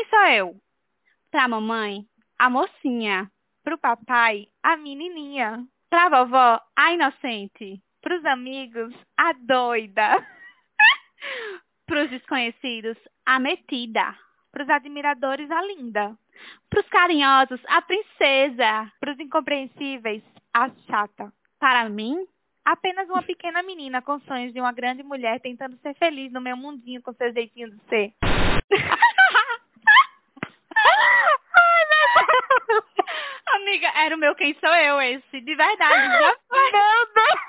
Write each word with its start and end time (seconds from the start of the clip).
quem 0.00 0.08
sou 0.08 0.26
eu? 0.28 0.56
Pra 1.30 1.46
mamãe, 1.46 2.06
a 2.38 2.48
mocinha. 2.48 3.30
Pro 3.62 3.76
papai, 3.76 4.46
a 4.62 4.74
menininha. 4.76 5.62
Pra 5.90 6.08
vovó, 6.08 6.58
a 6.74 6.92
inocente. 6.92 7.82
Pros 8.00 8.24
amigos, 8.24 8.94
a 9.18 9.34
doida. 9.34 10.16
Pros 11.86 12.08
desconhecidos, 12.08 12.96
a 13.26 13.38
metida. 13.38 14.16
Pros 14.50 14.70
admiradores, 14.70 15.50
a 15.50 15.62
linda. 15.62 16.16
Pros 16.70 16.88
carinhosos, 16.88 17.60
a 17.68 17.82
princesa. 17.82 18.90
Pros 19.00 19.20
incompreensíveis, 19.20 20.22
a 20.54 20.70
chata. 20.86 21.30
Para 21.58 21.88
mim, 21.90 22.26
Apenas 22.62 23.08
uma 23.08 23.22
pequena 23.22 23.62
menina 23.62 24.02
com 24.02 24.20
sonhos 24.20 24.52
de 24.52 24.60
uma 24.60 24.70
grande 24.70 25.02
mulher 25.02 25.40
tentando 25.40 25.78
ser 25.78 25.94
feliz 25.94 26.30
no 26.30 26.42
meu 26.42 26.56
mundinho 26.56 27.02
com 27.02 27.12
seu 27.14 27.32
jeitinho 27.32 27.70
de 27.70 27.80
ser. 27.88 28.12
era 34.00 34.16
o 34.16 34.18
meu 34.18 34.34
quem 34.34 34.54
sou 34.54 34.74
eu 34.74 35.00
esse. 35.00 35.40
De 35.40 35.54
verdade, 35.54 36.18
já 36.18 36.36
foi. 36.48 36.70
Meu 36.72 37.06
Deus! 37.14 37.40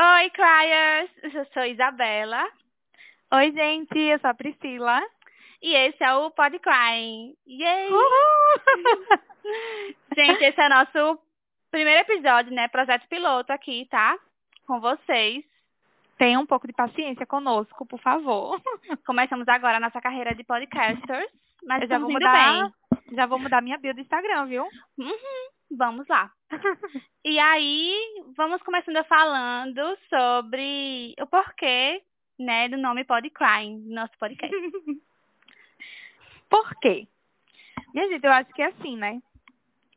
Oi, 0.00 0.30
Criers! 0.30 1.10
Eu 1.34 1.46
sou 1.52 1.64
Isabela. 1.64 2.48
Oi, 3.34 3.52
gente, 3.52 3.98
eu 3.98 4.18
sou 4.20 4.30
a 4.30 4.34
Priscila. 4.34 5.02
E 5.62 5.74
esse 5.74 6.02
é 6.02 6.12
o 6.14 6.30
Pod 6.30 6.58
Crying. 6.58 7.34
Yay! 7.46 7.88
Uhul! 7.88 9.18
Gente, 10.16 10.44
esse 10.44 10.60
é 10.60 10.66
o 10.66 10.70
nosso 10.70 11.18
primeiro 11.70 12.00
episódio, 12.00 12.52
né? 12.52 12.68
Projeto 12.68 13.06
piloto 13.08 13.52
aqui, 13.52 13.86
tá? 13.90 14.18
Com 14.66 14.80
vocês. 14.80 15.44
Tenha 16.18 16.38
um 16.38 16.46
pouco 16.46 16.66
de 16.66 16.72
paciência 16.72 17.24
conosco, 17.26 17.86
por 17.86 17.98
favor. 18.00 18.60
Começamos 19.06 19.46
agora 19.48 19.76
a 19.76 19.80
nossa 19.80 20.00
carreira 20.00 20.34
de 20.34 20.44
podcasters. 20.44 21.30
Mas 21.64 21.82
Eu 21.82 21.88
já 21.88 21.98
vou 21.98 22.10
mudar, 22.10 22.70
bem. 22.90 23.14
já 23.16 23.26
vou 23.26 23.38
mudar 23.38 23.62
minha 23.62 23.78
bio 23.78 23.94
do 23.94 24.00
Instagram, 24.00 24.46
viu? 24.46 24.64
Uhum, 24.98 25.48
vamos 25.76 26.06
lá. 26.08 26.30
E 27.24 27.38
aí, 27.38 27.94
vamos 28.36 28.60
começando 28.64 29.02
falando 29.04 29.96
sobre 30.08 31.14
o 31.20 31.26
porquê, 31.28 32.02
né, 32.36 32.68
do 32.68 32.76
nome 32.76 33.04
Pod 33.04 33.30
Crying, 33.30 33.80
do 33.84 33.94
nosso 33.94 34.12
podcast. 34.18 34.52
Por 36.52 36.74
quê? 36.80 37.08
Minha 37.94 38.08
gente, 38.10 38.24
eu 38.26 38.30
acho 38.32 38.52
que 38.52 38.60
é 38.60 38.66
assim, 38.66 38.94
né? 38.94 39.22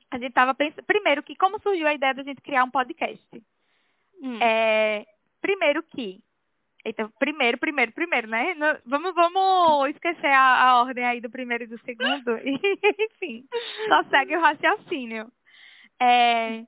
A 0.10 0.18
gente 0.18 0.32
tava 0.32 0.56
pensando. 0.56 0.86
Primeiro, 0.86 1.22
que 1.22 1.36
como 1.36 1.60
surgiu 1.60 1.86
a 1.86 1.94
ideia 1.94 2.14
da 2.14 2.24
gente 2.24 2.42
criar 2.42 2.64
um 2.64 2.72
podcast? 2.72 3.44
Hum. 4.22 4.40
É, 4.42 5.06
primeiro 5.42 5.84
que. 5.84 6.24
Eita, 6.86 7.12
primeiro, 7.20 7.58
primeiro, 7.58 7.92
primeiro, 7.92 8.28
né? 8.30 8.54
No- 8.54 8.80
vamos, 8.86 9.14
vamos 9.14 9.90
esquecer 9.90 10.28
a, 10.32 10.64
a 10.70 10.82
ordem 10.82 11.04
aí 11.04 11.20
do 11.20 11.30
primeiro 11.30 11.66
e 11.66 11.68
do 11.68 11.78
segundo. 11.80 12.38
E, 12.46 13.06
enfim, 13.06 13.46
só 13.90 14.04
segue 14.06 14.38
o 14.38 14.40
raciocínio. 14.40 15.30
É, 16.00 16.64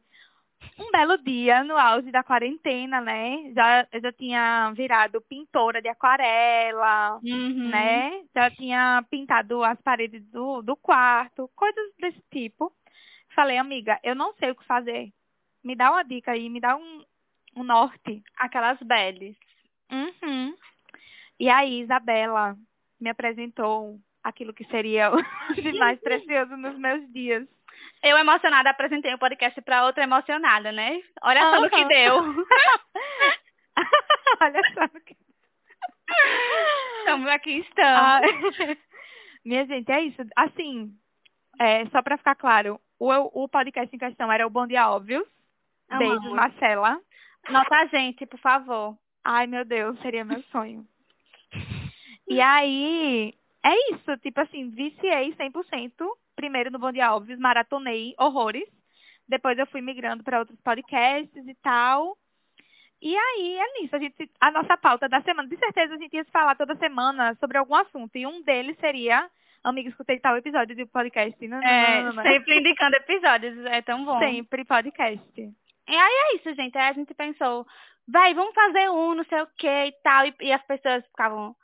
um 0.80 0.92
belo 0.92 1.18
dia, 1.18 1.64
no 1.64 1.78
auge 1.78 2.12
da 2.12 2.24
quarentena, 2.24 3.02
né? 3.02 3.52
Já, 3.54 3.88
eu 3.92 4.02
já 4.02 4.12
tinha 4.12 4.72
virado 4.76 5.22
pintora 5.22 5.82
de 5.82 5.88
aquarela, 5.88 7.20
Uhum. 7.24 7.70
né? 7.70 8.24
Já 8.34 8.50
tinha 8.52 9.04
pintado 9.10 9.64
as 9.64 9.80
paredes 9.82 10.24
do, 10.32 10.62
do 10.62 10.76
quarto, 10.76 11.50
coisas 11.56 11.94
desse 12.00 12.22
tipo. 12.32 12.72
Falei, 13.36 13.58
amiga, 13.58 14.00
eu 14.04 14.16
não 14.16 14.34
sei 14.36 14.52
o 14.52 14.56
que 14.56 14.66
fazer. 14.66 15.12
Me 15.64 15.76
dá 15.76 15.92
uma 15.92 16.04
dica 16.04 16.32
aí, 16.32 16.50
me 16.50 16.60
dá 16.60 16.76
um, 16.76 17.04
um 17.56 17.64
norte. 17.64 18.23
Aquelas 18.38 18.80
beles. 18.80 19.36
Uhum. 19.92 20.56
E 21.40 21.50
aí, 21.50 21.82
Isabela 21.82 22.56
me 23.00 23.10
apresentou 23.10 24.00
aquilo 24.23 24.54
que 24.54 24.66
seria 24.66 25.12
o 25.14 25.78
mais 25.80 26.00
precioso 26.00 26.58
nos 26.58 26.78
meus 26.78 27.08
dias. 27.14 27.48
Eu 28.04 28.18
emocionada 28.18 28.70
apresentei 28.70 29.14
o 29.14 29.20
podcast 29.20 29.60
pra 29.62 29.86
outra 29.86 30.04
emocionada, 30.04 30.72
né? 30.72 31.02
Olha 31.24 31.42
só 31.42 31.62
no 31.62 31.70
que 31.70 31.86
deu. 31.86 32.18
Olha 34.42 34.62
só 34.74 34.82
no 34.82 35.02
que 35.02 35.16
Estamos 37.00 37.28
aqui, 37.30 37.66
Ah, 37.78 38.22
estamos. 38.22 38.58
Minha 39.44 39.66
gente, 39.66 39.92
é 39.92 40.02
isso. 40.02 40.22
Assim, 40.36 40.94
é, 41.60 41.86
só 41.88 42.02
pra 42.02 42.18
ficar 42.18 42.36
claro, 42.36 42.80
o, 43.00 43.44
o 43.44 43.50
podcast 43.50 43.94
em 43.96 44.00
questão 44.00 44.32
era 44.32 44.46
o 44.46 44.50
Bom 44.50 44.68
Dia 44.68 44.90
Óbvios. 44.90 45.26
Amamos. 45.90 46.20
Beijos, 46.20 46.36
Marcela. 46.36 47.02
Nota 47.50 47.76
a 47.76 47.86
gente, 47.86 48.26
por 48.26 48.40
favor. 48.40 48.98
Ai, 49.24 49.48
meu 49.48 49.64
Deus, 49.64 50.00
seria 50.02 50.26
meu 50.26 50.42
sonho. 50.52 50.86
E 52.28 52.42
aí, 52.42 53.34
é 53.64 53.94
isso. 53.94 54.18
Tipo 54.18 54.42
assim, 54.42 54.70
viciei 54.70 55.34
100%. 55.34 55.92
Primeiro 56.37 56.70
no 56.71 56.77
Bom 56.80 56.92
Dia 56.92 57.14
Óbvios, 57.15 57.39
maratonei 57.39 58.14
horrores. 58.17 58.64
Depois 59.27 59.58
eu 59.58 59.65
fui 59.67 59.81
migrando 59.81 60.23
para 60.23 60.39
outros 60.39 60.59
podcasts 60.61 61.45
e 61.48 61.55
tal. 61.55 62.15
E 63.02 63.15
aí, 63.15 63.58
é 63.58 63.81
nisso. 63.81 63.95
A, 63.95 63.99
gente, 63.99 64.31
a 64.39 64.52
nossa 64.52 64.77
pauta 64.77 65.09
da 65.09 65.20
semana. 65.21 65.49
De 65.49 65.58
certeza 65.58 65.95
a 65.95 65.98
gente 65.98 66.15
ia 66.15 66.23
se 66.23 66.31
falar 66.31 66.55
toda 66.55 66.75
semana 66.77 67.36
sobre 67.39 67.58
algum 67.58 67.75
assunto. 67.75 68.15
E 68.15 68.25
um 68.25 68.42
deles 68.43 68.77
seria, 68.80 69.27
amiga, 69.64 69.89
escutei 69.89 70.20
tal 70.20 70.37
episódio 70.37 70.75
do 70.75 70.87
podcast. 70.87 71.48
Não, 71.48 71.59
não, 71.59 71.67
É, 71.67 72.03
não. 72.03 72.23
sempre 72.23 72.59
indicando 72.59 72.95
episódios, 72.95 73.65
é 73.65 73.81
tão 73.81 74.05
bom. 74.05 74.19
Sempre 74.19 74.64
podcast. 74.64 75.21
E 75.37 75.95
aí 75.95 76.14
é 76.31 76.36
isso, 76.36 76.54
gente. 76.54 76.77
Aí 76.77 76.89
a 76.89 76.93
gente 76.93 77.14
pensou, 77.15 77.65
vai, 78.08 78.33
vamos 78.33 78.54
fazer 78.54 78.89
um, 78.92 79.15
não 79.15 79.25
sei 79.25 79.42
o 79.42 79.48
que 79.58 79.67
e 79.67 79.92
tal. 80.04 80.25
E, 80.25 80.33
e 80.42 80.54
as 80.54 80.64
pessoas 80.64 81.05
ficavam, 81.08 81.55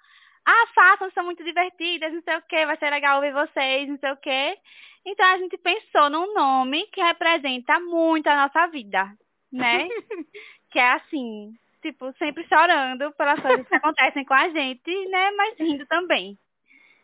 ah, 0.45 0.67
façam, 0.73 1.11
são 1.11 1.23
muito 1.23 1.43
divertidas, 1.43 2.13
não 2.13 2.21
sei 2.21 2.35
o 2.37 2.41
que, 2.41 2.65
vai 2.65 2.77
ser 2.77 2.89
legal 2.89 3.15
ouvir 3.17 3.33
vocês, 3.33 3.87
não 3.89 3.97
sei 3.97 4.11
o 4.11 4.17
que. 4.17 4.57
Então 5.05 5.25
a 5.25 5.37
gente 5.37 5.57
pensou 5.57 6.09
num 6.09 6.33
nome 6.33 6.85
que 6.87 7.01
representa 7.01 7.79
muito 7.79 8.27
a 8.27 8.35
nossa 8.47 8.67
vida, 8.67 9.11
né? 9.51 9.87
que 10.71 10.79
é 10.79 10.91
assim, 10.93 11.53
tipo, 11.81 12.11
sempre 12.13 12.47
chorando 12.47 13.11
pelas 13.13 13.39
coisas 13.39 13.67
que 13.67 13.75
acontecem 13.75 14.25
com 14.25 14.33
a 14.33 14.49
gente, 14.49 15.07
né? 15.09 15.31
Mas 15.31 15.57
rindo 15.59 15.85
também. 15.87 16.37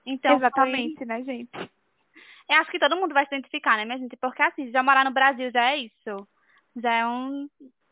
Então, 0.05 0.37
Exatamente, 0.37 1.05
né, 1.05 1.23
gente? 1.23 1.49
foi- 1.51 1.69
eu 2.49 2.55
acho 2.61 2.71
que 2.71 2.79
todo 2.79 2.95
mundo 2.95 3.13
vai 3.13 3.25
se 3.27 3.35
identificar, 3.35 3.77
né, 3.77 3.85
minha 3.85 3.99
gente? 3.99 4.15
Porque 4.17 4.41
assim, 4.41 4.71
já 4.71 4.81
morar 4.81 5.05
no 5.05 5.11
Brasil 5.11 5.51
já 5.51 5.71
é 5.71 5.77
isso. 5.77 6.27
Já 6.77 6.93
é 6.93 7.05
um, 7.05 7.47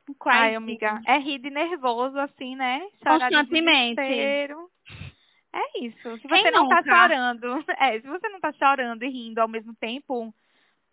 um. 0.09 0.16
Ai, 0.25 0.56
amiga, 0.56 1.00
é 1.06 1.18
rir 1.19 1.38
de 1.40 1.50
nervoso, 1.52 2.18
assim, 2.18 2.56
né? 2.56 2.81
Chorar 3.03 3.30
de 3.30 3.36
Constantemente. 3.36 4.02
desespero. 4.02 4.69
É 5.57 5.79
isso. 5.85 6.18
Se 6.19 6.28
Quem 6.28 6.44
você 6.44 6.51
não 6.51 6.68
tá 6.68 6.78
nunca? 6.78 6.90
chorando, 7.07 7.66
é, 7.79 8.00
se 8.00 8.07
você 8.07 8.29
não 8.29 8.40
tá 8.40 8.51
chorando 8.53 9.03
e 9.03 9.09
rindo 9.09 9.40
ao 9.40 9.47
mesmo 9.47 9.73
tempo, 9.75 10.34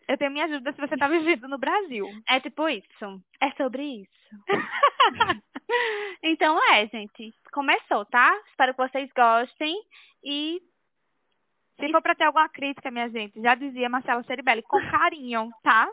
eu 0.08 0.16
tenho 0.16 0.30
minha 0.30 0.46
ajuda 0.46 0.72
se 0.72 0.80
você 0.80 0.96
tá 0.96 1.06
vivendo 1.06 1.46
no 1.48 1.58
Brasil. 1.58 2.06
É 2.28 2.40
tipo 2.40 2.68
isso. 2.68 3.22
É 3.40 3.50
sobre 3.52 3.82
isso. 3.82 4.10
então 6.22 6.58
é, 6.72 6.86
gente. 6.88 7.34
Começou, 7.52 8.04
tá? 8.06 8.34
Espero 8.50 8.74
que 8.74 8.88
vocês 8.88 9.10
gostem. 9.14 9.76
E 10.22 10.62
Se 11.78 11.90
for 11.90 12.00
pra 12.02 12.14
ter 12.14 12.24
alguma 12.24 12.48
crítica, 12.48 12.90
minha 12.90 13.08
gente, 13.10 13.40
já 13.42 13.54
dizia 13.54 13.88
Marcela 13.88 14.22
Ceribelli, 14.24 14.62
com 14.62 14.78
carinho, 14.90 15.50
tá? 15.62 15.88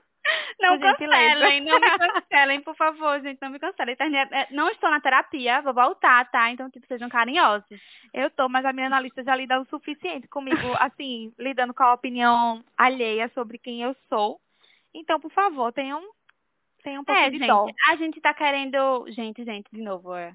Não 0.59 0.79
cancelem, 0.79 1.61
não 1.61 1.79
me 1.79 1.97
cancelem, 1.97 2.61
por 2.61 2.75
favor, 2.75 3.19
gente. 3.21 3.41
Não 3.41 3.49
me 3.49 3.59
cancelem. 3.59 3.95
É, 3.99 4.47
Não 4.51 4.69
estou 4.69 4.89
na 4.89 5.01
terapia, 5.01 5.61
vou 5.61 5.73
voltar, 5.73 6.29
tá? 6.29 6.51
Então, 6.51 6.69
tipo, 6.69 6.85
sejam 6.87 7.09
carinhosos. 7.09 7.65
Eu 8.13 8.29
tô, 8.31 8.47
mas 8.49 8.65
a 8.65 8.73
minha 8.73 8.87
analista 8.87 9.23
já 9.23 9.35
lida 9.35 9.59
o 9.59 9.65
suficiente 9.65 10.27
comigo, 10.27 10.55
assim, 10.79 11.33
lidando 11.39 11.73
com 11.73 11.83
a 11.83 11.93
opinião 11.93 12.63
alheia 12.77 13.29
sobre 13.33 13.57
quem 13.57 13.81
eu 13.81 13.95
sou. 14.09 14.39
Então, 14.93 15.19
por 15.19 15.31
favor, 15.31 15.71
tenham, 15.71 16.01
tenham 16.83 17.01
um 17.01 17.05
pouco 17.05 17.19
É, 17.19 17.29
de 17.29 17.37
gente, 17.37 17.47
dó. 17.47 17.67
a 17.89 17.95
gente 17.95 18.21
tá 18.21 18.33
querendo. 18.33 19.05
Gente, 19.09 19.43
gente, 19.43 19.67
de 19.71 19.81
novo, 19.81 20.13
é. 20.15 20.33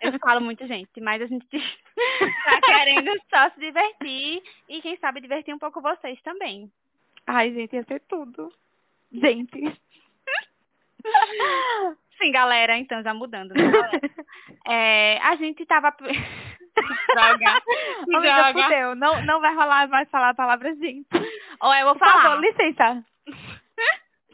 Eu 0.00 0.18
falo 0.18 0.40
muito 0.40 0.66
gente, 0.66 1.00
mas 1.00 1.20
a 1.22 1.26
gente 1.26 1.46
tá 2.44 2.60
querendo 2.62 3.10
só 3.30 3.50
se 3.50 3.60
divertir 3.60 4.42
e 4.68 4.80
quem 4.82 4.96
sabe 4.98 5.20
divertir 5.20 5.54
um 5.54 5.58
pouco 5.58 5.80
vocês 5.80 6.20
também. 6.22 6.70
Ai, 7.26 7.52
gente, 7.52 7.74
ia 7.76 7.84
ser 7.84 8.00
tudo. 8.08 8.50
Gente. 9.12 9.80
Sim, 12.20 12.32
galera, 12.32 12.76
então 12.76 13.02
já 13.02 13.14
mudando, 13.14 13.54
né? 13.54 13.62
É, 14.70 15.18
a 15.22 15.34
gente 15.36 15.64
tava. 15.64 15.90
Que 15.92 16.04
Amiga, 17.18 17.62
droga. 18.52 18.62
fudeu. 18.64 18.94
Não, 18.94 19.22
não 19.24 19.40
vai 19.40 19.54
rolar 19.54 19.88
mais 19.88 20.08
falar 20.10 20.28
a 20.30 20.34
palavra 20.34 20.74
gente. 20.76 21.06
Ou 21.60 21.74
eu 21.74 21.86
vou 21.86 21.96
Por 21.96 22.06
falar. 22.06 22.22
favor, 22.22 22.40
licença. 22.40 23.02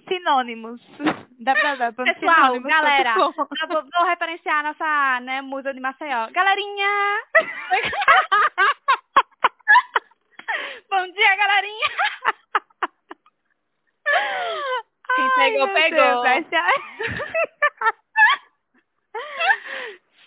Sinônimos. 0.09 0.83
Pessoal, 0.83 1.25
www.sinônimos.com. 1.39 2.69
galera, 2.69 3.15
eu 3.17 3.33
vou, 3.69 3.85
vou 3.95 4.05
referenciar 4.07 4.59
a 4.59 4.63
nossa 4.65 5.21
né, 5.21 5.41
musa 5.41 5.73
de 5.73 5.79
Maceió. 5.79 6.29
Galerinha! 6.33 6.89
Pegou, 15.37 15.67
meu 15.67 15.75
pegou. 15.75 16.01
Deus, 16.01 16.25
essa 16.25 16.57
é- 16.57 16.75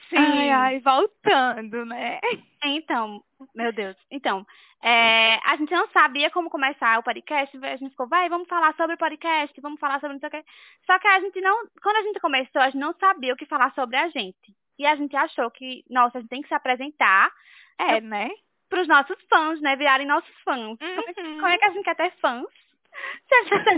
Sim. 0.09 0.15
Ai, 0.17 0.49
ai, 0.49 0.79
voltando, 0.79 1.85
né? 1.85 2.19
Então, 2.63 3.21
meu 3.53 3.73
Deus. 3.73 3.97
Então, 4.09 4.45
é, 4.81 5.35
a 5.45 5.57
gente 5.57 5.71
não 5.73 5.89
sabia 5.89 6.29
como 6.29 6.49
começar 6.49 6.97
o 6.97 7.03
podcast. 7.03 7.57
A 7.65 7.75
gente 7.75 7.89
ficou, 7.91 8.07
vai, 8.07 8.29
vamos 8.29 8.47
falar 8.47 8.73
sobre 8.75 8.95
o 8.95 8.97
podcast, 8.97 9.59
vamos 9.59 9.79
falar 9.79 9.99
sobre 9.99 10.13
não 10.13 10.19
sei 10.21 10.29
o 10.29 10.31
quê. 10.31 10.45
Só 10.85 10.97
que 10.99 11.07
a 11.07 11.19
gente 11.19 11.41
não, 11.41 11.67
quando 11.83 11.97
a 11.97 12.03
gente 12.03 12.19
começou, 12.21 12.61
a 12.61 12.65
gente 12.69 12.79
não 12.79 12.93
sabia 12.93 13.33
o 13.33 13.35
que 13.37 13.45
falar 13.45 13.73
sobre 13.73 13.97
a 13.97 14.07
gente. 14.07 14.55
E 14.79 14.85
a 14.85 14.95
gente 14.95 15.13
achou 15.15 15.51
que, 15.51 15.83
nossa, 15.89 16.19
a 16.19 16.21
gente 16.21 16.29
tem 16.29 16.41
que 16.41 16.47
se 16.47 16.53
apresentar 16.53 17.29
É, 17.77 17.99
né? 17.99 18.29
para 18.69 18.81
os 18.81 18.87
nossos 18.87 19.17
fãs, 19.29 19.59
né? 19.61 19.75
Virarem 19.75 20.07
nossos 20.07 20.33
fãs. 20.43 20.77
Como, 20.77 20.91
é, 20.91 21.21
Uhum. 21.21 21.35
como 21.35 21.47
é 21.47 21.57
que 21.57 21.65
a 21.65 21.69
gente 21.71 21.83
quer 21.83 21.95
ter 21.95 22.11
fãs 22.21 22.45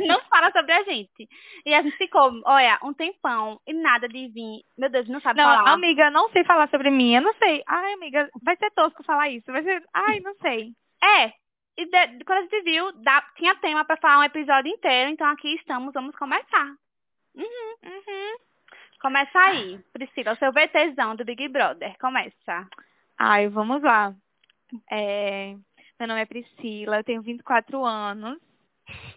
não 0.08 0.20
fala 0.30 0.52
sobre 0.52 0.72
a 0.74 0.84
gente? 0.84 1.28
E 1.66 1.74
a 1.74 1.82
gente 1.82 1.96
ficou, 1.98 2.32
olha, 2.46 2.80
um 2.84 2.94
tempão 2.94 3.60
e 3.68 3.74
nada 3.74 4.08
de 4.08 4.28
vir. 4.28 4.64
Meu 4.78 4.90
Deus, 4.90 5.08
não 5.08 5.20
sabe 5.22 5.42
Não, 5.42 5.46
falar. 5.58 5.72
amiga, 5.74 6.06
eu 6.06 6.12
não 6.12 6.30
sei 6.30 6.44
falar 6.44 6.70
sobre 6.70 6.90
mim, 6.90 7.16
eu 7.16 7.22
não 7.22 7.34
sei. 7.36 7.64
Ai, 7.68 7.94
amiga, 7.94 8.30
vai 8.44 8.56
ser 8.58 8.72
tosco 8.72 9.04
falar 9.04 9.30
isso, 9.30 9.52
vai 9.52 9.64
ser... 9.64 9.84
Ai, 9.94 10.20
não 10.20 10.36
sei. 10.36 10.72
É. 11.04 11.34
E 11.78 11.86
de- 11.86 12.24
quando 12.26 12.40
a 12.40 12.42
gente 12.42 12.62
viu, 12.64 12.92
dá- 13.02 13.26
tinha 13.38 13.56
tema 13.56 13.86
pra 13.86 13.98
falar 13.98 14.20
um 14.20 14.24
episódio 14.24 14.72
inteiro, 14.72 15.10
então 15.12 15.28
aqui 15.30 15.56
estamos, 15.56 15.94
vamos 15.94 16.16
começar. 16.16 16.68
Uhum. 17.36 17.76
Uhum. 17.86 18.36
Começa 19.02 19.40
aí, 19.40 19.80
Priscila, 19.94 20.34
o 20.34 20.38
seu 20.38 20.52
VTzão 20.52 21.16
do 21.16 21.24
Big 21.24 21.48
Brother. 21.48 21.98
Começa. 22.00 22.68
Ai, 23.18 23.48
vamos 23.48 23.82
lá. 23.82 24.14
É, 24.92 25.56
Meu 25.98 26.08
nome 26.08 26.22
é 26.22 26.26
Priscila, 26.26 26.98
eu 26.98 27.04
tenho 27.04 27.22
24 27.22 27.84
anos. 27.86 28.38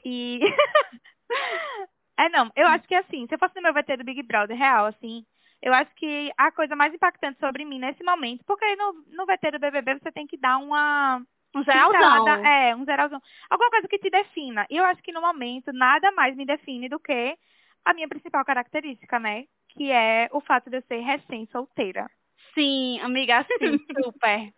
E. 0.04 0.40
é, 2.18 2.28
não, 2.28 2.50
eu 2.56 2.66
acho 2.68 2.86
que 2.86 2.94
assim, 2.94 3.26
se 3.26 3.34
eu 3.34 3.38
fosse 3.38 3.54
no 3.56 3.62
meu 3.62 3.72
VT 3.74 3.96
do 3.96 4.04
Big 4.04 4.22
Brother, 4.22 4.56
real, 4.56 4.86
assim, 4.86 5.24
eu 5.62 5.72
acho 5.72 5.94
que 5.94 6.32
a 6.36 6.50
coisa 6.50 6.74
mais 6.74 6.92
impactante 6.92 7.38
sobre 7.38 7.64
mim 7.64 7.78
nesse 7.78 8.02
momento, 8.02 8.42
porque 8.46 8.74
no, 8.76 8.92
no 9.12 9.26
VT 9.26 9.52
do 9.52 9.58
BBB 9.58 9.94
você 10.00 10.10
tem 10.12 10.26
que 10.26 10.36
dar 10.36 10.58
uma. 10.58 11.22
Um 11.54 11.62
geralzão. 11.62 11.92
pincelada- 11.92 12.48
É, 12.48 12.74
um 12.74 12.84
geralzão. 12.84 13.20
Alguma 13.50 13.70
coisa 13.70 13.86
que 13.86 13.98
te 13.98 14.08
defina. 14.10 14.66
E 14.70 14.76
eu 14.76 14.84
acho 14.84 15.02
que 15.02 15.12
no 15.12 15.20
momento 15.20 15.72
nada 15.72 16.10
mais 16.12 16.34
me 16.34 16.46
define 16.46 16.88
do 16.88 16.98
que 16.98 17.36
a 17.84 17.92
minha 17.92 18.08
principal 18.08 18.44
característica, 18.44 19.18
né? 19.18 19.44
Que 19.68 19.90
é 19.90 20.28
o 20.32 20.40
fato 20.40 20.70
de 20.70 20.78
eu 20.78 20.82
ser 20.82 21.00
recém-solteira. 21.00 22.10
Sim, 22.54 23.00
amiga, 23.00 23.46
sim, 23.58 23.78
super. 24.02 24.52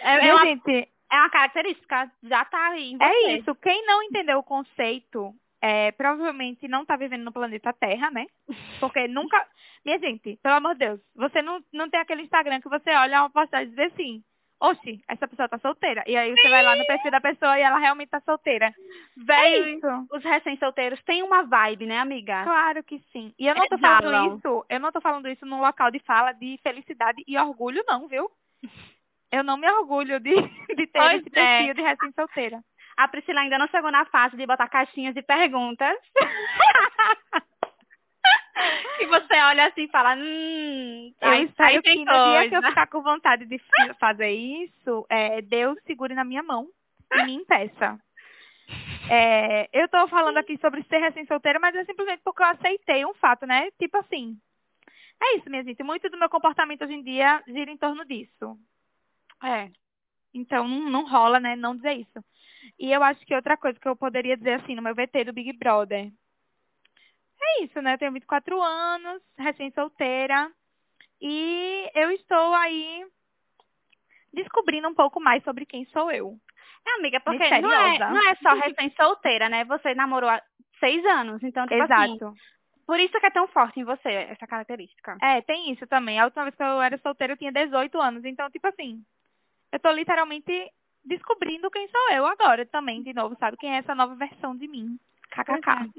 É, 0.00 0.28
é 0.28 0.34
uma, 0.34 0.44
gente, 0.44 0.88
é 1.10 1.16
uma 1.16 1.30
característica, 1.30 2.10
já 2.22 2.44
tá 2.44 2.68
aí. 2.68 2.96
É 3.00 3.32
isso. 3.32 3.54
Quem 3.56 3.84
não 3.86 4.02
entendeu 4.02 4.38
o 4.38 4.42
conceito, 4.42 5.34
é, 5.60 5.90
provavelmente 5.92 6.68
não 6.68 6.84
tá 6.84 6.96
vivendo 6.96 7.24
no 7.24 7.32
planeta 7.32 7.72
Terra, 7.72 8.10
né? 8.10 8.26
Porque 8.80 9.08
nunca. 9.08 9.46
Minha 9.84 9.98
gente, 9.98 10.38
pelo 10.42 10.56
amor 10.56 10.74
de 10.74 10.80
Deus, 10.86 11.00
você 11.14 11.40
não, 11.40 11.62
não 11.72 11.88
tem 11.88 12.00
aquele 12.00 12.22
Instagram 12.22 12.60
que 12.60 12.68
você 12.68 12.90
olha 12.90 13.22
uma 13.22 13.30
postagem 13.30 13.68
e 13.72 13.76
diz 13.76 13.92
assim. 13.92 14.22
Oxi, 14.60 15.00
essa 15.06 15.28
pessoa 15.28 15.48
tá 15.48 15.56
solteira. 15.58 16.02
E 16.04 16.16
aí 16.16 16.34
você 16.34 16.48
vai 16.48 16.64
lá 16.64 16.74
no 16.74 16.84
perfil 16.84 17.12
da 17.12 17.20
pessoa 17.20 17.56
e 17.56 17.62
ela 17.62 17.78
realmente 17.78 18.08
tá 18.08 18.20
solteira. 18.22 18.66
É 18.66 18.74
Véi, 19.16 19.74
isso. 19.76 19.86
os 20.10 20.24
recém-solteiros 20.24 21.00
têm 21.04 21.22
uma 21.22 21.44
vibe, 21.44 21.86
né, 21.86 21.98
amiga? 21.98 22.42
Claro 22.42 22.82
que 22.82 22.98
sim. 23.12 23.32
E 23.38 23.46
eu 23.46 23.54
não 23.54 23.68
tô 23.68 23.78
falando 23.78 24.08
Exalam. 24.08 24.36
isso, 24.36 24.66
eu 24.68 24.80
não 24.80 24.90
tô 24.90 25.00
falando 25.00 25.28
isso 25.28 25.46
num 25.46 25.60
local 25.60 25.92
de 25.92 26.00
fala 26.00 26.32
de 26.32 26.58
felicidade 26.60 27.22
e 27.24 27.38
orgulho, 27.38 27.84
não, 27.86 28.08
viu? 28.08 28.28
Eu 29.30 29.44
não 29.44 29.56
me 29.56 29.70
orgulho 29.70 30.18
de, 30.20 30.34
de 30.76 30.86
ter 30.86 30.98
Pois 30.98 31.20
esse 31.26 31.38
é. 31.38 31.58
perfil 31.58 31.74
de 31.74 31.82
recém-solteira. 31.82 32.62
A 32.96 33.06
Priscila 33.08 33.40
ainda 33.40 33.58
não 33.58 33.68
chegou 33.68 33.90
na 33.92 34.04
fase 34.06 34.36
de 34.36 34.46
botar 34.46 34.68
caixinhas 34.68 35.14
de 35.14 35.22
perguntas. 35.22 35.96
e 39.00 39.06
você 39.06 39.34
olha 39.42 39.66
assim 39.66 39.84
e 39.84 39.88
fala, 39.88 40.16
hum, 40.16 41.14
Eu 41.20 41.34
espero 41.34 41.68
aí 41.68 41.82
tem 41.82 41.98
que 41.98 42.04
no 42.04 42.12
dia 42.12 42.48
que 42.48 42.56
eu 42.56 42.60
coisa. 42.60 42.68
ficar 42.68 42.86
com 42.88 43.02
vontade 43.02 43.46
de 43.46 43.60
fazer 44.00 44.30
isso, 44.30 45.06
é, 45.08 45.40
Deus 45.42 45.78
segure 45.86 46.14
na 46.14 46.24
minha 46.24 46.42
mão 46.42 46.66
e 47.14 47.22
me 47.24 47.34
impeça. 47.34 47.98
É, 49.10 49.68
eu 49.72 49.88
tô 49.88 50.06
falando 50.08 50.36
aqui 50.36 50.58
sobre 50.58 50.82
ser 50.84 50.98
recém-solteira, 50.98 51.58
mas 51.58 51.74
é 51.76 51.84
simplesmente 51.84 52.20
porque 52.24 52.42
eu 52.42 52.46
aceitei 52.48 53.06
um 53.06 53.14
fato, 53.14 53.46
né? 53.46 53.70
Tipo 53.78 53.98
assim, 53.98 54.36
é 55.22 55.36
isso, 55.36 55.48
minha 55.48 55.62
gente. 55.62 55.82
Muito 55.82 56.10
do 56.10 56.18
meu 56.18 56.28
comportamento 56.28 56.82
hoje 56.82 56.94
em 56.94 57.02
dia 57.02 57.42
gira 57.46 57.70
em 57.70 57.76
torno 57.78 58.04
disso. 58.04 58.58
É. 59.42 59.70
Então, 60.34 60.66
não, 60.66 60.90
não 60.90 61.08
rola, 61.08 61.40
né? 61.40 61.56
Não 61.56 61.76
dizer 61.76 61.94
isso. 61.94 62.24
E 62.78 62.92
eu 62.92 63.02
acho 63.02 63.24
que 63.24 63.34
outra 63.34 63.56
coisa 63.56 63.78
que 63.78 63.88
eu 63.88 63.96
poderia 63.96 64.36
dizer 64.36 64.54
assim 64.54 64.74
no 64.74 64.82
meu 64.82 64.94
VT 64.94 65.24
do 65.24 65.32
Big 65.32 65.52
Brother. 65.52 66.10
É 67.40 67.64
isso, 67.64 67.80
né? 67.80 67.94
Eu 67.94 67.98
tenho 67.98 68.12
24 68.12 68.60
anos, 68.60 69.22
recém-solteira. 69.38 70.50
E 71.20 71.90
eu 71.94 72.10
estou 72.12 72.54
aí 72.54 73.06
descobrindo 74.32 74.88
um 74.88 74.94
pouco 74.94 75.20
mais 75.20 75.42
sobre 75.42 75.66
quem 75.66 75.84
sou 75.86 76.10
eu. 76.12 76.36
É, 76.86 76.98
amiga, 76.98 77.20
porque 77.20 77.60
não 77.60 77.72
é, 77.72 77.98
não 77.98 78.28
é 78.30 78.34
só 78.36 78.54
recém-solteira, 78.54 79.48
né? 79.48 79.64
Você 79.64 79.94
namorou 79.94 80.30
há 80.30 80.40
seis 80.78 81.04
anos, 81.04 81.42
então, 81.42 81.66
tipo 81.66 81.82
assim, 81.82 82.14
Exato. 82.14 82.34
por 82.86 83.00
isso 83.00 83.18
que 83.18 83.26
é 83.26 83.30
tão 83.30 83.48
forte 83.48 83.80
em 83.80 83.84
você, 83.84 84.08
essa 84.08 84.46
característica. 84.46 85.16
É, 85.20 85.42
tem 85.42 85.72
isso 85.72 85.86
também. 85.86 86.18
A 86.18 86.24
última 86.24 86.44
vez 86.44 86.54
que 86.54 86.62
eu 86.62 86.80
era 86.80 86.96
solteira 86.98 87.32
eu 87.32 87.36
tinha 87.36 87.52
18 87.52 88.00
anos. 88.00 88.24
Então, 88.24 88.48
tipo 88.50 88.66
assim, 88.68 89.02
eu 89.72 89.78
tô 89.80 89.90
literalmente 89.90 90.70
descobrindo 91.04 91.70
quem 91.70 91.88
sou 91.88 92.10
eu 92.12 92.26
agora 92.26 92.66
também, 92.66 93.02
de 93.02 93.12
novo, 93.12 93.36
sabe? 93.38 93.56
Quem 93.56 93.74
é 93.74 93.78
essa 93.78 93.94
nova 93.94 94.14
versão 94.14 94.56
de 94.56 94.68
mim. 94.68 94.98
KKK. 95.30 95.90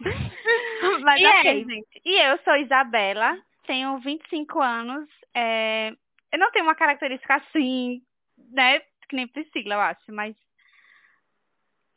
Mas 1.02 1.20
e 1.20 1.26
ok. 1.26 1.50
é, 1.50 1.64
gente. 1.64 2.02
E 2.04 2.22
eu 2.22 2.38
sou 2.44 2.56
Isabela, 2.56 3.36
tenho 3.66 3.98
25 3.98 4.60
anos. 4.60 5.08
É... 5.34 5.92
Eu 6.32 6.38
não 6.38 6.50
tenho 6.50 6.64
uma 6.64 6.74
característica 6.74 7.36
assim, 7.36 8.02
né? 8.50 8.80
Que 9.08 9.16
nem 9.16 9.26
Priscila, 9.26 9.74
eu 9.74 9.80
acho, 9.80 10.12
mas. 10.12 10.36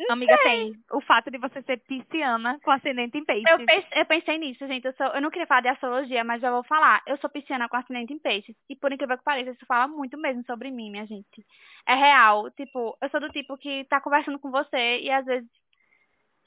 Não 0.07 0.13
Amiga, 0.13 0.35
sei. 0.37 0.43
tem 0.43 0.83
o 0.91 1.01
fato 1.01 1.29
de 1.29 1.37
você 1.37 1.61
ser 1.63 1.77
pisciana 1.81 2.59
com 2.63 2.71
ascendente 2.71 3.17
em 3.17 3.25
peixes. 3.25 3.49
Eu 3.49 3.57
pensei, 3.65 4.01
eu 4.01 4.05
pensei 4.05 4.37
nisso, 4.37 4.67
gente. 4.67 4.85
Eu, 4.85 4.93
sou, 4.93 5.07
eu 5.07 5.21
não 5.21 5.29
queria 5.29 5.47
falar 5.47 5.61
de 5.61 5.67
astrologia, 5.67 6.23
mas 6.23 6.41
já 6.41 6.51
vou 6.51 6.63
falar. 6.63 7.01
Eu 7.05 7.17
sou 7.17 7.29
pisciana 7.29 7.67
com 7.69 7.77
ascendente 7.77 8.13
em 8.13 8.19
peixes. 8.19 8.55
E 8.69 8.75
por 8.75 8.91
incrível 8.91 9.17
que 9.17 9.23
pareça, 9.23 9.51
isso 9.51 9.65
fala 9.65 9.87
muito 9.87 10.17
mesmo 10.17 10.43
sobre 10.45 10.71
mim, 10.71 10.89
minha 10.89 11.05
gente. 11.05 11.45
É 11.85 11.93
real. 11.93 12.49
Tipo, 12.51 12.97
eu 13.01 13.09
sou 13.09 13.19
do 13.19 13.29
tipo 13.29 13.57
que 13.57 13.83
tá 13.85 13.99
conversando 14.01 14.39
com 14.39 14.49
você 14.49 14.99
e 15.01 15.11
às 15.11 15.25
vezes 15.25 15.49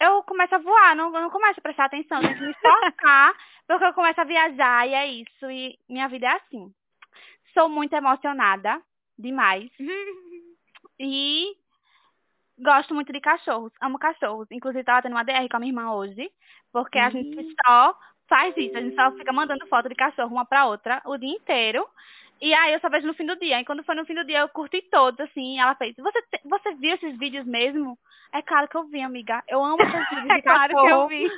eu 0.01 0.23
começo 0.25 0.55
a 0.55 0.59
voar, 0.59 0.97
não, 0.97 1.11
não 1.11 1.31
começo 1.31 1.61
a 1.61 1.63
prestar 1.63 1.85
atenção, 1.87 2.21
tenho 2.21 2.35
que 2.35 2.47
me 2.47 2.55
focar, 2.55 3.35
porque 3.67 3.85
eu 3.85 3.95
começo 3.95 4.21
a 4.21 4.25
viajar 4.25 4.89
e 4.89 4.95
é 4.95 5.07
isso. 5.07 5.51
E 5.51 5.79
minha 5.89 6.09
vida 6.09 6.27
é 6.27 6.33
assim. 6.33 6.73
Sou 7.53 7.69
muito 7.69 7.95
emocionada, 7.95 8.81
demais. 9.19 9.71
E 10.97 11.57
gosto 12.59 12.95
muito 12.95 13.13
de 13.13 13.21
cachorros, 13.21 13.73
amo 13.81 13.99
cachorros. 13.99 14.49
Inclusive, 14.51 14.85
tava 14.85 15.03
tendo 15.03 15.13
uma 15.15 15.25
DR 15.25 15.49
com 15.51 15.57
a 15.57 15.61
minha 15.61 15.71
irmã 15.73 15.93
hoje, 15.95 16.31
porque 16.73 16.99
a 16.99 17.11
gente 17.11 17.41
Hum. 17.41 17.55
só 17.67 17.97
faz 18.29 18.57
isso, 18.57 18.77
a 18.77 18.81
gente 18.81 18.95
só 18.97 19.13
fica 19.13 19.33
mandando 19.33 19.67
foto 19.69 19.89
de 19.89 19.95
cachorro 19.95 20.33
uma 20.35 20.47
pra 20.47 20.67
outra 20.67 21.01
o 21.05 21.17
dia 21.19 21.31
inteiro. 21.35 21.87
E 22.45 22.53
aí 22.53 22.75
eu 22.75 22.81
só 22.81 22.91
vejo 22.91 23.07
no 23.07 23.15
fim 23.15 23.25
do 23.25 23.37
dia. 23.37 23.59
E 23.61 23.65
quando 23.65 23.83
foi 23.85 23.95
no 23.95 24.05
fim 24.05 24.15
do 24.15 24.25
dia, 24.25 24.41
eu 24.41 24.49
curti 24.51 24.83
todos, 24.91 25.19
assim. 25.21 25.59
Ela 25.59 25.75
fez, 25.77 25.95
você, 25.97 26.21
te- 26.23 26.41
você 26.45 26.75
viu 26.75 26.95
esses 26.95 27.17
vídeos 27.19 27.47
mesmo? 27.47 27.97
É 28.35 28.43
claro 28.43 28.69
que 28.69 28.77
eu 28.77 28.85
vi, 28.89 29.01
amiga. 29.01 29.43
Eu 29.49 29.65
amo 29.65 29.79
esses 29.81 30.09
vídeos 30.11 30.25
de 30.27 30.33
É 30.33 30.43
claro 30.43 30.69
que 30.75 30.75
eu 30.79 30.83
cachorro. 30.85 31.09
vi. 31.09 31.29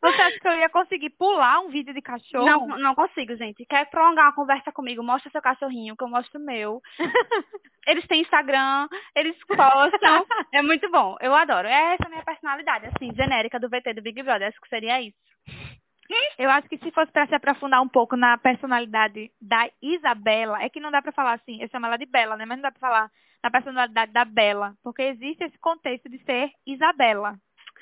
Você 0.00 0.22
acha 0.22 0.40
que 0.40 0.48
eu 0.48 0.58
ia 0.58 0.68
conseguir 0.68 1.10
pular 1.10 1.60
um 1.60 1.68
vídeo 1.68 1.92
de 1.94 2.00
cachorro? 2.02 2.44
Não, 2.46 2.66
não 2.78 2.94
consigo, 2.94 3.36
gente. 3.36 3.64
Quer 3.66 3.88
prolongar 3.90 4.26
uma 4.26 4.34
conversa 4.34 4.72
comigo? 4.72 5.02
Mostra 5.02 5.30
seu 5.30 5.42
cachorrinho, 5.42 5.96
que 5.96 6.02
eu 6.02 6.08
mostro 6.08 6.40
o 6.40 6.44
meu. 6.44 6.80
Eles 7.86 8.06
têm 8.06 8.20
Instagram, 8.20 8.86
eles 9.16 9.36
postam. 9.46 10.26
é 10.52 10.60
muito 10.62 10.90
bom. 10.90 11.16
Eu 11.20 11.34
adoro. 11.34 11.66
Essa 11.66 12.02
é 12.04 12.06
a 12.06 12.10
minha 12.10 12.22
personalidade, 12.24 12.86
assim, 12.86 13.14
genérica 13.14 13.58
do 13.58 13.68
VT 13.68 13.94
do 13.94 14.02
Big 14.02 14.22
Brother. 14.22 14.48
Acho 14.48 14.60
que 14.60 14.68
seria 14.68 15.00
isso. 15.00 15.16
Eu 16.38 16.50
acho 16.50 16.68
que 16.68 16.78
se 16.78 16.90
fosse 16.92 17.10
pra 17.12 17.26
se 17.26 17.34
aprofundar 17.34 17.82
um 17.82 17.88
pouco 17.88 18.16
na 18.16 18.38
personalidade 18.38 19.30
da 19.40 19.68
Isabela, 19.82 20.62
é 20.62 20.68
que 20.68 20.80
não 20.80 20.90
dá 20.90 21.02
pra 21.02 21.12
falar 21.12 21.34
assim, 21.34 21.60
eu 21.60 21.68
chamo 21.68 21.86
ela 21.86 21.96
de 21.96 22.06
Bela, 22.06 22.36
né? 22.36 22.44
Mas 22.46 22.58
não 22.58 22.62
dá 22.62 22.70
pra 22.70 22.80
falar 22.80 23.10
na 23.42 23.50
personalidade 23.50 24.12
da 24.12 24.24
Bela, 24.24 24.74
porque 24.82 25.02
existe 25.02 25.44
esse 25.44 25.58
contexto 25.58 26.08
de 26.08 26.18
ser 26.24 26.50
Isabela, 26.66 27.34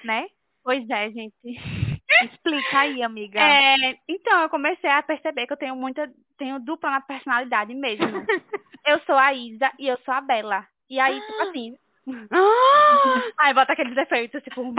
né? 0.05 0.27
Pois 0.65 0.89
é, 0.91 1.11
gente. 1.11 1.35
Explica 2.23 2.81
aí, 2.81 3.03
amiga. 3.03 3.41
É, 3.41 3.99
então, 4.09 4.41
eu 4.41 4.49
comecei 4.49 4.89
a 4.89 5.03
perceber 5.03 5.47
que 5.47 5.53
eu 5.53 5.57
tenho 5.57 5.77
muita. 5.77 6.11
Tenho 6.39 6.59
dupla 6.59 6.91
na 6.91 7.01
personalidade 7.01 7.75
mesmo. 7.75 8.07
eu 8.87 8.99
sou 9.01 9.17
a 9.17 9.35
Isa 9.35 9.71
e 9.79 9.87
eu 9.87 9.99
sou 10.05 10.15
a 10.15 10.21
Bela. 10.21 10.67
E 10.89 10.99
aí, 10.99 11.21
tipo 11.21 11.43
assim. 11.43 11.77
aí 13.39 13.55
bota 13.55 13.73
aqueles 13.73 13.97
efeitos, 13.97 14.43
tipo, 14.43 14.73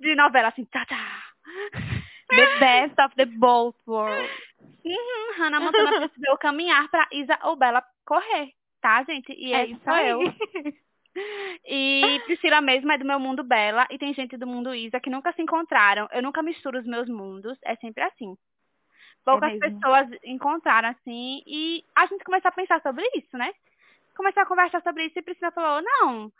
de 0.00 0.14
novela 0.14 0.48
assim, 0.48 0.64
tá, 0.66 0.84
tá. 0.84 1.22
The 2.36 2.58
best 2.58 3.00
of 3.00 3.14
the 3.16 3.26
both 3.26 3.76
worlds. 3.86 4.30
Uhum, 4.84 5.34
Hannah 5.38 5.60
Montana 5.60 6.00
precisou 6.00 6.36
caminhar 6.38 6.88
pra 6.88 7.06
Isa 7.12 7.38
ou 7.44 7.56
Bela 7.56 7.82
correr, 8.04 8.52
tá, 8.80 9.02
gente? 9.04 9.32
E 9.32 9.52
É 9.52 9.64
esse 9.64 9.74
isso 9.74 9.90
aí. 9.90 10.10
eu. 10.10 10.20
E 11.66 12.20
Priscila 12.24 12.60
mesmo 12.62 12.90
é 12.90 12.96
do 12.98 13.04
meu 13.04 13.20
mundo 13.20 13.44
Bela 13.44 13.86
e 13.90 13.98
tem 13.98 14.14
gente 14.14 14.36
do 14.36 14.46
mundo 14.46 14.74
Isa 14.74 14.98
que 14.98 15.10
nunca 15.10 15.32
se 15.34 15.42
encontraram. 15.42 16.08
Eu 16.10 16.22
nunca 16.22 16.42
misturo 16.42 16.78
os 16.78 16.86
meus 16.86 17.08
mundos, 17.08 17.58
é 17.64 17.76
sempre 17.76 18.02
assim. 18.02 18.34
Poucas 19.24 19.52
mesmo. 19.52 19.78
pessoas 19.78 20.08
encontraram 20.24 20.88
assim 20.88 21.42
e 21.46 21.84
a 21.94 22.06
gente 22.06 22.24
começou 22.24 22.48
a 22.48 22.52
pensar 22.52 22.80
sobre 22.82 23.04
isso, 23.14 23.36
né? 23.36 23.52
Começou 24.16 24.42
a 24.42 24.46
conversar 24.46 24.82
sobre 24.82 25.04
isso 25.04 25.18
e 25.18 25.22
Priscila 25.22 25.52
falou: 25.52 25.82
"Não, 25.82 26.32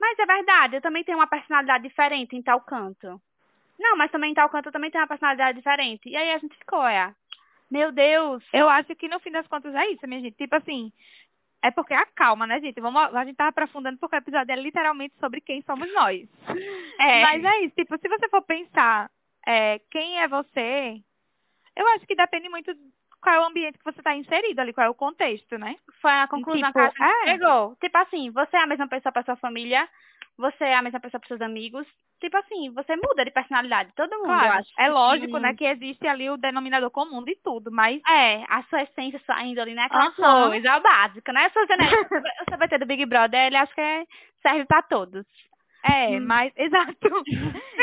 mas 0.00 0.18
é 0.18 0.26
verdade, 0.26 0.76
eu 0.76 0.80
também 0.80 1.04
tenho 1.04 1.18
uma 1.18 1.26
personalidade 1.26 1.86
diferente 1.86 2.34
em 2.36 2.42
tal 2.42 2.60
canto". 2.62 3.20
Não, 3.80 3.96
mas 3.96 4.10
também 4.10 4.34
tal 4.34 4.48
canto 4.50 4.70
também 4.70 4.90
tenho 4.90 5.02
uma 5.02 5.08
personalidade 5.08 5.56
diferente. 5.56 6.08
E 6.08 6.16
aí 6.16 6.32
a 6.32 6.38
gente 6.38 6.56
ficou, 6.56 6.86
é. 6.86 7.14
Meu 7.70 7.90
Deus. 7.90 8.44
Eu 8.52 8.68
acho 8.68 8.94
que 8.94 9.08
no 9.08 9.18
fim 9.20 9.30
das 9.30 9.46
contas 9.46 9.74
é 9.74 9.86
isso, 9.90 10.06
minha 10.06 10.20
gente. 10.20 10.36
Tipo 10.36 10.56
assim, 10.56 10.92
é 11.62 11.70
porque 11.70 11.94
a 11.94 12.04
calma, 12.04 12.46
né, 12.46 12.60
gente? 12.60 12.80
Vamos, 12.80 13.14
a 13.14 13.24
gente 13.24 13.36
tava 13.36 13.50
aprofundando 13.50 13.98
porque 13.98 14.16
o 14.16 14.18
episódio 14.18 14.52
é 14.52 14.56
literalmente 14.56 15.14
sobre 15.18 15.40
quem 15.40 15.62
somos 15.62 15.92
nós. 15.94 16.28
É. 17.00 17.22
Mas 17.22 17.42
é 17.42 17.60
isso, 17.62 17.74
tipo, 17.74 17.96
se 17.96 18.06
você 18.06 18.28
for 18.28 18.42
pensar 18.42 19.10
é, 19.46 19.80
quem 19.90 20.20
é 20.20 20.28
você, 20.28 21.00
eu 21.74 21.88
acho 21.94 22.06
que 22.06 22.14
depende 22.14 22.46
muito 22.50 22.76
qual 23.22 23.36
é 23.36 23.40
o 23.40 23.46
ambiente 23.46 23.78
que 23.78 23.84
você 23.84 24.00
está 24.00 24.14
inserido 24.14 24.60
ali, 24.60 24.74
qual 24.74 24.86
é 24.86 24.90
o 24.90 24.94
contexto, 24.94 25.56
né? 25.56 25.76
Foi 26.02 26.10
a 26.10 26.28
conclusão 26.28 26.68
Tipo, 26.68 26.72
que 26.74 27.02
a 27.02 27.06
gente 27.06 27.28
é. 27.28 27.32
chegou. 27.32 27.76
Tipo 27.80 27.96
assim, 27.96 28.30
você 28.30 28.54
é 28.58 28.60
a 28.60 28.66
mesma 28.66 28.86
pessoa 28.86 29.10
para 29.10 29.22
sua 29.22 29.36
família, 29.36 29.88
você 30.40 30.64
é 30.64 30.74
a 30.76 30.82
mesma 30.82 30.98
pessoa 31.00 31.20
para 31.20 31.28
seus 31.28 31.40
amigos. 31.40 31.86
Tipo 32.20 32.36
assim, 32.36 32.70
você 32.74 32.96
muda 32.96 33.24
de 33.24 33.30
personalidade, 33.30 33.92
todo 33.96 34.10
mundo, 34.10 34.24
eu 34.24 34.26
Claro, 34.26 34.58
acho. 34.60 34.70
é 34.78 34.88
lógico, 34.90 35.36
Sim. 35.36 35.42
né, 35.42 35.54
que 35.54 35.64
existe 35.64 36.06
ali 36.06 36.28
o 36.28 36.36
denominador 36.36 36.90
comum 36.90 37.24
de 37.24 37.34
tudo, 37.36 37.70
mas 37.72 38.02
É, 38.08 38.42
a 38.48 38.62
sua 38.64 38.82
essência, 38.82 39.18
sua 39.24 39.42
índole, 39.44 39.72
né? 39.74 39.84
Aquela 39.84 40.08
Aham. 40.08 40.48
coisa, 40.50 40.72
a 40.72 40.80
básica, 40.80 41.32
né? 41.32 41.48
Sua 41.50 41.66
genética, 41.66 42.22
o 42.42 42.50
CBT 42.50 42.78
do 42.78 42.86
Big 42.86 43.06
Brother, 43.06 43.46
ele 43.46 43.56
acho 43.56 43.74
que 43.74 43.80
é- 43.80 44.06
serve 44.42 44.66
pra 44.66 44.82
todos. 44.82 45.24
é, 45.82 46.18
Hum. 46.18 46.26
mas 46.26 46.52
exato. 46.58 47.24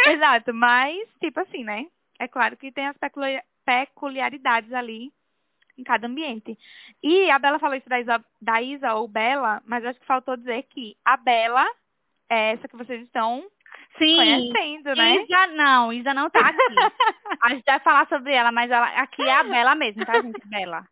exato, 0.06 0.54
mas 0.54 1.08
tipo 1.20 1.40
assim, 1.40 1.64
né? 1.64 1.86
É 2.20 2.28
claro 2.28 2.56
que 2.58 2.72
tem 2.72 2.88
as 2.88 2.98
peculi- 2.98 3.42
peculiaridades 3.66 4.72
ali 4.74 5.12
em 5.78 5.84
cada 5.84 6.08
ambiente. 6.08 6.58
E 7.04 7.30
a 7.32 7.40
Bela 7.40 7.60
falou 7.60 7.76
isso 7.76 7.90
da 7.90 8.00
Isa, 8.00 8.24
da 8.42 8.62
Isa 8.62 8.94
ou 8.96 9.08
Bela, 9.08 9.62
mas 9.66 9.84
acho 9.86 10.00
que 10.00 10.06
faltou 10.06 10.36
dizer 10.38 10.64
que 10.70 10.96
a 11.06 11.18
Bela 11.18 11.66
é 12.30 12.52
essa 12.54 12.68
que 12.68 12.76
vocês 12.78 13.04
estão 13.04 13.46
Sim. 13.98 14.16
conhecendo, 14.16 14.96
né? 14.96 15.24
Isa 15.24 15.48
não, 15.48 15.92
Isa 15.94 16.14
não 16.14 16.30
tá 16.30 16.40
aqui. 16.48 16.58
a 17.42 17.50
gente 17.50 17.64
vai 17.66 17.80
falar 17.80 18.08
sobre 18.08 18.34
ela, 18.34 18.52
mas 18.52 18.70
ela 18.72 18.88
aqui 19.02 19.22
é 19.22 19.34
a 19.34 19.44
Bela 19.44 19.76
mesmo, 19.76 20.06
tá, 20.06 20.22
gente? 20.22 20.40
Bela. 20.48 20.86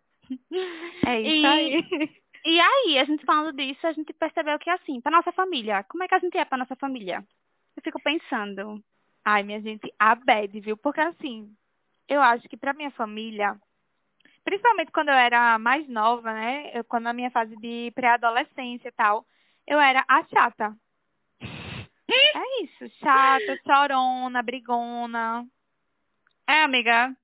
É 1.06 1.22
isso 1.22 1.30
E- 1.30 1.46
aí. 1.46 2.22
E 2.48 2.60
aí, 2.60 3.00
a 3.00 3.06
gente 3.06 3.25
falando 3.25 3.56
disso, 3.56 3.88
a 3.88 3.92
gente 3.92 4.13
percebeu 4.13 4.60
que 4.60 4.70
assim, 4.70 5.01
pra 5.01 5.12
nossa 5.12 5.32
família, 5.32 5.84
como 5.89 6.04
é 6.04 6.08
que 6.08 6.13
a 6.13 6.20
gente 6.20 6.38
é 6.38 6.46
pra 6.46 6.60
nossa 6.60 6.75
família? 6.75 7.24
Eu 7.75 7.82
fico 7.84 8.00
pensando. 8.04 8.80
Ai, 9.24 9.42
minha 9.42 9.60
gente, 9.60 9.92
a 9.98 10.13
bad, 10.13 10.60
viu? 10.60 10.77
Porque 10.77 11.01
assim, 11.01 11.50
eu 12.08 12.22
acho 12.22 12.48
que 12.48 12.56
pra 12.56 12.72
minha 12.74 12.92
família, 12.92 13.56
principalmente 14.44 14.92
quando 14.92 15.10
eu 15.10 15.15
era 15.15 15.58
mais 15.58 15.88
nova, 15.89 16.32
né? 16.34 16.70
Eu, 16.74 16.84
quando 16.84 17.06
na 17.06 17.13
minha 17.13 17.32
fase 17.32 17.56
de 17.58 17.92
pré-adolescência 17.96 18.89
e 18.89 18.92
tal, 18.92 19.25
eu 19.68 19.80
era 19.80 20.06
a 20.08 20.24
chata. 20.27 20.75
É 22.13 22.63
isso, 22.63 22.89
chata, 23.00 23.59
chorona, 23.65 24.41
brigona. 24.41 25.45
É, 26.47 26.63
amiga, 26.63 27.15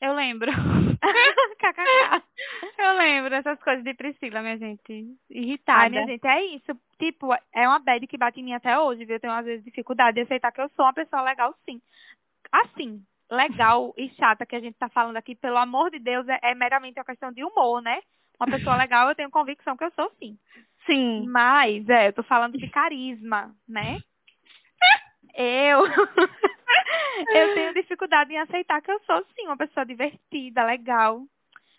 eu 0.00 0.14
lembro. 0.14 0.50
KKK. 1.58 2.22
Eu 2.78 2.96
lembro 2.96 3.30
dessas 3.30 3.58
coisas 3.62 3.84
de 3.84 3.94
Priscila, 3.94 4.42
minha 4.42 4.58
gente. 4.58 5.16
Irritada. 5.30 5.82
Ai, 5.82 5.90
minha 5.90 6.06
gente, 6.06 6.26
é 6.26 6.44
isso. 6.46 6.78
Tipo, 6.98 7.32
é 7.52 7.68
uma 7.68 7.78
bad 7.78 8.06
que 8.06 8.18
bate 8.18 8.40
em 8.40 8.44
mim 8.44 8.54
até 8.54 8.78
hoje, 8.78 9.04
viu? 9.04 9.16
Eu 9.16 9.20
tenho 9.20 9.32
às 9.32 9.44
vezes 9.44 9.64
dificuldade 9.64 10.16
de 10.16 10.22
aceitar 10.22 10.52
que 10.52 10.60
eu 10.60 10.70
sou 10.70 10.84
uma 10.84 10.92
pessoa 10.92 11.22
legal, 11.22 11.54
sim. 11.64 11.80
Assim, 12.50 13.02
legal 13.30 13.94
e 13.96 14.08
chata 14.10 14.46
que 14.46 14.56
a 14.56 14.60
gente 14.60 14.76
tá 14.76 14.88
falando 14.88 15.16
aqui, 15.16 15.34
pelo 15.34 15.56
amor 15.56 15.90
de 15.90 15.98
Deus, 15.98 16.28
é, 16.28 16.38
é 16.42 16.54
meramente 16.54 16.98
uma 16.98 17.04
questão 17.04 17.32
de 17.32 17.44
humor, 17.44 17.80
né? 17.80 18.00
Uma 18.38 18.46
pessoa 18.46 18.76
legal, 18.76 19.08
eu 19.08 19.14
tenho 19.14 19.30
convicção 19.30 19.76
que 19.76 19.84
eu 19.84 19.92
sou, 19.92 20.10
sim. 20.18 20.38
Sim. 20.84 21.26
Mas, 21.26 21.88
é, 21.88 22.08
eu 22.08 22.12
tô 22.12 22.22
falando 22.22 22.58
de 22.58 22.68
carisma, 22.68 23.54
né? 23.66 24.00
Eu. 25.34 25.84
eu 27.34 27.54
tenho 27.54 27.74
dificuldade 27.74 28.32
em 28.32 28.38
aceitar 28.38 28.80
que 28.80 28.90
eu 28.90 29.00
sou, 29.00 29.24
sim, 29.34 29.46
uma 29.46 29.56
pessoa 29.56 29.84
divertida, 29.84 30.64
legal. 30.64 31.22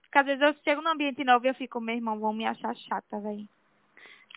Porque 0.03 0.17
às 0.19 0.25
vezes 0.25 0.41
eu 0.41 0.55
chego 0.63 0.81
num 0.81 0.91
ambiente 0.91 1.23
novo 1.23 1.45
e 1.45 1.49
eu 1.49 1.55
fico, 1.55 1.81
meu 1.81 1.95
irmão, 1.95 2.19
vão 2.19 2.33
me 2.33 2.45
achar 2.45 2.75
chata, 2.75 3.19
velho. 3.19 3.47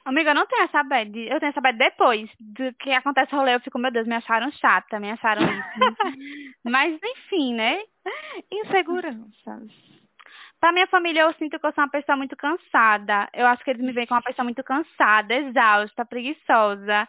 Amiga, 0.05 0.31
eu 0.31 0.35
não 0.35 0.47
tenho 0.47 0.63
essa 0.63 0.83
bad. 0.83 1.19
Eu 1.19 1.39
tenho 1.39 1.51
essa 1.51 1.61
bad 1.61 1.77
depois 1.79 2.31
do 2.41 2.73
que 2.75 2.91
acontece 2.91 3.35
o 3.35 3.39
rolê. 3.39 3.55
Eu 3.55 3.61
fico, 3.61 3.79
meu 3.79 3.91
Deus, 3.91 4.07
me 4.07 4.15
acharam 4.15 4.51
chata, 4.53 4.99
me 4.99 5.11
acharam 5.11 5.43
isso. 5.43 5.69
Mas, 6.65 6.99
enfim, 7.03 7.55
né? 7.55 7.83
Inseguranças. 8.51 9.71
Pra 10.61 10.73
minha 10.73 10.87
família, 10.89 11.23
eu 11.23 11.33
sinto 11.35 11.59
que 11.59 11.67
eu 11.67 11.73
sou 11.73 11.83
uma 11.83 11.91
pessoa 11.91 12.17
muito 12.17 12.37
cansada. 12.37 13.27
Eu 13.33 13.47
acho 13.47 13.65
que 13.65 13.71
eles 13.71 13.81
me 13.83 13.93
veem 13.93 14.07
como 14.07 14.19
uma 14.19 14.25
pessoa 14.25 14.45
muito 14.45 14.63
cansada, 14.63 15.35
exausta, 15.35 16.05
preguiçosa. 16.05 17.09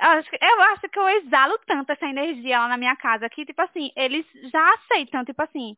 Eu 0.00 0.10
acho, 0.10 0.30
que, 0.30 0.38
eu 0.40 0.62
acho 0.62 0.88
que 0.88 0.98
eu 0.98 1.08
exalo 1.08 1.58
tanto 1.66 1.90
essa 1.90 2.06
energia 2.06 2.60
lá 2.60 2.68
na 2.68 2.76
minha 2.76 2.94
casa 2.94 3.28
que, 3.28 3.44
tipo 3.44 3.60
assim, 3.60 3.90
eles 3.96 4.24
já 4.52 4.74
aceitam, 4.74 5.24
tipo 5.24 5.42
assim. 5.42 5.76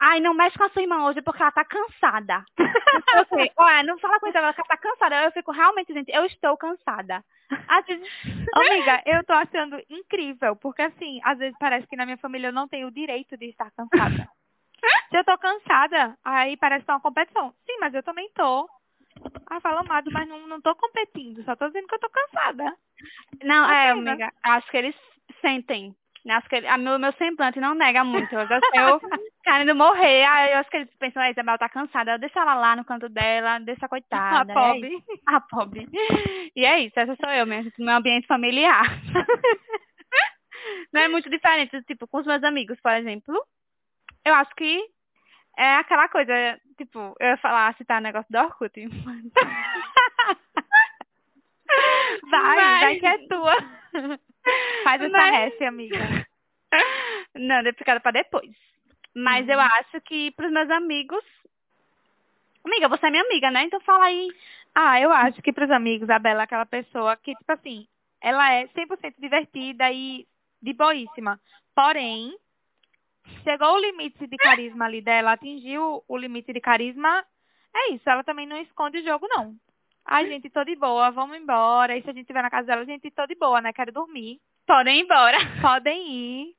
Ai, 0.00 0.20
não 0.20 0.32
mexe 0.32 0.56
com 0.56 0.64
a 0.64 0.70
sua 0.70 0.80
irmã 0.80 1.04
hoje 1.04 1.20
porque 1.20 1.42
ela 1.42 1.52
tá 1.52 1.64
cansada. 1.64 2.42
Eu 2.56 3.26
sei, 3.34 3.52
olha, 3.56 3.82
não 3.82 3.98
fala 3.98 4.18
com 4.18 4.28
ela, 4.28 4.54
que 4.54 4.60
ela 4.60 4.68
tá 4.68 4.76
cansada. 4.78 5.24
Eu 5.24 5.32
fico 5.32 5.52
realmente, 5.52 5.92
gente, 5.92 6.10
eu 6.10 6.24
estou 6.24 6.56
cansada. 6.56 7.22
Às 7.68 7.84
vezes... 7.84 8.08
Amiga, 8.54 9.02
eu 9.04 9.22
tô 9.24 9.34
achando 9.34 9.82
incrível, 9.90 10.56
porque 10.56 10.80
assim, 10.80 11.20
às 11.24 11.36
vezes 11.36 11.58
parece 11.58 11.86
que 11.86 11.96
na 11.96 12.06
minha 12.06 12.16
família 12.16 12.48
eu 12.48 12.52
não 12.52 12.66
tenho 12.66 12.88
o 12.88 12.92
direito 12.92 13.36
de 13.36 13.50
estar 13.50 13.70
cansada. 13.72 14.28
Se 15.10 15.16
eu 15.18 15.24
tô 15.24 15.36
cansada, 15.38 16.16
aí 16.24 16.56
parece 16.56 16.84
que 16.84 16.90
é 16.90 16.94
uma 16.94 17.00
competição. 17.00 17.52
Sim, 17.66 17.78
mas 17.80 17.94
eu 17.94 18.02
também 18.02 18.30
tô. 18.34 18.68
Ah, 19.50 19.60
fala 19.60 19.80
amado, 19.80 20.10
mas 20.12 20.28
não, 20.28 20.46
não 20.46 20.60
tô 20.60 20.74
competindo, 20.76 21.42
só 21.44 21.56
tô 21.56 21.66
dizendo 21.66 21.88
que 21.88 21.94
eu 21.94 21.98
tô 22.00 22.08
cansada. 22.10 22.64
Não, 23.42 23.68
é, 23.70 23.90
Apenas. 23.90 24.08
amiga, 24.08 24.32
acho 24.44 24.70
que 24.70 24.76
eles 24.76 24.94
sentem. 25.40 25.94
né? 26.24 26.34
Acho 26.34 26.48
que 26.48 26.56
ele, 26.56 26.68
a 26.68 26.78
meu, 26.78 26.98
meu 26.98 27.12
semblante 27.14 27.58
não 27.58 27.74
nega 27.74 28.04
muito. 28.04 28.32
Eu, 28.34 28.46
que 28.46 28.78
eu 28.78 29.00
querendo 29.42 29.74
morrer, 29.74 30.24
aí 30.24 30.52
eu 30.52 30.58
acho 30.58 30.70
que 30.70 30.76
eles 30.76 30.94
pensam, 30.98 31.22
a 31.22 31.30
Isabel 31.30 31.58
tá 31.58 31.68
cansada, 31.68 32.18
deixa 32.18 32.38
ela 32.40 32.54
lá 32.54 32.76
no 32.76 32.84
canto 32.84 33.08
dela, 33.08 33.58
deixa 33.58 33.86
a 33.86 33.88
coitada. 33.88 34.52
A 34.52 34.52
é 34.52 34.72
pobre. 34.72 34.94
isso. 34.94 35.20
a 35.26 35.40
pobre. 35.40 35.88
E 36.54 36.64
é 36.64 36.80
isso, 36.80 37.00
essa 37.00 37.16
sou 37.16 37.30
eu 37.32 37.46
mesmo, 37.46 37.72
meu 37.78 37.96
ambiente 37.96 38.26
familiar. 38.26 38.84
não 40.92 41.00
é 41.00 41.08
muito 41.08 41.28
diferente, 41.30 41.82
tipo, 41.84 42.06
com 42.06 42.18
os 42.18 42.26
meus 42.26 42.44
amigos, 42.44 42.78
por 42.80 42.92
exemplo. 42.92 43.34
Eu 44.28 44.34
acho 44.34 44.54
que 44.54 44.80
é 45.56 45.76
aquela 45.76 46.08
coisa, 46.08 46.32
tipo, 46.76 47.14
eu 47.18 47.28
ia 47.28 47.36
falar, 47.38 47.74
citar 47.76 47.98
o 48.00 48.04
negócio 48.04 48.30
do 48.30 48.38
Orkut. 48.38 48.72
Vai, 52.30 52.56
Mas- 52.56 52.80
vai 52.80 52.96
que 52.96 53.06
é 53.06 53.18
tua. 53.28 53.54
Faz 54.84 55.02
essa 55.02 55.10
Mas- 55.10 55.30
ref, 55.34 55.62
amiga. 55.62 55.98
Não, 57.34 57.62
deve 57.62 57.76
ficar 57.76 58.00
pra 58.00 58.10
depois. 58.10 58.50
Mas 59.14 59.46
Uhum. 59.46 59.52
eu 59.52 59.60
acho 59.60 60.00
que 60.02 60.30
pros 60.32 60.50
meus 60.50 60.70
amigos. 60.70 61.22
Amiga, 62.64 62.88
você 62.88 63.06
é 63.06 63.10
minha 63.10 63.22
amiga, 63.22 63.50
né? 63.50 63.62
Então 63.64 63.80
fala 63.80 64.06
aí. 64.06 64.28
Ah, 64.74 65.00
eu 65.00 65.10
acho 65.12 65.40
que 65.42 65.52
pros 65.52 65.70
amigos, 65.70 66.08
a 66.10 66.18
Bela 66.18 66.42
é 66.42 66.44
aquela 66.44 66.66
pessoa 66.66 67.16
que, 67.16 67.34
tipo 67.34 67.52
assim, 67.52 67.86
ela 68.22 68.52
é 68.52 68.66
100% 68.68 69.14
divertida 69.18 69.90
e 69.90 70.26
de 70.62 70.72
boíssima. 70.72 71.40
Porém, 71.74 72.36
chegou 73.42 73.74
o 73.74 73.78
limite 73.78 74.26
de 74.26 74.36
carisma 74.36 74.86
ali 74.86 75.00
dela, 75.00 75.32
atingiu 75.32 76.02
o 76.06 76.16
limite 76.16 76.52
de 76.52 76.60
carisma, 76.60 77.24
é 77.74 77.92
isso, 77.92 78.08
ela 78.08 78.24
também 78.24 78.46
não 78.46 78.56
esconde 78.60 78.98
o 78.98 79.04
jogo, 79.04 79.26
não. 79.28 79.54
Ai, 80.04 80.26
gente, 80.26 80.48
tô 80.48 80.64
de 80.64 80.74
boa, 80.74 81.10
vamos 81.10 81.36
embora. 81.36 81.96
E 81.96 82.02
se 82.02 82.08
a 82.08 82.12
gente 82.12 82.22
estiver 82.22 82.42
na 82.42 82.48
casa 82.48 82.66
dela, 82.66 82.84
gente, 82.86 83.10
tô 83.10 83.26
de 83.26 83.34
boa, 83.34 83.60
né? 83.60 83.74
Quero 83.74 83.92
dormir. 83.92 84.40
Podem 84.66 85.00
ir 85.00 85.02
embora. 85.02 85.36
Podem 85.60 86.08
ir. 86.08 86.54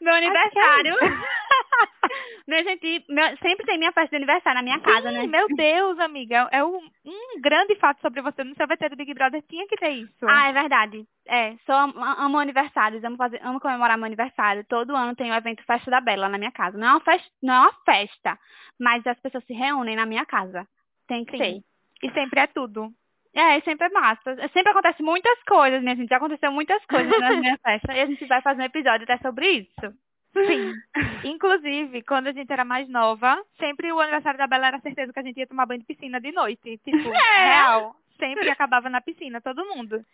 Meu 0.00 0.14
aniversário. 0.14 0.94
Acho 0.94 1.02
que 1.02 1.04
é 1.04 1.12
isso. 1.12 2.37
Minha 2.48 2.64
gente, 2.64 3.04
sempre 3.42 3.66
tem 3.66 3.76
minha 3.76 3.92
festa 3.92 4.08
de 4.08 4.16
aniversário 4.16 4.56
na 4.56 4.62
minha 4.62 4.80
casa, 4.80 5.08
Sim, 5.10 5.18
né? 5.18 5.26
meu 5.26 5.46
Deus, 5.54 5.98
amiga. 5.98 6.48
É 6.50 6.64
um, 6.64 6.78
um 7.04 7.40
grande 7.42 7.76
fato 7.76 8.00
sobre 8.00 8.22
você. 8.22 8.42
No 8.42 8.54
seu 8.56 8.66
VT 8.66 8.88
do 8.88 8.96
Big 8.96 9.12
Brother 9.12 9.42
tinha 9.42 9.66
que 9.68 9.76
ter 9.76 9.90
isso. 9.90 10.26
Ah, 10.26 10.48
é 10.48 10.52
verdade. 10.54 11.04
É, 11.26 11.54
sou 11.66 11.74
am- 11.74 11.92
amo 12.18 12.38
aniversários, 12.38 13.04
amo 13.04 13.18
fazer, 13.18 13.38
amo 13.44 13.60
comemorar 13.60 13.98
meu 13.98 14.06
aniversário. 14.06 14.64
Todo 14.66 14.96
ano 14.96 15.14
tem 15.14 15.30
o 15.30 15.34
evento 15.34 15.62
Festa 15.64 15.90
da 15.90 16.00
Bela 16.00 16.26
na 16.26 16.38
minha 16.38 16.50
casa. 16.50 16.78
Não 16.78 16.86
é 16.88 16.90
uma 16.92 17.00
festa, 17.00 17.30
não 17.42 17.54
é 17.54 17.60
uma 17.60 17.72
festa, 17.84 18.38
mas 18.80 19.06
as 19.06 19.20
pessoas 19.20 19.44
se 19.44 19.52
reúnem 19.52 19.94
na 19.94 20.06
minha 20.06 20.24
casa. 20.24 20.66
Tem 21.06 21.26
que 21.26 21.32
Sim. 21.36 21.62
ser. 22.00 22.08
E 22.08 22.10
sempre 22.14 22.40
é 22.40 22.46
tudo. 22.46 22.88
É, 23.34 23.60
sempre 23.60 23.88
é 23.88 23.90
massa. 23.90 24.36
Sempre 24.54 24.70
acontece 24.70 25.02
muitas 25.02 25.38
coisas, 25.42 25.82
minha 25.82 25.94
gente. 25.96 26.08
Já 26.08 26.16
aconteceu 26.16 26.50
muitas 26.50 26.82
coisas 26.86 27.20
nas 27.20 27.38
minhas 27.38 27.60
festas. 27.60 27.94
E 27.94 28.00
a 28.00 28.06
gente 28.06 28.24
vai 28.24 28.40
fazer 28.40 28.62
um 28.62 28.64
episódio 28.64 29.04
até 29.04 29.18
sobre 29.18 29.46
isso. 29.50 29.94
Sim. 30.32 30.74
Inclusive, 31.24 32.02
quando 32.02 32.28
a 32.28 32.32
gente 32.32 32.52
era 32.52 32.64
mais 32.64 32.88
nova, 32.88 33.42
sempre 33.58 33.92
o 33.92 34.00
aniversário 34.00 34.38
da 34.38 34.46
Bela 34.46 34.68
era 34.68 34.80
certeza 34.80 35.12
que 35.12 35.18
a 35.18 35.22
gente 35.22 35.38
ia 35.38 35.46
tomar 35.46 35.66
banho 35.66 35.80
de 35.80 35.86
piscina 35.86 36.20
de 36.20 36.32
noite. 36.32 36.78
Tipo, 36.84 37.08
É. 37.14 37.48
real. 37.48 37.96
sempre 38.18 38.50
acabava 38.50 38.88
na 38.88 39.00
piscina, 39.00 39.40
todo 39.40 39.64
mundo. 39.66 40.04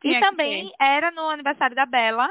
Tinha 0.00 0.18
e 0.18 0.20
também 0.20 0.72
era 0.78 1.10
no 1.10 1.28
aniversário 1.30 1.74
da 1.74 1.86
Bela, 1.86 2.28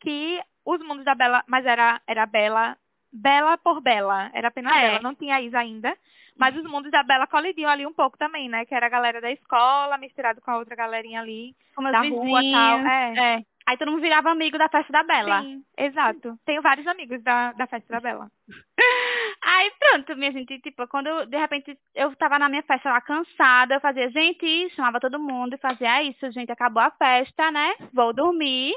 que 0.00 0.40
os 0.64 0.80
mundos 0.80 1.04
da 1.04 1.14
Bela, 1.14 1.42
mas 1.46 1.64
era, 1.66 2.00
era 2.06 2.26
Bela, 2.26 2.76
Bela 3.12 3.56
por 3.58 3.80
Bela, 3.80 4.30
era 4.32 4.48
apenas 4.48 4.74
É. 4.76 4.80
Bela, 4.80 5.00
não 5.00 5.14
tinha 5.14 5.40
Isa 5.40 5.58
ainda. 5.58 5.96
Mas 6.36 6.56
os 6.56 6.64
mundos 6.64 6.90
da 6.90 7.02
Bela 7.02 7.26
colidiam 7.26 7.70
ali 7.70 7.86
um 7.86 7.92
pouco 7.92 8.16
também, 8.16 8.48
né? 8.48 8.64
Que 8.64 8.74
era 8.74 8.86
a 8.86 8.88
galera 8.88 9.20
da 9.20 9.30
escola 9.30 9.98
misturado 9.98 10.40
com 10.40 10.50
a 10.50 10.56
outra 10.56 10.74
galerinha 10.74 11.20
ali. 11.20 11.54
Com 11.74 11.82
meus 11.82 11.92
Da 11.92 12.00
rua 12.00 12.42
e 12.42 12.52
tal, 12.52 12.78
é. 12.78 13.14
é. 13.18 13.44
Aí 13.66 13.76
todo 13.76 13.90
mundo 13.90 14.00
virava 14.02 14.30
amigo 14.30 14.58
da 14.58 14.68
festa 14.68 14.92
da 14.92 15.02
Bela. 15.02 15.42
Sim, 15.42 15.62
exato. 15.78 16.36
Tenho 16.44 16.60
vários 16.62 16.86
amigos 16.86 17.22
da, 17.22 17.52
da 17.52 17.66
festa 17.66 17.88
da 17.92 18.00
Bela. 18.00 18.28
Aí 19.44 19.72
pronto, 19.78 20.16
minha 20.16 20.30
gente, 20.32 20.58
tipo, 20.60 20.86
quando 20.88 21.26
de 21.26 21.36
repente 21.36 21.76
eu 21.94 22.14
tava 22.16 22.38
na 22.38 22.48
minha 22.48 22.62
festa 22.62 22.90
lá 22.90 23.00
cansada, 23.00 23.74
eu 23.74 23.80
fazia, 23.80 24.08
gente, 24.10 24.70
chamava 24.70 25.00
todo 25.00 25.18
mundo 25.18 25.54
e 25.54 25.58
fazia 25.58 25.98
"É 25.98 26.02
isso, 26.04 26.30
gente, 26.30 26.50
acabou 26.52 26.82
a 26.82 26.90
festa, 26.92 27.50
né? 27.50 27.74
Vou 27.92 28.12
dormir. 28.12 28.72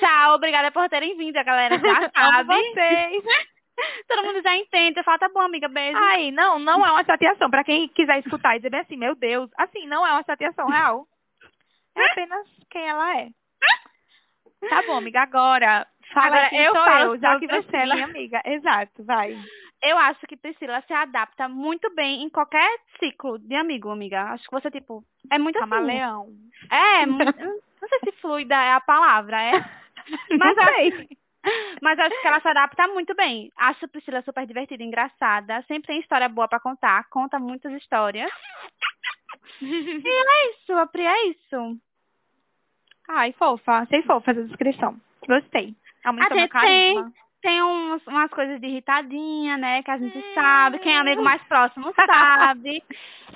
Tchau, 0.00 0.34
obrigada 0.34 0.70
por 0.70 0.88
terem 0.88 1.16
vindo, 1.16 1.36
a 1.36 1.42
galera 1.42 1.78
já 1.78 2.10
sabe. 2.14 2.48
vocês. 2.48 3.24
Todo 4.06 4.24
mundo 4.24 4.42
já 4.42 4.54
entende, 4.56 5.00
eu 5.00 5.04
falo, 5.04 5.18
tá 5.18 5.28
bom, 5.32 5.40
amiga, 5.40 5.66
beijo. 5.68 5.96
Aí, 5.96 6.30
não, 6.30 6.58
não 6.58 6.84
é 6.84 6.90
uma 6.92 7.04
chateação. 7.04 7.48
Pra 7.48 7.64
quem 7.64 7.88
quiser 7.88 8.18
escutar 8.18 8.54
e 8.54 8.58
dizer 8.58 8.70
bem 8.70 8.80
assim, 8.80 8.96
meu 8.96 9.14
Deus, 9.14 9.50
assim, 9.56 9.86
não 9.86 10.06
é 10.06 10.12
uma 10.12 10.22
chateação 10.22 10.66
real. 10.68 11.06
É 11.96 12.06
apenas 12.10 12.46
quem 12.70 12.86
ela 12.86 13.18
é. 13.20 13.28
Tá 14.68 14.82
bom, 14.82 14.96
amiga, 14.96 15.22
agora 15.22 15.86
fala 16.12 16.26
Agora 16.26 16.48
quem 16.50 16.60
eu 16.60 16.74
sou 16.74 16.84
falo 16.84 17.14
eu, 17.14 17.18
já 17.20 17.38
que 17.38 17.46
você 17.46 17.76
é 17.76 17.86
minha 17.86 18.04
amiga. 18.04 18.42
Exato, 18.44 19.04
vai. 19.04 19.36
Eu 19.82 19.96
acho 19.96 20.26
que 20.26 20.36
Priscila 20.36 20.82
se 20.86 20.92
adapta 20.92 21.48
muito 21.48 21.92
bem 21.94 22.22
em 22.22 22.28
qualquer 22.28 22.68
ciclo 22.98 23.38
de 23.38 23.54
amigo, 23.54 23.88
amiga. 23.90 24.24
Acho 24.24 24.44
que 24.44 24.50
você, 24.50 24.70
tipo, 24.70 25.02
é 25.30 25.38
muito 25.38 25.56
assim. 25.58 25.70
Camaleão. 25.70 26.28
É, 26.70 27.06
mu- 27.06 27.18
não 27.18 27.88
sei 27.88 27.98
se 28.04 28.12
fluida 28.20 28.54
é 28.54 28.72
a 28.72 28.80
palavra, 28.80 29.40
é. 29.42 29.52
Mas 30.38 30.56
Não 30.56 30.64
sei. 30.64 31.08
Mas 31.80 31.98
acho 31.98 32.20
que 32.20 32.26
ela 32.28 32.40
se 32.40 32.48
adapta 32.48 32.86
muito 32.88 33.14
bem. 33.14 33.50
Acho 33.56 33.88
Priscila 33.88 34.20
super 34.20 34.46
divertida, 34.46 34.82
engraçada. 34.84 35.62
Sempre 35.66 35.86
tem 35.86 36.00
história 36.00 36.28
boa 36.28 36.46
pra 36.46 36.60
contar. 36.60 37.08
Conta 37.08 37.38
muitas 37.38 37.72
histórias. 37.72 38.30
E 39.62 40.08
é 40.08 40.50
isso, 40.50 40.86
Pri, 40.90 41.04
é 41.06 41.26
isso. 41.28 41.76
Ai, 43.12 43.32
fofa. 43.32 43.78
Achei 43.78 44.02
fofa 44.02 44.30
essa 44.30 44.44
descrição. 44.44 44.96
Gostei. 45.26 45.74
Aumentou 46.04 46.30
meu 46.36 46.38
gente 46.40 46.52
tem- 46.52 46.60
carisma. 46.94 47.12
Tem 47.42 47.62
uns, 47.62 48.06
umas 48.06 48.30
coisas 48.30 48.60
de 48.60 48.66
irritadinha, 48.66 49.56
né? 49.56 49.82
Que 49.82 49.90
a 49.90 49.96
gente 49.96 50.22
sabe. 50.34 50.78
Quem 50.78 50.94
é 50.94 50.98
amigo 50.98 51.22
mais 51.22 51.42
próximo 51.44 51.90
sabe. 51.96 52.82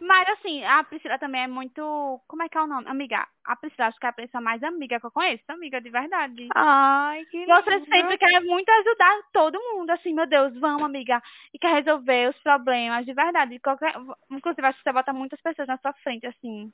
Mas 0.02 0.28
assim, 0.28 0.62
a 0.62 0.84
Priscila 0.84 1.18
também 1.18 1.44
é 1.44 1.46
muito. 1.46 2.20
Como 2.28 2.42
é 2.42 2.48
que 2.50 2.58
é 2.58 2.60
o 2.60 2.66
nome? 2.66 2.86
Amiga, 2.86 3.26
a 3.46 3.56
Priscila 3.56 3.86
acho 3.86 3.98
que 3.98 4.04
é 4.04 4.10
a 4.10 4.12
pessoa 4.12 4.42
mais 4.42 4.62
amiga 4.62 5.00
que 5.00 5.06
eu 5.06 5.10
conheço, 5.10 5.42
amiga 5.48 5.80
de 5.80 5.88
verdade. 5.88 6.48
Ai, 6.54 7.24
que 7.30 7.46
Você 7.46 7.70
lindo. 7.70 7.86
sempre 7.86 8.18
quer 8.18 8.40
muito 8.42 8.68
ajudar 8.68 9.20
todo 9.32 9.58
mundo, 9.72 9.88
assim, 9.88 10.12
meu 10.12 10.26
Deus, 10.26 10.52
vamos, 10.60 10.82
amiga. 10.82 11.22
E 11.54 11.58
quer 11.58 11.72
resolver 11.72 12.28
os 12.28 12.36
problemas, 12.42 13.06
de 13.06 13.14
verdade. 13.14 13.58
Qualquer... 13.58 13.94
Inclusive, 14.30 14.66
acho 14.66 14.78
que 14.78 14.84
você 14.84 14.92
bota 14.92 15.14
muitas 15.14 15.40
pessoas 15.40 15.66
na 15.66 15.78
sua 15.78 15.94
frente, 15.94 16.26
assim. 16.26 16.70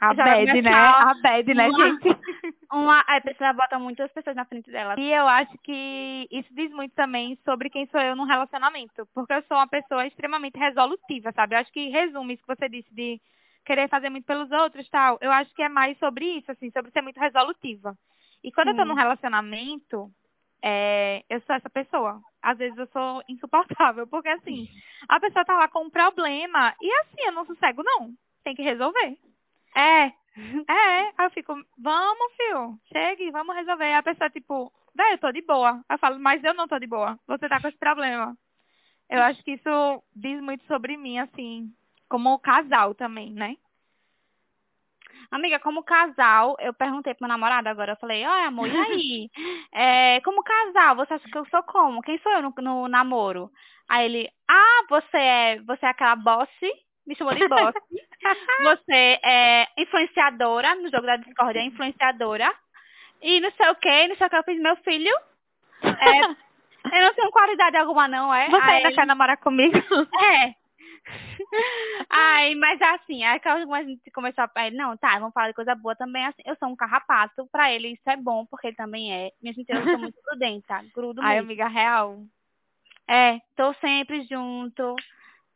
A 0.00 0.14
bad, 0.14 0.62
né? 0.62 0.72
A 0.72 1.14
bad, 1.22 1.54
né, 1.54 1.68
uma- 1.68 1.78
gente? 1.78 2.08
Uma... 2.72 3.00
A 3.00 3.20
Priscila 3.20 3.52
bota 3.52 3.78
muitas 3.80 4.12
pessoas 4.12 4.36
na 4.36 4.44
frente 4.44 4.70
dela. 4.70 4.94
E 4.96 5.12
eu 5.12 5.26
acho 5.26 5.58
que 5.58 6.28
isso 6.30 6.48
diz 6.54 6.70
muito 6.70 6.94
também 6.94 7.36
sobre 7.44 7.68
quem 7.68 7.86
sou 7.88 8.00
eu 8.00 8.14
num 8.14 8.24
relacionamento. 8.24 9.06
Porque 9.12 9.32
eu 9.32 9.42
sou 9.42 9.56
uma 9.56 9.66
pessoa 9.66 10.06
extremamente 10.06 10.56
resolutiva, 10.56 11.32
sabe? 11.32 11.56
Eu 11.56 11.58
acho 11.58 11.72
que 11.72 11.88
resume 11.88 12.34
isso 12.34 12.42
que 12.46 12.54
você 12.56 12.68
disse 12.68 12.94
de 12.94 13.20
querer 13.64 13.88
fazer 13.88 14.08
muito 14.08 14.24
pelos 14.24 14.50
outros 14.52 14.86
e 14.86 14.90
tal. 14.90 15.18
Eu 15.20 15.32
acho 15.32 15.52
que 15.52 15.62
é 15.64 15.68
mais 15.68 15.98
sobre 15.98 16.24
isso, 16.24 16.50
assim, 16.52 16.70
sobre 16.70 16.92
ser 16.92 17.02
muito 17.02 17.18
resolutiva. 17.18 17.96
E 18.42 18.52
quando 18.52 18.68
eu 18.68 18.76
tô 18.76 18.82
Sim. 18.82 18.88
num 18.88 18.94
relacionamento, 18.94 20.08
é, 20.62 21.24
eu 21.28 21.40
sou 21.42 21.56
essa 21.56 21.68
pessoa. 21.68 22.20
Às 22.40 22.56
vezes 22.56 22.78
eu 22.78 22.86
sou 22.92 23.22
insuportável, 23.28 24.06
porque 24.06 24.28
assim, 24.28 24.68
a 25.08 25.18
pessoa 25.18 25.44
tá 25.44 25.54
lá 25.54 25.68
com 25.68 25.84
um 25.84 25.90
problema 25.90 26.72
e 26.80 26.90
assim, 27.00 27.22
eu 27.26 27.32
não 27.32 27.44
sossego, 27.44 27.82
não. 27.82 28.12
Tem 28.44 28.54
que 28.54 28.62
resolver. 28.62 29.18
É. 29.76 30.12
É, 30.68 31.12
aí 31.18 31.26
eu 31.26 31.30
fico, 31.30 31.54
vamos, 31.78 32.32
fio, 32.36 32.78
chegue, 32.92 33.30
vamos 33.30 33.54
resolver. 33.56 33.84
Aí 33.84 33.94
a 33.94 34.02
pessoa, 34.02 34.30
tipo, 34.30 34.72
velho, 34.94 35.14
eu 35.14 35.18
tô 35.18 35.32
de 35.32 35.42
boa. 35.42 35.72
Aí 35.88 35.94
eu 35.94 35.98
falo, 35.98 36.18
mas 36.18 36.42
eu 36.44 36.54
não 36.54 36.68
tô 36.68 36.78
de 36.78 36.86
boa. 36.86 37.18
Você 37.26 37.48
tá 37.48 37.60
com 37.60 37.68
esse 37.68 37.78
problema. 37.78 38.36
Eu 39.08 39.22
acho 39.22 39.42
que 39.42 39.52
isso 39.52 40.02
diz 40.14 40.40
muito 40.40 40.64
sobre 40.66 40.96
mim, 40.96 41.18
assim, 41.18 41.72
como 42.08 42.38
casal 42.38 42.94
também, 42.94 43.32
né? 43.32 43.56
Amiga, 45.30 45.60
como 45.60 45.84
casal, 45.84 46.56
eu 46.58 46.74
perguntei 46.74 47.14
pro 47.14 47.24
meu 47.24 47.28
namorado 47.28 47.68
agora, 47.68 47.92
eu 47.92 47.96
falei, 47.96 48.26
olha, 48.26 48.48
amor, 48.48 48.68
e 48.68 48.76
aí? 48.76 49.30
É, 49.72 50.20
como 50.22 50.42
casal, 50.42 50.96
você 50.96 51.14
acha 51.14 51.28
que 51.28 51.38
eu 51.38 51.46
sou 51.46 51.62
como? 51.62 52.02
Quem 52.02 52.18
sou 52.18 52.32
eu 52.32 52.42
no, 52.42 52.52
no 52.58 52.88
namoro? 52.88 53.50
Aí 53.88 54.04
ele, 54.04 54.28
ah, 54.48 54.84
você 54.88 55.16
é, 55.16 55.60
você 55.62 55.86
é 55.86 55.88
aquela 55.88 56.16
boss, 56.16 56.48
me 57.10 57.16
chamou 57.16 57.34
de 57.34 57.48
boss. 57.48 57.74
você 58.62 59.18
é 59.24 59.66
influenciadora, 59.76 60.76
no 60.76 60.88
jogo 60.88 61.06
da 61.06 61.16
Discord 61.16 61.58
é 61.58 61.64
influenciadora. 61.64 62.54
E 63.20 63.40
não 63.40 63.50
sei 63.50 63.68
o 63.68 63.74
que, 63.74 64.08
não 64.08 64.16
sei 64.16 64.26
o 64.26 64.30
que, 64.30 64.36
eu 64.36 64.44
fiz, 64.44 64.60
meu 64.60 64.76
filho, 64.76 65.12
é, 65.82 66.20
eu 66.96 67.04
não 67.04 67.14
tenho 67.14 67.30
qualidade 67.30 67.76
alguma 67.76 68.06
não, 68.06 68.32
é? 68.32 68.48
Você 68.48 68.70
ainda 68.70 68.92
quer 68.92 69.06
namorar 69.06 69.36
comigo? 69.38 69.76
é. 70.22 70.54
Ai, 72.08 72.54
mas 72.54 72.80
assim, 72.80 73.24
aí 73.24 73.40
a 73.44 73.82
gente 73.82 74.10
começou 74.12 74.44
a. 74.44 74.70
Não, 74.70 74.96
tá, 74.96 75.18
vamos 75.18 75.34
falar 75.34 75.48
de 75.48 75.54
coisa 75.54 75.74
boa 75.74 75.96
também. 75.96 76.24
Assim, 76.26 76.42
eu 76.46 76.54
sou 76.56 76.68
um 76.68 76.76
carrapato, 76.76 77.48
pra 77.50 77.72
ele 77.72 77.88
isso 77.88 78.08
é 78.08 78.16
bom, 78.16 78.46
porque 78.46 78.68
ele 78.68 78.76
também 78.76 79.12
é. 79.12 79.30
Minha 79.42 79.52
gente, 79.52 79.68
eu 79.68 79.82
sou 79.82 79.98
muito 79.98 80.18
prudente, 80.22 80.66
tá? 80.66 80.82
Grudo 80.94 81.20
Ai, 81.20 81.36
mesmo. 81.36 81.48
amiga 81.48 81.66
real. 81.66 82.20
É, 83.08 83.40
tô 83.56 83.74
sempre 83.80 84.22
junto. 84.30 84.94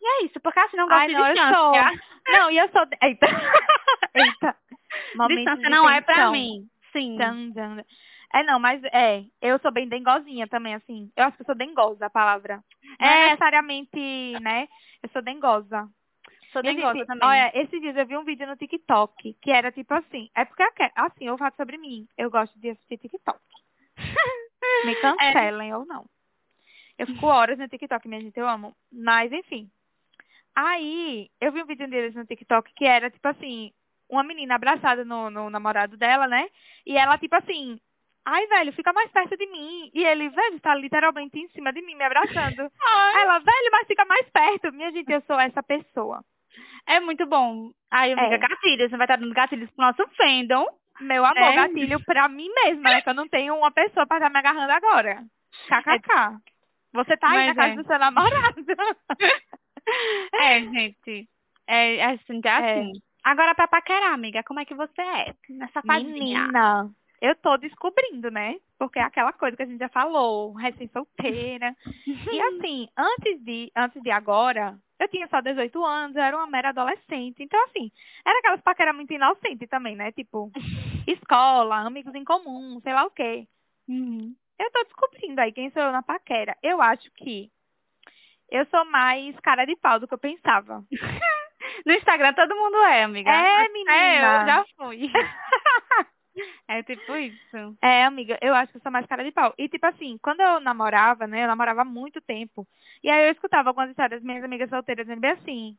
E 0.05 0.07
é 0.07 0.27
isso, 0.27 0.39
porque 0.41 0.61
assim 0.61 0.77
não 0.77 0.87
gosto 0.87 1.01
Ai, 1.01 1.07
de 1.09 1.15
não, 1.15 1.25
distância. 1.33 1.55
sou. 1.57 1.73
Não, 2.27 2.51
e 2.51 2.57
eu 2.59 2.69
sou. 2.71 2.83
Eita. 3.03 3.27
Eita. 4.15 4.57
Momento 5.15 5.37
Distância 5.37 5.69
não 5.71 5.89
é 5.89 6.01
pra 6.01 6.31
mim. 6.31 6.67
Sim. 6.93 7.17
Dan, 7.19 7.51
dan. 7.51 7.85
É, 8.33 8.43
não, 8.43 8.59
mas 8.59 8.83
é, 8.85 9.25
eu 9.43 9.59
sou 9.59 9.71
bem 9.71 9.87
dengozinha 9.89 10.47
também, 10.49 10.75
assim. 10.75 11.11
Eu 11.17 11.25
acho 11.25 11.37
que 11.37 11.43
eu 11.43 11.47
sou 11.47 11.55
dengosa 11.55 12.07
a 12.07 12.11
palavra. 12.11 12.63
Não 12.99 13.07
é 13.07 13.13
É. 13.13 13.25
necessariamente, 13.27 14.39
né? 14.41 14.69
Eu 15.03 15.09
sou 15.11 15.21
dengosa. 15.23 15.87
Sou 16.53 16.63
dengosa 16.63 17.05
também. 17.05 17.29
Olha, 17.29 17.51
esses 17.55 17.79
dias 17.81 17.95
eu 17.97 18.07
vi 18.07 18.17
um 18.17 18.25
vídeo 18.25 18.47
no 18.47 18.57
TikTok 18.57 19.35
que 19.43 19.51
era 19.51 19.71
tipo 19.71 19.93
assim. 19.93 20.31
É 20.35 20.45
porque, 20.47 20.63
eu 20.63 20.73
quero- 20.73 20.93
assim, 20.97 21.27
eu 21.27 21.37
falo 21.37 21.55
sobre 21.57 21.77
mim. 21.77 22.07
Eu 22.17 22.31
gosto 22.31 22.59
de 22.59 22.71
assistir 22.71 22.99
TikTok. 22.99 23.39
É. 24.67 24.87
Me 24.87 24.95
cancelem 24.97 25.75
ou 25.75 25.85
não. 25.85 26.07
Eu 26.99 27.07
fico 27.07 27.27
horas 27.27 27.59
no 27.59 27.69
TikTok, 27.69 28.09
minha 28.09 28.23
gente, 28.23 28.39
eu 28.41 28.49
amo. 28.49 28.75
Mas, 28.91 29.31
enfim. 29.31 29.69
Aí, 30.57 31.29
eu 31.41 31.51
vi 31.53 31.63
um 31.63 31.67
vídeo 31.67 31.89
deles 31.89 32.15
no 32.15 32.25
TikTok 32.27 32.73
que 32.75 32.85
era, 32.87 33.11
tipo 33.11 33.27
assim, 33.29 33.73
uma 34.09 34.23
menina 34.23 34.55
abraçada 34.55 35.05
no, 35.05 35.31
no 35.31 35.51
namorado 35.51 35.97
dela, 35.97 36.29
né? 36.29 36.47
E 36.87 36.97
ela, 36.97 37.19
tipo 37.19 37.35
assim, 37.37 37.79
ai, 38.25 38.47
velho, 38.47 38.73
fica 38.73 38.93
mais 38.93 39.11
perto 39.11 39.37
de 39.37 39.47
mim. 39.47 39.91
E 39.93 40.05
ele, 40.05 40.29
velho, 40.29 40.61
tá 40.61 40.75
literalmente 40.75 41.39
em 41.39 41.49
cima 41.49 41.73
de 41.73 41.83
mim, 41.83 41.95
me 41.97 42.05
abraçando. 42.05 42.71
Ai, 42.87 43.23
Ela, 43.23 43.39
velho, 43.41 43.69
mas 43.73 43.87
fica 43.87 44.05
mais 44.05 44.29
perto. 44.31 44.73
Minha 44.73 44.93
gente, 44.93 45.11
eu 45.11 45.21
sou 45.23 45.39
essa 45.41 45.63
pessoa. 45.63 46.25
é 46.87 47.01
muito 47.01 47.27
bom. 47.27 47.71
Aí, 47.91 48.13
amiga, 48.13 48.35
É. 48.37 48.39
gatilhos. 48.39 48.91
Você 48.91 48.97
vai 48.97 49.07
estar 49.07 49.17
dando 49.17 49.35
gatilhos 49.35 49.71
pro 49.73 49.85
nosso 49.87 50.07
fandom. 50.17 50.67
Meu 51.01 51.25
amor, 51.25 51.43
É. 51.53 51.55
gatilho 51.57 51.99
pra 52.05 52.29
mim 52.29 52.49
mesma, 52.65 52.91
né? 52.91 53.03
Que 53.03 53.09
eu 53.11 53.15
não 53.15 53.27
tenho 53.29 53.57
uma 53.57 53.73
pessoa 53.73 54.07
pra 54.07 54.19
estar 54.19 54.31
me 54.31 54.39
agarrando 54.39 54.71
agora. 54.73 55.25
KKK. 55.69 56.39
Você 56.93 57.17
tá 57.17 57.29
aí 57.31 57.47
Mas 57.49 57.49
na 57.49 57.55
casa 57.57 57.73
é. 57.73 57.77
do 57.83 57.87
seu 57.89 57.99
namorado. 57.99 58.55
É, 60.45 60.61
gente. 60.61 61.29
É, 61.67 61.97
é 61.97 62.05
assim, 62.05 62.41
é 62.45 62.49
assim. 62.49 62.93
Agora 63.23 63.55
pra 63.55 63.67
paquerar, 63.67 64.13
amiga, 64.13 64.43
como 64.43 64.61
é 64.61 64.65
que 64.65 64.75
você 64.75 65.01
é? 65.01 65.35
Nessa 65.49 65.81
fadinha. 65.81 66.13
Menina, 66.43 66.91
eu 67.21 67.35
tô 67.37 67.57
descobrindo, 67.57 68.31
né? 68.31 68.57
Porque 68.79 68.99
é 68.99 69.03
aquela 69.03 69.33
coisa 69.33 69.57
que 69.57 69.63
a 69.63 69.67
gente 69.67 69.79
já 69.79 69.89
falou, 69.89 70.53
recém-solteira. 70.53 71.75
E 72.35 72.41
assim, 72.41 72.89
antes 72.97 73.43
de, 73.43 73.71
antes 73.75 74.03
de 74.03 74.11
agora, 74.11 74.77
eu 74.99 75.09
tinha 75.09 75.27
só 75.29 75.41
18 75.41 75.85
anos, 75.85 76.17
eu 76.17 76.23
era 76.23 76.37
uma 76.37 76.47
mera 76.47 76.71
adolescente. 76.71 77.43
Então, 77.43 77.63
assim, 77.65 77.91
era 78.27 78.39
aquelas 78.39 78.61
paqueras 78.61 78.95
muito 78.95 79.13
inocentes 79.13 79.69
também, 79.69 79.97
né? 79.97 80.13
Tipo, 80.13 80.51
escola, 81.07 81.77
amigos 81.77 82.15
em 82.15 82.25
comum, 82.25 82.81
sei 82.83 82.93
lá 82.93 83.05
o 83.05 83.11
quê. 83.11 83.47
Uhum. 83.89 84.35
Eu 84.59 84.71
tô 84.71 84.83
descobrindo 84.85 85.41
aí 85.41 85.53
quem 85.53 85.71
sou 85.71 85.83
eu 85.83 85.93
na 85.93 86.03
paquera. 86.03 86.57
Eu 86.63 86.83
acho 86.83 87.11
que 87.13 87.51
eu 88.55 88.67
sou 88.67 88.85
mais 88.87 89.39
cara 89.41 89.65
de 89.65 89.77
pau 89.77 89.99
do 89.99 90.09
que 90.09 90.15
eu 90.15 90.19
pensava. 90.19 90.85
No 91.87 91.93
Instagram 91.95 92.35
todo 92.35 92.55
mundo 92.55 92.77
é, 92.77 93.05
amiga. 93.05 93.31
É, 93.31 93.69
menina. 93.71 93.93
É, 93.93 94.19
eu 94.19 94.47
já 94.47 94.65
fui. 94.77 95.11
é 96.69 96.83
tipo 96.83 97.17
isso. 97.17 97.77
É, 97.81 98.05
amiga, 98.05 98.39
eu 98.43 98.55
acho 98.55 98.71
que 98.71 98.77
eu 98.77 98.83
sou 98.83 98.93
mais 98.93 99.07
cara 99.07 99.25
de 99.25 99.33
pau. 99.33 99.55
E, 99.57 99.67
tipo 99.67 99.87
assim, 99.87 100.19
quando 100.23 100.41
eu 100.41 100.61
namorava, 100.61 101.27
né, 101.27 101.43
eu 101.43 101.49
namorava 101.49 101.81
há 101.81 101.85
muito 101.85 102.21
tempo. 102.21 102.69
E 103.03 103.09
aí 103.09 103.27
eu 103.27 103.33
escutava 103.33 103.71
algumas 103.71 103.89
histórias 103.89 104.21
das 104.21 104.23
minhas 104.23 104.45
amigas 104.45 104.69
solteiras 104.69 105.07
dizendo 105.07 105.23
bem 105.23 105.31
assim, 105.31 105.77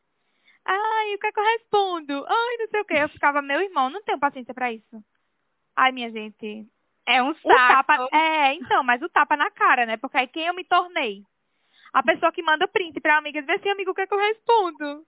Ai, 0.66 1.14
o 1.14 1.18
que 1.18 1.26
é 1.28 1.32
que 1.32 1.38
eu 1.38 1.44
respondo? 1.44 2.26
Ai, 2.28 2.56
não 2.58 2.68
sei 2.68 2.80
o 2.80 2.84
quê. 2.84 2.94
Eu 2.98 3.08
ficava, 3.08 3.40
meu 3.40 3.60
irmão, 3.60 3.88
não 3.88 4.02
tenho 4.02 4.18
paciência 4.18 4.52
pra 4.52 4.72
isso. 4.72 5.02
Ai, 5.76 5.92
minha 5.92 6.10
gente. 6.10 6.66
É 7.06 7.22
um 7.22 7.32
saco. 7.34 7.86
tapa. 7.86 8.08
É, 8.12 8.54
então, 8.54 8.82
mas 8.82 9.00
o 9.00 9.08
tapa 9.08 9.36
na 9.36 9.48
cara, 9.50 9.86
né? 9.86 9.96
Porque 9.96 10.16
aí 10.18 10.26
quem 10.26 10.46
eu 10.46 10.54
me 10.54 10.64
tornei? 10.64 11.22
A 11.96 12.02
pessoa 12.02 12.30
que 12.30 12.42
manda 12.42 12.68
print 12.68 13.00
pra 13.00 13.16
amiga 13.16 13.38
e 13.38 13.42
diz 13.42 13.56
assim, 13.56 13.70
amigo, 13.70 13.90
o 13.90 13.94
que 13.94 14.02
é 14.02 14.06
que 14.06 14.12
eu 14.12 14.18
respondo? 14.18 15.02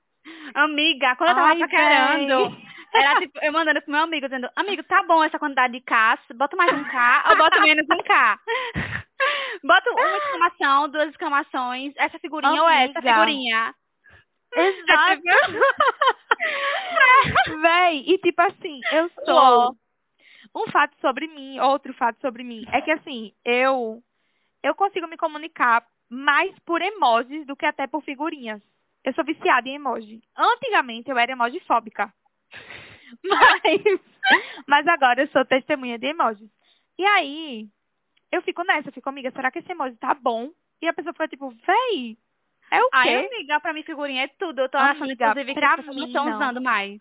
Amiga, 0.54 1.14
quando 1.16 1.28
eu 1.28 1.34
tava 1.34 1.48
Ai, 1.48 1.58
paquerando, 1.58 2.50
véi. 2.50 2.68
era 2.94 3.20
tipo, 3.20 3.38
eu 3.42 3.52
mandando 3.52 3.82
pro 3.82 3.92
meu 3.92 4.00
amigo, 4.00 4.26
dizendo, 4.26 4.48
amigo, 4.56 4.82
tá 4.84 5.02
bom 5.02 5.22
essa 5.22 5.38
quantidade 5.38 5.74
de 5.74 5.82
Ks, 5.82 6.34
bota 6.34 6.56
mais 6.56 6.72
um 6.72 6.82
K 6.84 7.24
ou 7.28 7.36
bota 7.36 7.60
menos 7.60 7.86
um 7.90 8.02
K. 8.02 8.40
Bota 9.64 9.90
uma 9.90 10.16
exclamação, 10.16 10.88
duas 10.88 11.10
exclamações, 11.10 11.92
essa 11.96 12.20
figurinha 12.20 12.62
ou 12.62 12.68
essa 12.68 13.00
Amiga. 13.00 13.02
figurinha. 13.02 13.74
Exato. 14.54 15.22
Véi, 17.60 18.04
e 18.06 18.16
tipo 18.18 18.40
assim, 18.40 18.80
eu 18.92 19.10
sou. 19.26 19.34
Uou. 19.34 19.76
Um 20.54 20.70
fato 20.70 20.96
sobre 21.00 21.26
mim, 21.26 21.58
outro 21.58 21.92
fato 21.94 22.20
sobre 22.20 22.44
mim, 22.44 22.64
é 22.72 22.80
que 22.80 22.92
assim, 22.92 23.34
eu 23.44 24.00
eu 24.62 24.72
consigo 24.76 25.08
me 25.08 25.16
comunicar 25.16 25.84
mais 26.08 26.56
por 26.60 26.80
emojis 26.80 27.46
do 27.46 27.56
que 27.56 27.66
até 27.66 27.86
por 27.86 28.02
figurinhas. 28.02 28.62
Eu 29.04 29.12
sou 29.14 29.24
viciada 29.24 29.68
em 29.68 29.74
emoji. 29.74 30.22
Antigamente 30.36 31.10
eu 31.10 31.18
era 31.18 31.32
emojifóbica. 31.32 32.12
Mas, 33.24 33.82
mas 34.66 34.86
agora 34.86 35.22
eu 35.22 35.28
sou 35.28 35.42
testemunha 35.42 35.98
de 35.98 36.08
emojis. 36.08 36.50
E 36.98 37.04
aí, 37.06 37.66
eu 38.30 38.42
fico 38.42 38.62
nessa, 38.62 38.90
eu 38.90 38.92
fico, 38.92 39.08
amiga, 39.08 39.30
será 39.30 39.50
que 39.50 39.60
esse 39.60 39.72
emoji 39.72 39.96
tá 39.96 40.12
bom? 40.12 40.50
E 40.82 40.86
a 40.86 40.92
pessoa 40.92 41.14
fica 41.14 41.26
tipo, 41.26 41.48
véi, 41.48 42.18
é 42.70 42.82
o 42.82 42.88
Ai, 42.92 43.08
quê? 43.08 43.26
amiga, 43.32 43.60
pra 43.60 43.72
mim 43.72 43.82
figurinha 43.82 44.24
é 44.24 44.28
tudo. 44.28 44.60
Eu 44.60 44.68
tô 44.68 44.76
achando, 44.76 45.04
Amiga, 45.04 45.30
inclusive, 45.30 45.54
que 45.54 45.64
as 45.64 45.76
pessoas 45.76 45.96
não 45.96 46.06
estão 46.06 46.34
usando 46.34 46.60
mais. 46.60 47.00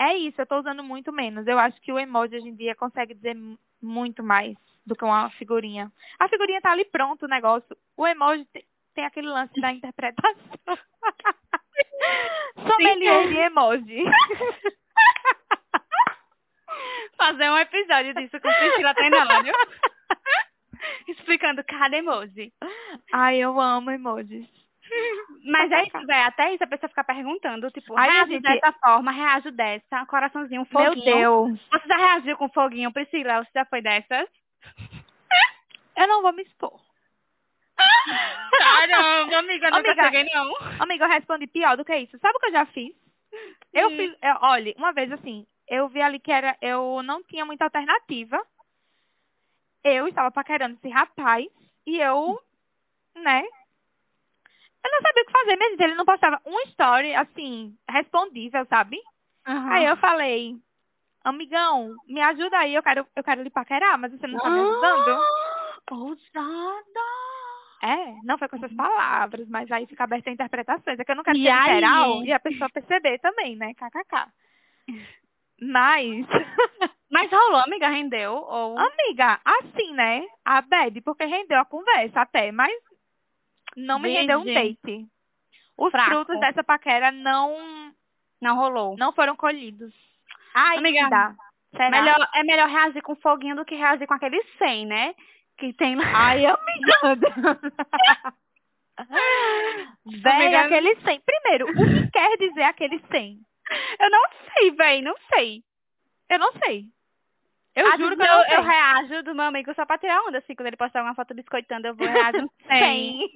É 0.00 0.16
isso, 0.16 0.40
eu 0.40 0.46
tô 0.46 0.58
usando 0.58 0.82
muito 0.82 1.12
menos. 1.12 1.46
Eu 1.46 1.58
acho 1.58 1.80
que 1.80 1.92
o 1.92 1.98
emoji 1.98 2.36
hoje 2.36 2.48
em 2.48 2.56
dia 2.56 2.74
consegue 2.74 3.14
dizer 3.14 3.36
muito 3.80 4.24
mais 4.24 4.56
do 4.86 4.94
que 4.96 5.04
uma 5.04 5.30
figurinha. 5.30 5.90
A 6.18 6.28
figurinha 6.28 6.60
tá 6.60 6.72
ali 6.72 6.84
pronto 6.84 7.24
o 7.24 7.28
negócio. 7.28 7.76
O 7.96 8.06
emoji 8.06 8.44
te- 8.46 8.66
tem 8.94 9.04
aquele 9.04 9.28
lance 9.28 9.58
da 9.60 9.72
interpretação. 9.72 10.34
Sommelier 12.66 13.28
de 13.28 13.36
emoji. 13.38 14.04
Fazer 17.16 17.50
um 17.50 17.58
episódio 17.58 18.14
disso 18.14 18.40
com 18.40 18.52
Priscila 18.52 18.94
Tenório. 18.94 19.52
Explicando 21.08 21.62
cada 21.64 21.96
emoji. 21.96 22.52
Ai, 23.12 23.36
eu 23.38 23.60
amo 23.60 23.90
emojis. 23.90 24.46
Mas 25.44 25.70
é 25.70 25.82
isso, 25.84 26.06
velho. 26.06 26.26
Até 26.26 26.54
isso 26.54 26.64
a 26.64 26.66
pessoa 26.66 26.88
fica 26.88 27.04
perguntando, 27.04 27.70
tipo, 27.70 27.96
Ai, 27.96 28.10
reajo 28.10 28.32
gente- 28.32 28.42
dessa 28.42 28.72
forma, 28.72 29.12
reajo 29.12 29.50
dessa, 29.52 30.04
coraçãozinho, 30.06 30.66
Meu 30.72 30.84
foguinho. 30.86 31.04
Deus. 31.16 31.60
Você 31.70 31.88
já 31.88 31.96
reagiu 31.96 32.36
com 32.36 32.48
foguinho, 32.48 32.92
Priscila? 32.92 33.44
Você 33.44 33.50
já 33.54 33.64
foi 33.66 33.80
dessas? 33.80 34.28
Eu 35.96 36.08
não 36.08 36.22
vou 36.22 36.32
me 36.32 36.42
expor. 36.42 36.80
Caramba, 38.58 39.38
amiga, 39.38 39.70
nunca 39.70 39.88
Amiga. 39.90 40.04
cheguei 40.04 40.24
não. 40.34 40.54
Amiga, 40.80 41.04
eu 41.04 41.08
respondi 41.10 41.46
pior 41.46 41.76
do 41.76 41.84
que 41.84 41.94
isso. 41.96 42.18
Sabe 42.18 42.36
o 42.36 42.40
que 42.40 42.46
eu 42.46 42.52
já 42.52 42.66
fiz? 42.66 42.94
Eu 43.72 43.90
Hum. 43.90 43.96
fiz, 43.96 44.10
eu- 44.22 44.36
olha, 44.42 44.74
uma 44.76 44.92
vez 44.92 45.10
assim, 45.12 45.46
eu 45.68 45.88
vi 45.88 46.00
ali 46.02 46.18
que 46.20 46.30
era, 46.32 46.56
eu 46.60 47.02
não 47.02 47.22
tinha 47.22 47.44
muita 47.44 47.64
alternativa. 47.64 48.44
Eu 49.84 50.06
estava 50.06 50.30
paquerando 50.30 50.76
esse 50.76 50.88
rapaz 50.88 51.46
e 51.86 51.98
eu, 51.98 52.40
né? 53.16 53.42
Eu 54.84 54.90
não 54.90 55.00
sabia 55.00 55.22
o 55.22 55.26
que 55.26 55.32
fazer, 55.32 55.56
mesmo. 55.56 55.82
Ele 55.82 55.94
não 55.94 56.04
postava 56.04 56.40
um 56.44 56.58
story, 56.68 57.14
assim, 57.14 57.76
respondível, 57.88 58.64
sabe? 58.66 59.00
Aham. 59.46 59.72
Aí 59.72 59.84
eu 59.86 59.96
falei, 59.96 60.56
amigão, 61.24 61.96
me 62.06 62.20
ajuda 62.20 62.58
aí, 62.58 62.74
eu 62.74 62.82
quero, 62.82 63.06
eu 63.14 63.24
quero 63.24 63.42
lhe 63.42 63.50
paquerar, 63.50 63.96
mas 63.98 64.12
você 64.12 64.26
não 64.26 64.38
tá 64.38 64.50
me 64.50 64.58
Ah, 64.58 64.62
ajudando? 64.62 65.22
Ousada. 65.92 67.00
É, 67.82 68.14
não 68.24 68.38
foi 68.38 68.48
com 68.48 68.56
essas 68.56 68.72
palavras, 68.74 69.48
mas 69.48 69.70
aí 69.72 69.86
fica 69.86 70.04
aberta 70.04 70.30
a 70.30 70.32
interpretações. 70.32 70.98
É 70.98 71.04
que 71.04 71.10
eu 71.10 71.16
não 71.16 71.24
quero 71.24 71.36
E 71.38 71.42
ser 71.42 71.50
aí? 71.50 71.74
literal 71.74 72.24
e 72.24 72.32
a 72.32 72.38
pessoa 72.40 72.70
perceber 72.70 73.18
também, 73.18 73.56
né? 73.56 73.74
KKK. 73.74 74.28
Mas, 75.60 76.26
Mas 77.10 77.30
rolou, 77.30 77.60
amiga, 77.60 77.88
rendeu? 77.88 78.32
Ou... 78.34 78.78
amiga, 78.78 79.40
assim, 79.44 79.92
né? 79.94 80.26
A 80.44 80.60
bad, 80.62 81.00
porque 81.02 81.24
rendeu 81.24 81.58
a 81.60 81.64
conversa 81.64 82.22
até, 82.22 82.50
mas 82.50 82.72
não 83.76 83.98
me 83.98 84.10
rendeu 84.10 84.40
um 84.40 84.44
Virgem. 84.44 84.78
date. 84.82 85.06
Os 85.76 85.90
Fraco. 85.90 86.10
frutos 86.10 86.40
dessa 86.40 86.62
paquera 86.64 87.10
não, 87.12 87.92
Não 88.40 88.56
rolou. 88.56 88.96
não 88.96 89.12
foram 89.12 89.36
colhidos. 89.36 89.92
Ainda. 90.54 90.78
Amiga? 90.78 91.36
Melhor, 91.90 92.28
é 92.34 92.42
melhor 92.44 92.68
reagir 92.68 93.02
com 93.02 93.14
foguinho 93.16 93.56
do 93.56 93.64
que 93.64 93.74
reagir 93.74 94.06
com 94.06 94.14
aquele 94.14 94.42
100, 94.58 94.86
né? 94.86 95.14
Que 95.62 95.72
tem 95.74 95.94
lá. 95.94 96.04
Ai, 96.12 96.44
amiga. 96.44 97.18
Véi, 100.04 100.54
Amiga- 100.54 100.64
aquele 100.64 100.96
100. 101.02 101.20
Primeiro, 101.20 101.66
o 101.70 101.74
que 101.74 102.10
quer 102.10 102.36
dizer 102.36 102.62
aquele 102.64 102.98
100? 103.12 103.38
Eu 104.00 104.10
não 104.10 104.22
sei, 104.52 104.70
véi, 104.72 105.02
não 105.02 105.14
sei. 105.32 105.62
Eu 106.28 106.38
não 106.40 106.52
sei. 106.54 106.86
Eu 107.76 107.86
Às 107.86 107.96
juro 107.98 108.16
que 108.16 108.22
eu 108.22 108.26
não 108.26 108.44
eu 108.50 108.62
reajo 108.62 109.22
do 109.22 109.34
meu 109.36 109.44
amigo 109.44 109.72
só 109.74 109.86
pra 109.86 109.98
tirar 109.98 110.20
onda, 110.24 110.38
assim, 110.38 110.54
quando 110.56 110.66
ele 110.66 110.76
postar 110.76 110.98
alguma 110.98 111.14
foto 111.14 111.32
biscoitando, 111.32 111.86
eu 111.86 111.94
vou 111.94 112.06
reagir 112.34 112.42
um 112.42 112.48
100. 112.66 113.28
100. 113.28 113.32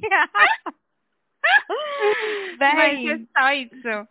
Mas 2.58 2.74
Véi. 2.74 3.08
é 3.12 3.18
só 3.40 3.52
isso. 3.52 4.08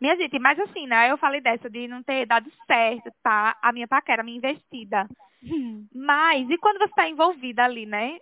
Minha 0.00 0.16
gente, 0.16 0.36
mas 0.40 0.58
assim, 0.58 0.86
né? 0.88 1.10
Eu 1.12 1.16
falei 1.16 1.40
dessa 1.40 1.70
de 1.70 1.86
não 1.86 2.02
ter 2.02 2.26
dado 2.26 2.50
certo, 2.66 3.10
tá? 3.22 3.56
A 3.62 3.72
minha 3.72 3.86
paquera, 3.86 4.20
a 4.20 4.24
minha 4.24 4.36
investida. 4.36 5.06
Mas, 5.94 6.48
e 6.48 6.58
quando 6.58 6.78
você 6.78 6.94
tá 6.94 7.08
envolvida 7.08 7.64
ali, 7.64 7.86
né? 7.86 8.18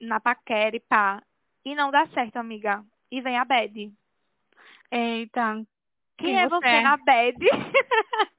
Na 0.00 0.20
paquera 0.20 0.76
e 0.76 0.80
pá. 0.80 1.22
E 1.64 1.74
não 1.74 1.90
dá 1.90 2.06
certo, 2.08 2.36
amiga. 2.36 2.84
E 3.10 3.20
vem 3.20 3.38
a 3.38 3.44
bad. 3.44 3.92
Eita. 4.90 5.54
Quem, 6.16 6.28
Quem 6.28 6.40
é 6.40 6.48
você 6.48 6.66
você 6.66 6.68
é? 6.68 6.80
na 6.82 6.96
bad? 6.96 7.38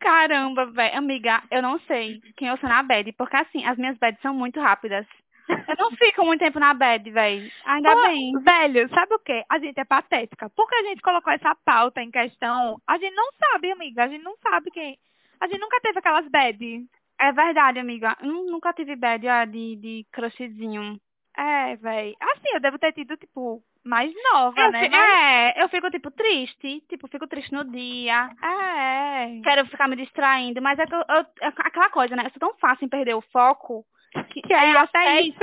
Caramba, 0.00 0.66
velho. 0.66 0.98
Amiga, 0.98 1.42
eu 1.50 1.62
não 1.62 1.80
sei 1.80 2.20
quem 2.36 2.48
eu 2.48 2.56
sou 2.58 2.68
na 2.68 2.82
bed, 2.82 3.12
porque 3.12 3.36
assim, 3.36 3.64
as 3.64 3.76
minhas 3.78 3.96
beds 3.98 4.20
são 4.20 4.34
muito 4.34 4.60
rápidas. 4.60 5.06
Eu 5.48 5.76
não 5.78 5.90
fico 5.92 6.24
muito 6.26 6.40
tempo 6.40 6.60
na 6.60 6.74
bed, 6.74 7.10
velho. 7.10 7.50
Ainda 7.64 7.90
Pô, 7.90 8.02
bem. 8.06 8.32
Velho, 8.38 8.88
sabe 8.90 9.14
o 9.14 9.18
quê? 9.18 9.42
A 9.48 9.58
gente 9.58 9.78
é 9.80 9.84
patética. 9.84 10.50
Porque 10.50 10.74
a 10.74 10.82
gente 10.82 11.00
colocou 11.00 11.32
essa 11.32 11.54
pauta 11.64 12.02
em 12.02 12.10
questão, 12.10 12.80
a 12.86 12.98
gente 12.98 13.14
não 13.14 13.30
sabe, 13.32 13.70
amiga. 13.70 14.04
A 14.04 14.08
gente 14.08 14.22
não 14.22 14.36
sabe 14.42 14.70
quem. 14.70 14.98
A 15.40 15.46
gente 15.46 15.60
nunca 15.60 15.80
teve 15.80 15.98
aquelas 15.98 16.28
bad. 16.28 16.86
É 17.20 17.32
verdade, 17.32 17.78
amiga. 17.78 18.16
Nunca 18.22 18.72
tive 18.72 18.94
bad 18.96 19.26
ah, 19.28 19.44
de, 19.44 19.76
de 19.76 20.06
crushzinho. 20.12 21.00
É, 21.36 21.76
véi. 21.76 22.14
Assim, 22.20 22.48
eu 22.54 22.60
devo 22.60 22.78
ter 22.78 22.92
tido, 22.92 23.16
tipo, 23.16 23.62
mais 23.84 24.12
nova, 24.32 24.60
Eu 24.60 24.70
né? 24.72 24.80
fi- 24.84 24.88
Mas- 24.88 25.00
É, 25.20 25.62
eu 25.62 25.68
fico, 25.68 25.90
tipo, 25.90 26.10
triste. 26.10 26.80
Tipo, 26.88 27.08
fico 27.08 27.26
triste 27.26 27.52
no 27.52 27.64
dia. 27.64 28.30
É. 28.42 29.40
Quero 29.42 29.66
ficar 29.66 29.88
me 29.88 29.96
distraindo. 29.96 30.60
Mas 30.62 30.78
é, 30.78 30.86
que 30.86 30.94
eu, 30.94 30.98
eu- 31.08 31.26
é 31.40 31.46
aquela 31.48 31.90
coisa, 31.90 32.14
né? 32.16 32.24
Eu 32.26 32.30
sou 32.30 32.40
tão 32.40 32.54
fácil 32.58 32.84
em 32.84 32.88
perder 32.88 33.14
o 33.14 33.20
foco. 33.32 33.84
Que, 34.30 34.40
Que 34.42 34.54
aí 34.54 34.70
é, 34.74 34.78
até 34.78 34.98
até 34.98 35.20
isso. 35.22 35.38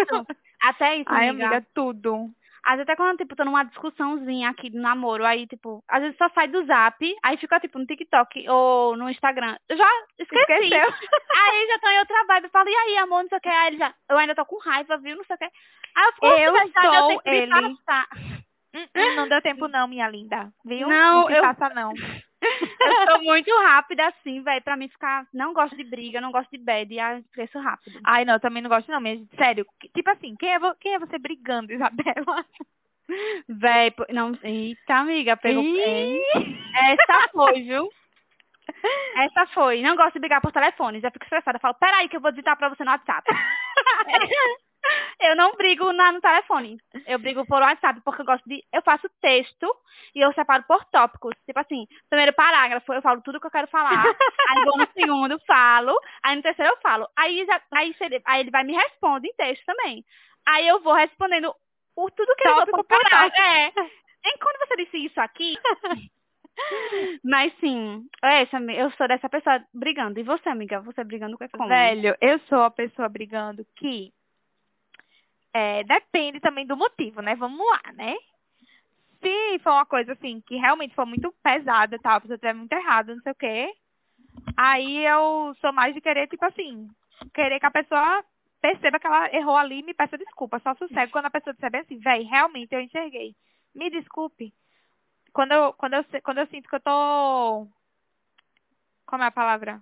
Até 0.61 0.95
isso, 0.95 1.05
Ai, 1.09 1.29
amiga. 1.29 1.47
amiga, 1.47 1.67
tudo. 1.73 2.29
Às 2.65 2.77
vezes 2.77 2.83
até 2.89 2.95
quando, 2.95 3.17
tipo, 3.17 3.35
tô 3.35 3.45
numa 3.45 3.63
discussãozinha 3.63 4.49
aqui 4.49 4.71
do 4.71 4.79
namoro, 4.81 5.23
aí, 5.23 5.45
tipo, 5.45 5.83
às 5.87 6.01
vezes 6.01 6.17
só 6.17 6.27
sai 6.29 6.47
do 6.47 6.65
zap, 6.65 6.97
aí 7.23 7.37
fica, 7.37 7.59
tipo, 7.59 7.77
no 7.77 7.85
TikTok 7.85 8.49
ou 8.49 8.97
no 8.97 9.07
Instagram. 9.09 9.55
Eu 9.69 9.77
já 9.77 9.87
esqueci. 10.17 10.41
Esqueceu. 10.41 10.69
Aí 11.37 11.67
já 11.67 11.79
tô 11.79 11.87
em 11.89 11.99
outra 11.99 12.23
vibe. 12.27 12.43
Eu 12.45 12.49
falo, 12.49 12.69
e 12.69 12.75
aí, 12.75 12.97
amor, 12.97 13.21
não 13.23 13.29
sei 13.29 13.37
o 13.37 13.41
que. 13.41 13.49
Aí 13.49 13.67
ele 13.67 13.77
já, 13.77 13.93
eu 14.09 14.17
ainda 14.17 14.33
tô 14.33 14.45
com 14.45 14.57
raiva, 14.57 14.97
viu, 14.97 15.15
não 15.15 15.23
sei 15.25 15.35
o 15.35 15.39
que. 15.39 15.45
Aí 15.45 16.05
eu 16.05 16.13
fico, 16.13 16.25
Eu 16.25 16.53
"Nossa, 16.53 16.67
já 16.73 16.81
deu 16.81 16.93
sou 16.93 17.21
de 17.21 17.29
ele." 17.29 17.53
Hum, 18.75 18.87
hum, 18.95 19.15
não 19.15 19.29
deu 19.29 19.41
tempo 19.41 19.67
não, 19.67 19.87
minha 19.87 20.09
linda. 20.09 20.51
Viu? 20.65 20.87
Não, 20.89 21.21
não 21.21 21.27
se 21.27 21.33
eu- 21.33 21.43
faça 21.43 21.69
não. 21.69 21.93
Eu 22.79 23.11
sou 23.11 23.23
muito 23.23 23.51
rápida 23.61 24.07
assim, 24.07 24.41
velho, 24.41 24.61
pra 24.63 24.77
mim 24.77 24.87
ficar, 24.87 25.25
não 25.33 25.53
gosto 25.53 25.75
de 25.75 25.83
briga, 25.83 26.21
não 26.21 26.31
gosto 26.31 26.49
de 26.51 26.57
bad, 26.57 26.93
e 26.93 26.99
aí 26.99 27.23
cresço 27.33 27.59
rápido. 27.59 27.99
Ai, 28.05 28.25
não, 28.25 28.39
também 28.39 28.61
não 28.61 28.69
gosto 28.69 28.91
não, 28.91 29.01
gente. 29.01 29.27
Sério. 29.35 29.65
Tipo 29.93 30.09
assim, 30.11 30.35
quem 30.37 30.53
é, 30.53 30.59
vo- 30.59 30.75
quem 30.79 30.93
é 30.93 30.99
você 30.99 31.17
brigando, 31.17 31.73
Isabela? 31.73 32.45
Véi, 33.47 33.93
não, 34.09 34.37
eita, 34.43 34.95
amiga, 34.95 35.37
pegou 35.37 35.63
Ih. 35.63 36.19
Essa 36.75 37.29
foi, 37.31 37.61
viu? 37.61 37.89
Essa 39.17 39.45
foi. 39.53 39.81
Não 39.81 39.95
gosto 39.95 40.13
de 40.13 40.19
brigar 40.19 40.41
por 40.41 40.51
telefone. 40.51 40.99
Já 40.99 41.11
fico 41.11 41.23
estressada. 41.25 41.59
Falo, 41.59 41.75
peraí 41.75 42.09
que 42.09 42.17
eu 42.17 42.21
vou 42.21 42.31
digitar 42.31 42.57
pra 42.57 42.67
você 42.69 42.83
no 42.83 42.91
WhatsApp. 42.91 43.23
eu 45.19 45.35
não 45.35 45.55
brigo 45.55 45.91
na, 45.91 46.11
no 46.11 46.21
telefone. 46.21 46.77
Eu 47.05 47.19
brigo 47.19 47.45
por 47.45 47.61
WhatsApp 47.61 48.01
porque 48.03 48.21
eu 48.21 48.25
gosto 48.25 48.47
de... 48.47 48.63
Eu 48.73 48.81
faço 48.81 49.09
texto 49.21 49.67
e 50.13 50.21
eu 50.21 50.33
separo 50.33 50.63
por 50.67 50.83
tópicos. 50.85 51.33
Tipo 51.45 51.59
assim, 51.59 51.87
primeiro 52.09 52.33
parágrafo 52.33 52.93
eu 52.93 53.01
falo 53.01 53.21
tudo 53.21 53.39
que 53.39 53.47
eu 53.47 53.51
quero 53.51 53.67
falar. 53.67 54.03
aí 54.49 54.65
vou 54.65 54.77
no 54.77 54.87
segundo, 54.93 55.39
falo. 55.45 55.97
Aí 56.23 56.35
no 56.35 56.41
terceiro 56.41 56.71
eu 56.71 56.77
falo. 56.81 57.07
Aí, 57.15 57.45
já, 57.45 57.61
aí, 57.71 57.95
ele, 57.99 58.21
aí 58.25 58.41
ele 58.41 58.51
vai 58.51 58.63
e 58.63 58.65
me 58.65 58.73
responde 58.73 59.27
em 59.27 59.33
texto 59.35 59.63
também. 59.65 60.03
Aí 60.47 60.67
eu 60.67 60.81
vou 60.81 60.93
respondendo 60.93 61.53
o 61.95 62.09
tudo 62.11 62.35
que 62.35 62.47
ele 62.47 62.55
Tópico 62.55 62.77
botou 62.77 62.83
por 62.83 62.99
por 62.99 63.09
parágrafo. 63.09 63.41
É. 63.41 63.71
Enquanto 64.27 64.59
você 64.59 64.75
disse 64.77 64.97
isso 65.05 65.19
aqui. 65.19 65.55
Mas 67.23 67.53
sim, 67.59 68.07
é 68.23 68.43
essa, 68.43 68.57
eu 68.59 68.89
sou 68.91 69.07
dessa 69.07 69.29
pessoa 69.29 69.63
brigando. 69.73 70.19
E 70.19 70.23
você, 70.23 70.49
amiga? 70.49 70.79
Você 70.81 71.03
brigando 71.03 71.37
com 71.37 71.47
como? 71.49 71.67
Velho, 71.67 72.15
eu 72.21 72.39
sou 72.47 72.61
a 72.61 72.71
pessoa 72.71 73.09
brigando 73.09 73.65
que 73.75 74.13
é, 75.55 75.85
depende 75.85 76.41
também 76.41 76.67
do 76.67 76.75
motivo, 76.75 77.21
né? 77.21 77.33
Vamos 77.35 77.65
lá, 77.65 77.93
né? 77.93 78.13
Se 79.21 79.59
for 79.59 79.71
uma 79.71 79.85
coisa 79.85 80.11
assim, 80.11 80.41
que 80.41 80.57
realmente 80.57 80.93
for 80.93 81.05
muito 81.05 81.33
pesada, 81.41 81.97
tal, 81.97 82.17
a 82.17 82.19
pessoa 82.19 82.35
estiver 82.35 82.53
muito 82.53 82.73
errada, 82.73 83.15
não 83.15 83.21
sei 83.21 83.31
o 83.31 83.35
quê, 83.35 83.73
aí 84.57 85.05
eu 85.05 85.55
sou 85.61 85.71
mais 85.71 85.95
de 85.95 86.01
querer, 86.01 86.27
tipo 86.27 86.43
assim, 86.43 86.89
querer 87.33 87.57
que 87.61 87.65
a 87.65 87.71
pessoa 87.71 88.21
perceba 88.59 88.99
que 88.99 89.07
ela 89.07 89.33
errou 89.33 89.55
ali 89.55 89.79
e 89.79 89.83
me 89.83 89.93
peça 89.93 90.17
desculpa. 90.17 90.59
Só 90.59 90.75
sossego 90.75 91.13
quando 91.13 91.27
a 91.27 91.31
pessoa 91.31 91.53
disser 91.53 91.73
assim, 91.73 91.99
véi, 91.99 92.23
realmente 92.23 92.75
eu 92.75 92.81
enxerguei. 92.81 93.33
Me 93.73 93.89
desculpe. 93.89 94.53
Quando 95.31 95.53
eu, 95.53 95.71
quando 95.71 95.93
eu, 95.93 96.05
quando 96.21 96.39
eu 96.39 96.47
sinto 96.47 96.67
que 96.67 96.75
eu 96.75 96.81
tô. 96.81 97.65
Como 99.05 99.23
é 99.23 99.27
a 99.27 99.31
palavra? 99.31 99.81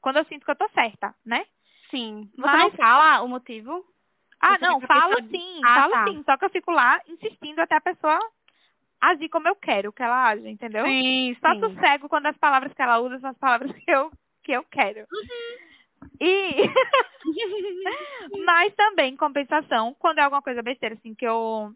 Quando 0.00 0.16
eu 0.16 0.24
sinto 0.24 0.44
que 0.44 0.50
eu 0.50 0.56
tô 0.56 0.68
certa, 0.70 1.14
né? 1.24 1.46
Sim. 1.90 2.28
Você 2.34 2.42
Mas... 2.42 2.62
não 2.62 2.70
fala 2.72 3.22
o 3.22 3.28
motivo? 3.28 3.86
Ah, 4.40 4.56
não, 4.60 4.80
falo 4.80 5.16
sim, 5.28 5.60
ah, 5.64 5.74
falo 5.74 5.92
tá. 5.92 6.04
sim. 6.08 6.22
Só 6.24 6.36
que 6.36 6.44
eu 6.44 6.50
fico 6.50 6.70
lá 6.70 7.00
insistindo 7.08 7.58
até 7.60 7.76
a 7.76 7.80
pessoa 7.80 8.18
agir 9.00 9.28
como 9.28 9.48
eu 9.48 9.56
quero 9.56 9.92
que 9.92 10.02
ela 10.02 10.28
age, 10.28 10.48
entendeu? 10.48 10.84
Sim, 10.86 11.36
Só 11.40 11.54
sim. 11.54 11.60
sossego 11.60 12.08
quando 12.08 12.26
as 12.26 12.36
palavras 12.36 12.72
que 12.72 12.82
ela 12.82 12.98
usa 13.00 13.18
são 13.20 13.30
as 13.30 13.38
palavras 13.38 13.72
que 13.72 13.90
eu, 13.90 14.10
que 14.42 14.52
eu 14.52 14.64
quero. 14.64 15.00
Uhum. 15.00 16.08
E. 16.20 16.54
Mas 18.44 18.74
também, 18.74 19.14
em 19.14 19.16
compensação, 19.16 19.94
quando 19.98 20.18
é 20.18 20.22
alguma 20.22 20.42
coisa 20.42 20.62
besteira, 20.62 20.94
assim, 20.94 21.14
que 21.14 21.26
eu. 21.26 21.72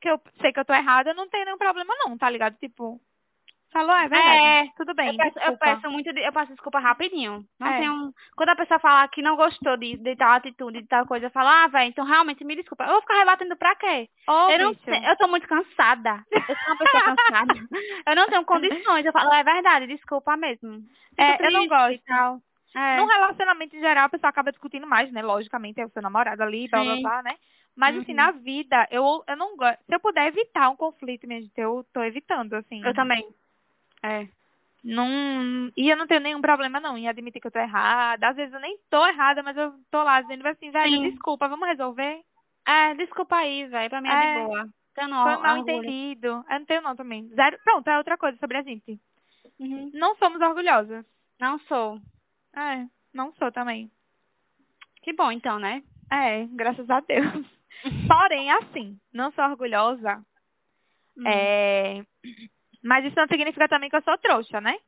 Que 0.00 0.10
eu 0.10 0.20
sei 0.40 0.52
que 0.52 0.60
eu 0.60 0.64
tô 0.64 0.74
errada, 0.74 1.14
não 1.14 1.28
tem 1.28 1.44
nenhum 1.44 1.58
problema, 1.58 1.92
não, 1.98 2.16
tá 2.18 2.28
ligado? 2.28 2.56
Tipo, 2.58 3.00
Falou, 3.72 3.94
é 3.94 4.08
verdade. 4.08 4.38
É, 4.38 4.68
tudo 4.76 4.94
bem. 4.94 5.08
Eu 5.10 5.16
peço, 5.16 5.38
eu 5.38 5.58
peço, 5.58 5.90
muito, 5.90 6.08
eu 6.08 6.32
peço 6.32 6.52
desculpa 6.52 6.78
rapidinho. 6.78 7.44
Não 7.60 7.66
é. 7.66 7.78
tenho, 7.78 8.12
quando 8.36 8.48
a 8.50 8.56
pessoa 8.56 8.80
falar 8.80 9.08
que 9.08 9.20
não 9.20 9.36
gostou 9.36 9.76
de, 9.76 9.96
de 9.96 10.16
tal 10.16 10.32
atitude, 10.32 10.82
de 10.82 10.88
tal 10.88 11.04
coisa, 11.06 11.26
eu 11.26 11.30
falo, 11.30 11.48
ah, 11.48 11.66
velho, 11.66 11.88
então 11.90 12.04
realmente 12.04 12.44
me 12.44 12.56
desculpa. 12.56 12.84
Eu 12.84 12.92
vou 12.92 13.00
ficar 13.02 13.18
rebatendo 13.18 13.56
pra 13.56 13.74
quê? 13.74 14.08
Oh, 14.28 14.50
eu, 14.50 14.58
não, 14.58 14.76
eu 15.08 15.16
tô 15.16 15.28
muito 15.28 15.46
cansada. 15.46 16.24
Eu 16.30 16.42
sou 16.42 16.66
uma 16.68 16.76
pessoa 16.78 17.02
cansada. 17.02 17.54
eu 18.06 18.16
não 18.16 18.26
tenho 18.28 18.44
condições. 18.44 19.04
Eu 19.04 19.12
falo, 19.12 19.32
é 19.32 19.44
verdade, 19.44 19.86
desculpa 19.86 20.36
mesmo. 20.36 20.82
É, 21.18 21.46
eu 21.46 21.52
não 21.52 21.66
gosto. 21.66 22.02
Tal. 22.06 22.40
É. 22.74 22.96
Num 22.98 23.06
relacionamento 23.06 23.74
em 23.74 23.80
geral, 23.80 24.04
a 24.04 24.08
pessoa 24.08 24.30
acaba 24.30 24.52
discutindo 24.52 24.86
mais, 24.86 25.10
né? 25.10 25.22
Logicamente, 25.22 25.80
é 25.80 25.86
o 25.86 25.90
seu 25.90 26.02
namorado 26.02 26.42
ali, 26.42 26.68
blá, 26.68 26.84
blá, 26.84 26.96
blá, 26.96 27.22
né? 27.22 27.36
Mas, 27.76 27.90
assim, 27.90 27.96
uhum. 27.96 28.02
assim, 28.02 28.14
na 28.14 28.30
vida, 28.30 28.88
eu, 28.90 29.22
eu 29.26 29.36
não 29.36 29.56
gosto. 29.56 29.78
Se 29.84 29.94
eu 29.94 30.00
puder 30.00 30.28
evitar 30.28 30.70
um 30.70 30.76
conflito, 30.76 31.26
minha 31.26 31.42
gente, 31.42 31.58
eu 31.58 31.84
tô 31.92 32.02
evitando, 32.02 32.54
assim. 32.54 32.82
Eu 32.84 32.94
também. 32.94 33.26
É. 34.06 34.28
Não, 34.84 35.72
e 35.76 35.90
eu 35.90 35.96
não 35.96 36.06
tenho 36.06 36.20
nenhum 36.20 36.40
problema 36.40 36.78
não 36.78 36.96
em 36.96 37.08
admitir 37.08 37.40
que 37.40 37.48
eu 37.48 37.50
tô 37.50 37.58
errada. 37.58 38.28
Às 38.28 38.36
vezes 38.36 38.54
eu 38.54 38.60
nem 38.60 38.78
tô 38.88 39.04
errada, 39.04 39.42
mas 39.42 39.56
eu 39.56 39.74
tô 39.90 40.00
lá 40.02 40.20
dizendo 40.20 40.46
assim, 40.46 40.70
velho, 40.70 41.10
desculpa, 41.10 41.48
vamos 41.48 41.66
resolver? 41.66 42.20
É, 42.64 42.94
desculpa 42.94 43.36
aí, 43.36 43.66
velho, 43.66 43.90
pra 43.90 44.00
mim 44.00 44.08
é, 44.08 44.12
é 44.12 44.38
de 44.38 44.46
boa. 44.46 44.68
Então, 44.92 45.08
não, 45.08 45.24
Foi 45.24 45.36
mal 45.38 45.58
entendido. 45.58 46.26
Eu 46.48 46.58
não 46.58 46.64
tenho 46.64 46.82
não 46.82 46.94
também. 46.94 47.28
Zero. 47.34 47.58
Pronto, 47.64 47.88
é 47.88 47.98
outra 47.98 48.16
coisa 48.16 48.38
sobre 48.38 48.58
a 48.58 48.62
gente. 48.62 48.98
Uhum. 49.58 49.90
Não 49.92 50.14
somos 50.16 50.40
orgulhosas. 50.40 51.04
Não 51.40 51.58
sou. 51.60 52.00
É, 52.54 52.86
não 53.12 53.32
sou 53.34 53.50
também. 53.50 53.90
Que 55.02 55.12
bom 55.12 55.32
então, 55.32 55.58
né? 55.58 55.82
É, 56.12 56.46
graças 56.46 56.88
a 56.88 57.00
Deus. 57.00 57.44
Porém, 58.08 58.52
assim, 58.52 58.96
não 59.12 59.32
sou 59.32 59.44
orgulhosa. 59.44 60.24
Hum. 61.16 61.26
É 61.26 62.04
mas 62.86 63.04
isso 63.04 63.16
não 63.16 63.26
significa 63.26 63.68
também 63.68 63.90
que 63.90 63.96
eu 63.96 64.02
sou 64.02 64.16
trouxa, 64.18 64.60
né? 64.60 64.78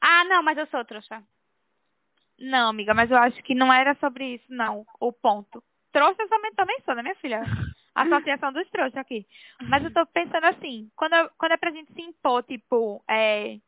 Ah, 0.00 0.24
não, 0.24 0.42
mas 0.42 0.58
eu 0.58 0.66
sou 0.66 0.84
trouxa. 0.84 1.22
Não, 2.38 2.68
amiga, 2.68 2.92
mas 2.92 3.10
eu 3.10 3.16
acho 3.16 3.42
que 3.42 3.54
não 3.54 3.72
era 3.72 3.94
sobre 3.94 4.34
isso, 4.34 4.44
não, 4.48 4.84
o 5.00 5.10
ponto. 5.12 5.62
Trouxa 5.90 6.22
eu 6.22 6.28
também, 6.28 6.52
também 6.54 6.78
sou, 6.84 6.94
né, 6.94 7.02
minha 7.02 7.14
filha? 7.16 7.42
Associação 7.94 8.52
dos 8.52 8.68
trouxas 8.68 8.98
aqui. 8.98 9.26
Mas 9.62 9.82
eu 9.82 9.90
tô 9.90 10.04
pensando 10.06 10.44
assim, 10.44 10.90
quando, 10.94 11.14
quando 11.38 11.52
é 11.52 11.56
pra 11.56 11.70
gente 11.70 11.90
se 11.94 12.02
impor, 12.02 12.42
tipo, 12.42 13.02
é, 13.08 13.58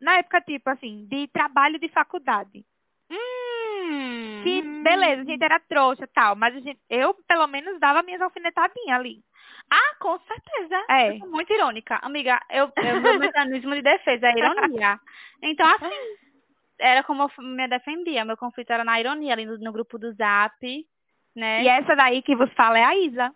na 0.00 0.18
época, 0.18 0.40
tipo, 0.42 0.70
assim, 0.70 1.06
de 1.06 1.26
trabalho 1.28 1.78
de 1.80 1.88
faculdade. 1.88 2.64
Hum, 3.10 4.23
que, 4.44 4.62
beleza, 4.82 5.22
a 5.22 5.24
gente 5.24 5.42
era 5.42 5.58
trouxa 5.60 6.04
e 6.04 6.08
tal, 6.08 6.36
mas 6.36 6.54
a 6.54 6.60
gente, 6.60 6.78
eu, 6.88 7.14
pelo 7.26 7.46
menos, 7.46 7.80
dava 7.80 8.02
minhas 8.02 8.20
alfinetadinhas 8.20 8.98
ali. 8.98 9.24
Ah, 9.70 9.96
com 9.98 10.18
certeza. 10.20 10.84
É. 10.88 11.12
Muito 11.18 11.52
irônica. 11.52 11.98
Amiga, 12.02 12.40
eu, 12.50 12.70
eu 12.76 13.00
meu 13.00 13.18
mecanismo 13.18 13.74
de 13.74 13.82
defesa 13.82 14.28
é 14.28 14.38
ironia. 14.38 15.00
Então, 15.46 15.68
assim, 15.68 15.94
era 16.78 17.02
como 17.02 17.24
eu 17.24 17.44
me 17.44 17.68
defendia. 17.68 18.24
Meu 18.24 18.34
conflito 18.34 18.70
era 18.70 18.82
na 18.82 18.98
ironia, 18.98 19.34
ali 19.34 19.44
no, 19.44 19.58
no 19.58 19.72
grupo 19.72 19.98
do 19.98 20.10
Zap, 20.14 20.56
né? 21.36 21.62
E 21.62 21.68
essa 21.68 21.94
daí 21.94 22.22
que 22.22 22.34
você 22.34 22.54
fala 22.54 22.78
é 22.78 22.82
a 22.82 22.96
Isa. 22.96 23.34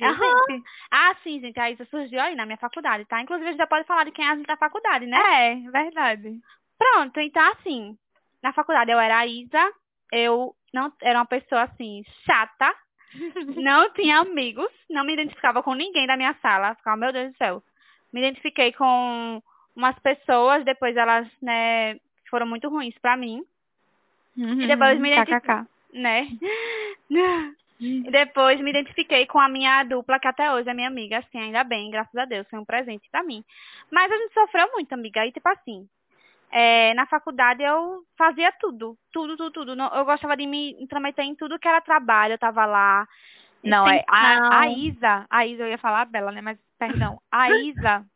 Uhum. 0.00 0.62
Ah, 0.90 1.14
sim, 1.22 1.38
gente. 1.38 1.60
A 1.60 1.70
Isa 1.70 1.84
surgiu 1.84 2.20
aí 2.20 2.34
na 2.34 2.44
minha 2.44 2.58
faculdade, 2.58 3.04
tá? 3.04 3.20
Inclusive, 3.20 3.46
a 3.46 3.52
gente 3.52 3.60
já 3.60 3.68
pode 3.68 3.86
falar 3.86 4.02
de 4.02 4.10
quem 4.10 4.26
é 4.26 4.30
a 4.30 4.34
gente 4.34 4.46
da 4.46 4.56
faculdade, 4.56 5.06
né? 5.06 5.16
É, 5.16 5.70
verdade. 5.70 6.40
Pronto, 6.76 7.20
então, 7.20 7.52
assim, 7.52 7.96
na 8.42 8.52
faculdade 8.52 8.90
eu 8.90 8.98
era 8.98 9.18
a 9.18 9.26
Isa, 9.26 9.72
eu 10.12 10.54
não 10.72 10.92
era 11.02 11.18
uma 11.18 11.26
pessoa, 11.26 11.62
assim, 11.62 12.02
chata, 12.24 12.74
não 13.56 13.90
tinha 13.92 14.18
amigos, 14.18 14.70
não 14.90 15.04
me 15.04 15.12
identificava 15.12 15.62
com 15.62 15.74
ninguém 15.74 16.06
da 16.06 16.16
minha 16.16 16.34
sala. 16.42 16.74
Ficava, 16.74 16.96
meu 16.96 17.12
Deus 17.12 17.32
do 17.32 17.38
céu. 17.38 17.62
Me 18.12 18.20
identifiquei 18.20 18.72
com 18.72 19.42
umas 19.74 19.98
pessoas, 20.00 20.64
depois 20.64 20.96
elas, 20.96 21.28
né, 21.42 21.98
foram 22.28 22.46
muito 22.46 22.68
ruins 22.68 22.96
pra 22.98 23.16
mim. 23.16 23.44
Uhum, 24.36 24.62
e 24.62 24.66
depois 24.66 24.98
me 24.98 25.12
identifiquei, 25.12 25.54
né? 25.92 26.28
e 27.80 28.10
depois 28.10 28.60
me 28.60 28.70
identifiquei 28.70 29.26
com 29.26 29.38
a 29.38 29.48
minha 29.48 29.84
dupla, 29.84 30.18
que 30.18 30.26
até 30.26 30.52
hoje 30.52 30.68
é 30.68 30.74
minha 30.74 30.88
amiga, 30.88 31.18
assim, 31.18 31.38
ainda 31.38 31.62
bem, 31.62 31.90
graças 31.90 32.14
a 32.16 32.24
Deus, 32.24 32.46
foi 32.48 32.58
um 32.58 32.64
presente 32.64 33.08
pra 33.10 33.22
mim. 33.22 33.44
Mas 33.90 34.10
a 34.10 34.16
gente 34.16 34.34
sofreu 34.34 34.70
muito, 34.72 34.92
amiga, 34.92 35.24
e 35.26 35.32
tipo 35.32 35.48
assim, 35.48 35.88
é, 36.56 36.94
na 36.94 37.04
faculdade 37.04 37.64
eu 37.64 38.04
fazia 38.16 38.52
tudo, 38.60 38.96
tudo, 39.10 39.36
tudo, 39.36 39.50
tudo. 39.50 39.72
Eu 39.72 40.04
gostava 40.04 40.36
de 40.36 40.46
me 40.46 40.80
intrometer 40.80 41.24
em 41.24 41.34
tudo 41.34 41.58
que 41.58 41.66
era 41.66 41.80
trabalho, 41.80 42.34
eu 42.34 42.38
tava 42.38 42.64
lá. 42.64 43.08
Não, 43.60 43.88
é 43.88 44.04
a, 44.06 44.60
a 44.60 44.68
Isa, 44.68 45.26
a 45.28 45.44
Isa, 45.44 45.64
eu 45.64 45.68
ia 45.68 45.78
falar 45.78 46.02
a 46.02 46.04
Bela, 46.04 46.30
né? 46.30 46.40
Mas, 46.40 46.56
perdão, 46.78 47.20
a 47.28 47.50
Isa, 47.58 48.06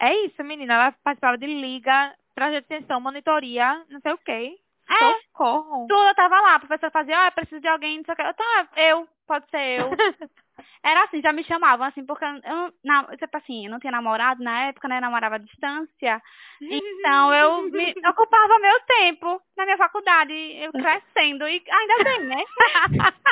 é 0.00 0.12
isso, 0.24 0.42
menina, 0.42 0.74
ela 0.74 0.92
participava 1.04 1.38
de 1.38 1.46
liga, 1.46 2.12
projeto 2.34 2.66
de 2.66 2.74
extensão, 2.74 3.00
monitoria, 3.00 3.80
não 3.88 4.00
sei 4.00 4.12
o 4.12 4.18
quê. 4.18 4.58
É, 4.90 5.12
Socorro. 5.28 5.86
tudo 5.86 6.02
eu 6.02 6.14
tava 6.16 6.40
lá, 6.40 6.56
a 6.56 6.58
professora 6.58 6.90
fazia, 6.90 7.26
eu 7.26 7.32
preciso 7.32 7.60
de 7.60 7.68
alguém, 7.68 7.98
não 7.98 8.04
sei 8.04 8.14
o 8.14 8.16
quê. 8.16 8.22
Eu, 8.22 8.34
tá, 8.34 8.68
eu, 8.76 9.08
pode 9.24 9.48
ser 9.50 9.80
eu. 9.80 9.90
Era 10.82 11.04
assim, 11.04 11.20
já 11.22 11.32
me 11.32 11.44
chamavam, 11.44 11.86
assim, 11.86 12.04
porque 12.04 12.24
eu, 12.24 12.72
na, 12.84 13.04
tipo 13.16 13.36
assim, 13.36 13.64
eu 13.66 13.70
não 13.70 13.78
tinha 13.78 13.92
namorado 13.92 14.42
na 14.42 14.64
época, 14.64 14.88
né, 14.88 15.00
namorava 15.00 15.36
à 15.36 15.38
distância. 15.38 16.20
Então, 16.60 17.32
eu 17.34 17.62
me, 17.70 17.94
ocupava 18.10 18.58
meu 18.58 18.80
tempo 18.80 19.40
na 19.56 19.64
minha 19.64 19.76
faculdade, 19.78 20.32
eu 20.32 20.72
crescendo, 20.72 21.48
e 21.48 21.62
ainda 21.70 22.04
bem, 22.04 22.20
né? 22.24 22.42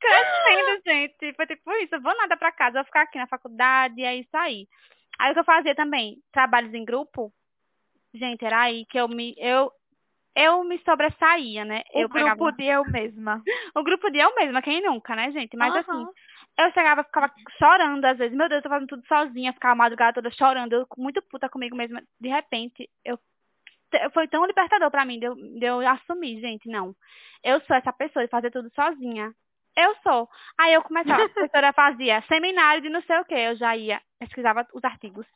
crescendo, 0.00 0.82
gente. 0.84 1.34
Foi 1.34 1.46
tipo 1.46 1.70
isso, 1.72 1.94
eu 1.94 2.02
vou 2.02 2.16
nada 2.16 2.36
pra 2.36 2.52
casa, 2.52 2.78
vou 2.78 2.84
ficar 2.84 3.02
aqui 3.02 3.18
na 3.18 3.26
faculdade, 3.26 4.02
é 4.02 4.16
isso 4.16 4.36
aí. 4.36 4.66
Aí 5.18 5.30
o 5.30 5.34
que 5.34 5.40
eu 5.40 5.44
fazia 5.44 5.74
também, 5.74 6.18
trabalhos 6.32 6.74
em 6.74 6.84
grupo, 6.84 7.32
gente, 8.14 8.44
era 8.44 8.62
aí 8.62 8.84
que 8.86 8.98
eu 8.98 9.08
me, 9.08 9.34
eu, 9.38 9.70
eu 10.36 10.62
me 10.64 10.78
sobressaía, 10.84 11.64
né? 11.64 11.82
O 11.94 12.00
eu 12.00 12.08
grupo 12.08 12.44
pegava... 12.44 12.52
de 12.52 12.64
eu 12.64 12.84
mesma. 12.84 13.42
O 13.74 13.82
grupo 13.82 14.10
de 14.10 14.18
eu 14.18 14.34
mesma, 14.34 14.60
quem 14.60 14.82
nunca, 14.82 15.16
né, 15.16 15.32
gente? 15.32 15.56
Mas 15.56 15.72
uhum. 15.72 15.80
assim, 15.80 16.06
eu 16.58 16.72
chegava, 16.72 17.02
ficava 17.02 17.32
chorando 17.58 18.04
às 18.04 18.18
vezes. 18.18 18.36
Meu 18.36 18.48
Deus, 18.48 18.58
eu 18.58 18.62
tô 18.62 18.68
fazendo 18.68 18.88
tudo 18.88 19.06
sozinha, 19.06 19.52
ficava 19.52 19.72
a 19.72 19.76
madrugada 19.76 20.14
toda 20.14 20.30
chorando, 20.30 20.74
eu 20.74 20.86
muito 20.98 21.22
puta 21.22 21.48
comigo 21.48 21.74
mesma. 21.74 22.02
De 22.20 22.28
repente, 22.28 22.88
eu 23.04 23.18
foi 24.12 24.28
tão 24.28 24.44
libertador 24.44 24.90
para 24.90 25.04
mim 25.04 25.18
de 25.18 25.26
eu, 25.26 25.34
de 25.34 25.64
eu 25.64 25.80
assumir, 25.88 26.40
gente, 26.40 26.68
não. 26.68 26.94
Eu 27.42 27.60
sou 27.62 27.76
essa 27.76 27.92
pessoa 27.92 28.24
de 28.24 28.30
fazer 28.30 28.50
tudo 28.50 28.70
sozinha. 28.74 29.32
Eu 29.76 29.94
sou. 30.02 30.28
Aí 30.58 30.74
eu 30.74 30.82
começava, 30.82 31.24
a 31.24 31.28
professora 31.28 31.72
fazia 31.72 32.22
seminário 32.22 32.82
de 32.82 32.88
não 32.88 33.02
sei 33.02 33.18
o 33.18 33.24
que, 33.24 33.34
eu 33.34 33.56
já 33.56 33.76
ia, 33.76 34.00
pesquisava 34.18 34.66
os 34.74 34.82
artigos, 34.82 35.26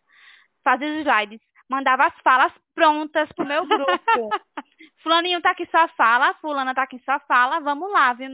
fazia 0.65 0.89
os 0.89 1.01
slides, 1.01 1.41
mandava 1.71 2.07
as 2.07 2.15
falas 2.23 2.53
prontas 2.75 3.31
pro 3.33 3.47
meu 3.47 3.65
grupo. 3.67 4.31
Fulaninho 5.03 5.41
tá 5.41 5.53
aqui 5.53 5.67
só 5.71 5.89
fala, 5.97 6.35
fulana 6.35 6.75
tá 6.75 6.83
aqui 6.83 7.01
só 7.07 7.19
fala, 7.21 7.61
vamos 7.61 7.91
lá, 7.91 8.13
viu? 8.13 8.29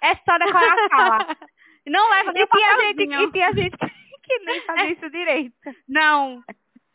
É 0.00 0.14
só 0.16 0.38
decorar 0.38 0.72
a 0.72 0.88
fala. 0.88 1.18
Não 1.86 2.10
leva 2.10 2.32
nem 2.32 2.42
e 2.42 2.46
tinha 2.46 2.80
gente 2.80 3.02
E 3.02 3.32
tinha 3.32 3.52
gente 3.52 3.76
que 4.24 4.38
nem 4.40 4.60
fazia 4.62 4.90
isso 4.92 5.10
direito. 5.10 5.54
Não. 5.88 6.42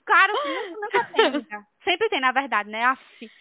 Claro, 0.06 0.34
nunca 0.80 1.04
tem. 1.06 1.66
Sempre 1.84 2.10
tem, 2.10 2.20
na 2.20 2.32
verdade, 2.32 2.70
né? 2.70 2.84
Aff. 2.84 3.32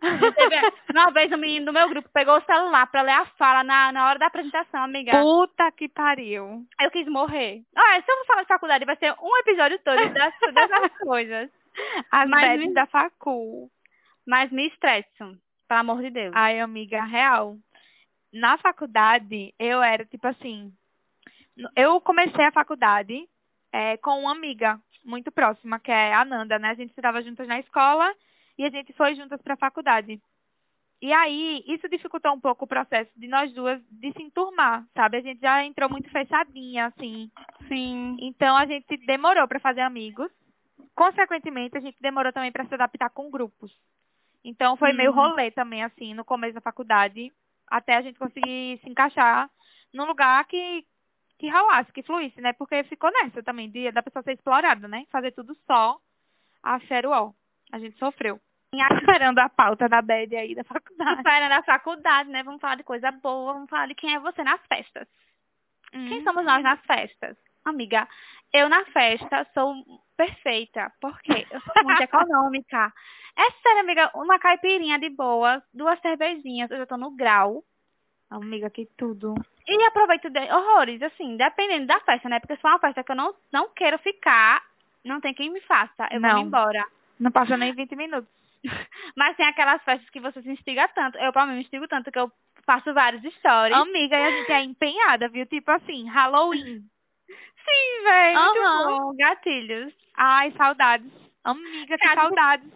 Teve- 0.00 0.72
Uma 0.92 1.10
vez 1.10 1.32
um 1.32 1.36
menino 1.36 1.66
do 1.66 1.72
meu 1.72 1.88
grupo 1.88 2.08
pegou 2.12 2.36
o 2.36 2.44
celular 2.44 2.86
pra 2.86 3.02
ler 3.02 3.12
a 3.12 3.26
fala 3.38 3.64
na, 3.64 3.90
na 3.90 4.08
hora 4.08 4.18
da 4.18 4.26
apresentação, 4.26 4.82
amiga. 4.84 5.12
Puta 5.20 5.70
que 5.72 5.88
pariu. 5.88 6.64
Eu 6.80 6.90
quis 6.90 7.06
morrer. 7.08 7.62
Olha, 7.76 8.02
se 8.02 8.10
eu 8.10 8.16
for 8.18 8.26
falar 8.26 8.42
de 8.42 8.48
faculdade, 8.48 8.84
vai 8.84 8.96
ser 8.96 9.12
um 9.20 9.36
episódio 9.38 9.78
todo 9.80 9.96
das, 10.12 10.34
dessas 10.54 10.98
coisas. 10.98 11.50
As 12.12 12.28
Mas 12.28 12.58
me- 12.60 12.72
da 12.74 12.86
facul. 12.86 13.70
Mas 14.26 14.50
me 14.52 14.68
estresso, 14.68 15.36
pelo 15.68 15.80
amor 15.80 16.00
de 16.02 16.10
Deus. 16.10 16.32
Ai, 16.36 16.60
amiga, 16.60 17.02
real. 17.04 17.56
Na 18.32 18.56
faculdade, 18.58 19.54
eu 19.58 19.82
era 19.82 20.04
tipo 20.04 20.26
assim. 20.28 20.72
Eu 21.76 22.00
comecei 22.00 22.44
a 22.44 22.52
faculdade 22.52 23.28
eh, 23.72 23.96
com 23.98 24.20
uma 24.20 24.32
amiga 24.32 24.78
muito 25.04 25.30
próxima, 25.30 25.78
que 25.78 25.90
é 25.90 26.12
a 26.14 26.24
Nanda, 26.24 26.58
né? 26.58 26.70
A 26.70 26.74
gente 26.74 26.90
estudava 26.90 27.22
juntas 27.22 27.46
na 27.46 27.58
escola 27.60 28.12
e 28.58 28.64
a 28.64 28.70
gente 28.70 28.92
foi 28.92 29.14
juntas 29.14 29.40
para 29.42 29.54
a 29.54 29.58
faculdade. 29.58 30.20
E 31.02 31.12
aí, 31.12 31.62
isso 31.66 31.88
dificultou 31.88 32.32
um 32.32 32.40
pouco 32.40 32.64
o 32.64 32.68
processo 32.68 33.10
de 33.16 33.28
nós 33.28 33.52
duas 33.52 33.80
de 33.90 34.12
se 34.12 34.22
enturmar, 34.22 34.86
sabe? 34.94 35.18
A 35.18 35.20
gente 35.20 35.40
já 35.40 35.62
entrou 35.64 35.90
muito 35.90 36.08
fechadinha, 36.10 36.86
assim. 36.86 37.30
Sim. 37.68 38.16
Então, 38.20 38.56
a 38.56 38.64
gente 38.64 38.96
demorou 39.06 39.46
para 39.46 39.60
fazer 39.60 39.82
amigos. 39.82 40.30
Consequentemente, 40.94 41.76
a 41.76 41.80
gente 41.80 42.00
demorou 42.00 42.32
também 42.32 42.50
para 42.52 42.64
se 42.66 42.74
adaptar 42.74 43.10
com 43.10 43.30
grupos. 43.30 43.70
Então, 44.42 44.76
foi 44.76 44.92
meio 44.92 45.10
Uhum. 45.10 45.16
rolê 45.16 45.50
também, 45.50 45.82
assim, 45.82 46.14
no 46.14 46.24
começo 46.24 46.54
da 46.54 46.60
faculdade, 46.60 47.30
até 47.66 47.96
a 47.96 48.02
gente 48.02 48.18
conseguir 48.18 48.78
se 48.82 48.88
encaixar 48.88 49.50
num 49.92 50.04
lugar 50.06 50.46
que, 50.46 50.86
que 51.38 51.50
rolasse, 51.50 51.92
que 51.92 52.02
fluísse, 52.02 52.40
né? 52.40 52.52
Porque 52.54 52.82
ficou 52.84 53.10
nessa 53.10 53.42
também, 53.42 53.70
de, 53.70 53.90
da 53.92 54.02
pessoa 54.02 54.22
ser 54.22 54.32
explorada, 54.32 54.86
né? 54.88 55.06
Fazer 55.10 55.32
tudo 55.32 55.54
só 55.66 55.98
a 56.62 56.78
Cheruol. 56.80 57.34
A 57.72 57.78
gente 57.78 57.98
sofreu. 57.98 58.40
Esperando 58.94 59.38
a 59.38 59.48
pauta 59.48 59.88
da 59.88 60.00
bad 60.02 60.34
aí 60.36 60.54
da 60.54 60.64
faculdade. 60.64 61.16
Espera 61.18 61.48
na 61.48 61.62
faculdade, 61.62 62.28
né? 62.30 62.42
Vamos 62.42 62.60
falar 62.60 62.76
de 62.76 62.82
coisa 62.84 63.10
boa, 63.10 63.52
vamos 63.54 63.70
falar 63.70 63.86
de 63.86 63.94
quem 63.94 64.14
é 64.14 64.18
você 64.18 64.42
nas 64.42 64.60
festas. 64.66 65.06
Quem 65.90 66.20
Hum. 66.20 66.24
somos 66.24 66.44
nós 66.44 66.62
nas 66.62 66.80
festas? 66.80 67.36
Amiga, 67.64 68.08
eu 68.52 68.68
na 68.68 68.84
festa 68.86 69.46
sou 69.54 69.74
perfeita. 70.16 70.92
Por 71.00 71.18
quê? 71.20 71.46
Eu 71.50 71.60
sou 71.60 71.84
muito 71.84 72.00
econômica. 72.02 72.92
É 73.36 73.50
sério, 73.62 73.80
amiga, 73.80 74.10
uma 74.14 74.38
caipirinha 74.38 74.98
de 74.98 75.08
boa, 75.10 75.62
duas 75.72 75.98
cervejinhas, 76.00 76.70
eu 76.70 76.78
já 76.78 76.86
tô 76.86 76.96
no 76.96 77.10
grau. 77.10 77.64
Amiga, 78.30 78.68
que 78.70 78.86
tudo. 78.96 79.34
E 79.66 79.82
aproveito 79.84 80.28
de 80.30 80.40
horrores, 80.52 81.00
assim, 81.02 81.36
dependendo 81.36 81.86
da 81.86 82.00
festa, 82.00 82.28
né? 82.28 82.38
Porque 82.40 82.56
se 82.56 82.62
for 82.62 82.68
uma 82.68 82.78
festa 82.78 83.02
que 83.02 83.12
eu 83.12 83.16
não, 83.16 83.34
não 83.52 83.68
quero 83.70 83.98
ficar, 83.98 84.62
não 85.04 85.20
tem 85.20 85.32
quem 85.32 85.50
me 85.50 85.60
faça. 85.62 86.08
Eu 86.10 86.20
Não. 86.20 86.30
vou 86.30 86.38
embora. 86.40 86.84
Não 87.18 87.30
passa 87.30 87.56
nem 87.56 87.72
20 87.72 87.94
minutos. 87.96 88.28
Mas 89.16 89.36
tem 89.36 89.46
aquelas 89.46 89.82
festas 89.82 90.08
que 90.10 90.20
você 90.20 90.42
se 90.42 90.50
instiga 90.50 90.88
tanto. 90.88 91.18
Eu, 91.18 91.32
pra 91.32 91.46
mim, 91.46 91.54
me 91.54 91.60
instigo 91.60 91.86
tanto 91.86 92.10
que 92.10 92.18
eu 92.18 92.30
faço 92.64 92.92
vários 92.94 93.22
stories. 93.34 93.76
Amiga, 93.76 94.16
e 94.16 94.22
a 94.22 94.30
gente 94.30 94.52
é 94.52 94.62
empenhada, 94.62 95.28
viu? 95.28 95.46
Tipo 95.46 95.70
assim, 95.70 96.08
Halloween. 96.08 96.84
Sim, 97.28 98.04
velho. 98.04 98.40
Muito 98.40 98.58
Aham. 98.58 98.84
bom. 98.86 99.16
Gatilhos. 99.16 99.94
Ai, 100.16 100.52
saudades. 100.52 101.10
Amiga, 101.42 101.96
que 101.98 102.14
saudades. 102.14 102.70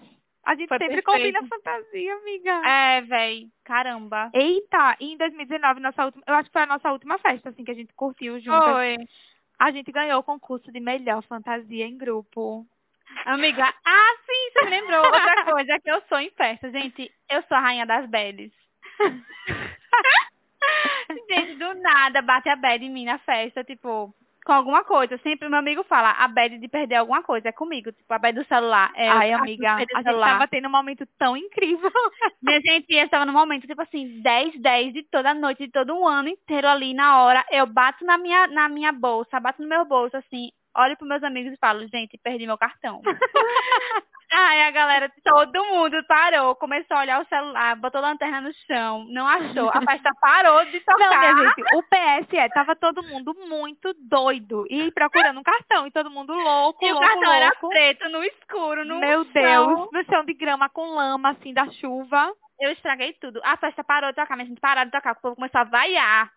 A 0.44 0.54
gente 0.54 0.68
foi 0.68 0.78
sempre 0.78 1.02
perfeito. 1.02 1.34
combina 1.34 1.46
fantasia, 1.46 2.14
amiga. 2.14 2.62
É, 2.66 3.00
véi. 3.02 3.48
Caramba. 3.64 4.30
Eita, 4.32 4.96
e 4.98 5.12
em 5.12 5.16
2019, 5.16 5.80
nossa 5.80 6.06
última, 6.06 6.24
eu 6.26 6.34
acho 6.34 6.48
que 6.48 6.52
foi 6.54 6.62
a 6.62 6.66
nossa 6.66 6.90
última 6.90 7.18
festa, 7.18 7.50
assim, 7.50 7.64
que 7.64 7.70
a 7.70 7.74
gente 7.74 7.92
curtiu 7.94 8.40
juntas. 8.40 8.62
Foi. 8.62 8.96
A 9.58 9.70
gente 9.70 9.92
ganhou 9.92 10.20
o 10.20 10.22
concurso 10.22 10.72
de 10.72 10.80
melhor 10.80 11.22
fantasia 11.24 11.84
em 11.84 11.98
grupo. 11.98 12.66
Amiga, 13.26 13.74
ah, 13.84 14.14
sim, 14.26 14.52
você 14.52 14.64
me 14.64 14.70
lembrou. 14.70 15.04
Outra 15.04 15.44
coisa 15.44 15.72
é 15.72 15.78
que 15.78 15.90
eu 15.90 16.02
sou 16.08 16.18
em 16.18 16.30
festa, 16.30 16.70
gente. 16.70 17.10
Eu 17.30 17.42
sou 17.42 17.56
a 17.56 17.60
rainha 17.60 17.86
das 17.86 18.06
bads. 18.08 18.52
gente, 21.30 21.54
do 21.54 21.74
nada 21.74 22.22
bate 22.22 22.48
a 22.48 22.56
bad 22.56 22.84
em 22.84 22.90
mim 22.90 23.04
na 23.04 23.18
festa, 23.18 23.62
tipo, 23.64 24.14
com 24.44 24.52
alguma 24.52 24.82
coisa. 24.82 25.18
Sempre 25.18 25.48
meu 25.48 25.58
amigo 25.58 25.84
fala, 25.84 26.10
a 26.12 26.26
bad 26.26 26.56
de 26.58 26.68
perder 26.68 26.96
alguma 26.96 27.22
coisa 27.22 27.50
é 27.50 27.52
comigo. 27.52 27.92
Tipo, 27.92 28.14
a 28.14 28.18
bad 28.18 28.38
do 28.40 28.46
celular. 28.46 28.90
É, 28.94 29.08
Ai, 29.08 29.32
amiga, 29.32 29.74
a 29.74 29.78
gente 29.80 30.02
celular. 30.02 30.32
tava 30.32 30.48
tendo 30.48 30.68
um 30.68 30.70
momento 30.70 31.06
tão 31.18 31.36
incrível. 31.36 31.90
Minha 32.42 32.60
gente, 32.60 32.86
eu 32.94 33.04
estava 33.04 33.26
no 33.26 33.32
momento, 33.32 33.66
tipo 33.66 33.82
assim, 33.82 34.20
10, 34.22 34.60
10 34.60 34.94
de 34.94 35.02
toda 35.04 35.34
noite, 35.34 35.66
de 35.66 35.72
todo 35.72 35.94
um 35.94 36.08
ano 36.08 36.28
inteiro 36.30 36.66
ali 36.66 36.94
na 36.94 37.22
hora. 37.22 37.44
Eu 37.50 37.66
bato 37.66 38.04
na 38.04 38.16
minha, 38.16 38.46
na 38.46 38.68
minha 38.68 38.90
bolsa, 38.92 39.38
bato 39.38 39.60
no 39.60 39.68
meu 39.68 39.84
bolso, 39.84 40.16
assim, 40.16 40.50
olho 40.78 40.96
pros 40.96 41.08
meus 41.08 41.22
amigos 41.22 41.52
e 41.52 41.58
falo, 41.58 41.86
gente, 41.88 42.16
perdi 42.18 42.46
meu 42.46 42.56
cartão. 42.58 43.02
Aí 44.30 44.60
a 44.60 44.70
galera, 44.70 45.10
todo 45.24 45.64
mundo 45.64 45.96
parou, 46.06 46.54
começou 46.56 46.98
a 46.98 47.00
olhar 47.00 47.22
o 47.22 47.26
celular, 47.28 47.74
botou 47.76 47.98
lanterna 48.00 48.42
no 48.42 48.52
chão, 48.66 49.06
não 49.08 49.26
achou. 49.26 49.70
A 49.70 49.80
festa 49.80 50.10
parou 50.20 50.66
de 50.66 50.80
tocar. 50.80 51.34
Não, 51.34 51.44
gente, 51.48 51.62
o 51.74 51.82
PSE 51.84 52.48
tava 52.52 52.76
todo 52.76 53.02
mundo 53.02 53.34
muito 53.48 53.94
doido 53.98 54.66
e 54.68 54.92
procurando 54.92 55.40
um 55.40 55.42
cartão 55.42 55.86
e 55.86 55.90
todo 55.90 56.10
mundo 56.10 56.34
louco, 56.34 56.84
E 56.84 56.90
o 56.92 56.94
louco, 56.94 57.08
cartão 57.08 57.32
era 57.32 57.46
louco. 57.46 57.68
preto, 57.70 58.08
no 58.10 58.22
escuro, 58.22 58.84
no 58.84 59.00
Meu 59.00 59.24
chão. 59.24 59.32
Deus, 59.32 59.88
no 59.92 60.04
chão 60.04 60.24
de 60.26 60.34
grama 60.34 60.68
com 60.68 60.94
lama, 60.94 61.30
assim, 61.30 61.54
da 61.54 61.66
chuva. 61.70 62.30
Eu 62.60 62.70
estraguei 62.72 63.14
tudo. 63.14 63.40
A 63.44 63.56
festa 63.56 63.82
parou 63.82 64.10
de 64.10 64.16
tocar, 64.16 64.36
mas 64.36 64.44
a 64.46 64.48
gente 64.50 64.60
parou 64.60 64.84
de 64.84 64.90
tocar, 64.90 65.12
o 65.12 65.20
povo 65.22 65.36
começou 65.36 65.60
a 65.60 65.64
vaiar. 65.64 66.30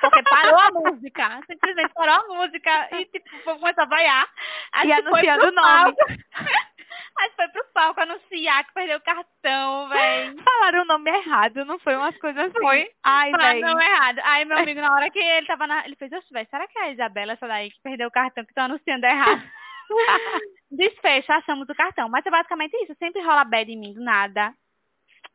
Porque 0.00 0.22
parou 0.24 0.58
a 0.58 0.70
música. 0.70 1.40
Simplesmente 1.46 1.92
parou 1.94 2.14
a 2.14 2.34
música 2.34 2.88
e 2.96 3.06
tipo, 3.06 3.28
o 3.50 3.58
começou 3.58 3.84
a 3.84 3.86
vaiar. 3.86 4.28
A 4.72 4.84
E 4.86 4.92
anunciando 4.92 5.48
o 5.48 5.52
nome. 5.52 5.94
palco. 5.94 5.98
A 7.18 7.22
gente 7.24 7.36
foi 7.36 7.48
pro 7.48 7.64
palco 7.72 8.00
anunciar 8.00 8.64
que 8.66 8.74
perdeu 8.74 8.98
o 8.98 9.02
cartão, 9.02 9.88
véi. 9.88 10.34
Falaram 10.42 10.82
o 10.82 10.86
nome 10.86 11.10
errado, 11.10 11.64
não 11.64 11.78
foi 11.78 11.96
umas 11.96 12.16
coisas 12.18 12.44
assim. 12.44 12.58
Foi. 12.58 12.90
Ai, 13.04 13.30
Falaram 13.30 13.60
velho. 13.60 13.66
não 13.74 13.80
errado. 13.80 14.18
Aí 14.22 14.44
meu 14.44 14.58
amigo, 14.58 14.80
na 14.80 14.92
hora 14.92 15.10
que 15.10 15.18
ele 15.18 15.46
tava 15.46 15.66
na. 15.66 15.84
Ele 15.86 15.96
fez, 15.96 16.12
oxe, 16.12 16.30
velho, 16.32 16.46
será 16.50 16.66
que 16.68 16.78
é 16.78 16.82
a 16.82 16.92
Isabela 16.92 17.32
essa 17.32 17.46
daí 17.48 17.70
que 17.70 17.80
perdeu 17.82 18.08
o 18.08 18.10
cartão 18.10 18.44
que 18.44 18.50
estão 18.50 18.64
anunciando 18.64 19.06
errado? 19.06 19.42
Desfecho, 20.70 21.32
achamos 21.32 21.68
o 21.68 21.74
cartão. 21.74 22.08
Mas 22.08 22.24
é 22.26 22.30
basicamente 22.30 22.74
isso. 22.82 22.94
Sempre 22.98 23.22
rola 23.22 23.44
bad 23.44 23.70
em 23.70 23.78
mim, 23.78 23.94
do 23.94 24.02
nada. 24.02 24.52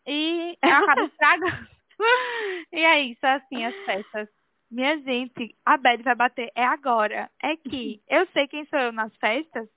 E 0.05 0.57
eu 0.63 0.75
acabo 0.75 1.01
estragando. 1.05 1.67
E 2.71 2.79
é 2.79 3.01
isso, 3.01 3.25
assim, 3.25 3.65
as 3.65 3.75
festas. 3.85 4.29
Minha 4.69 4.97
gente, 4.99 5.53
a 5.65 5.75
Bad 5.75 6.01
vai 6.03 6.15
bater 6.15 6.51
é 6.55 6.63
agora. 6.63 7.29
É 7.41 7.57
que 7.57 8.01
eu 8.09 8.25
sei 8.27 8.47
quem 8.47 8.65
sou 8.65 8.79
eu 8.79 8.91
nas 8.91 9.13
festas. 9.17 9.67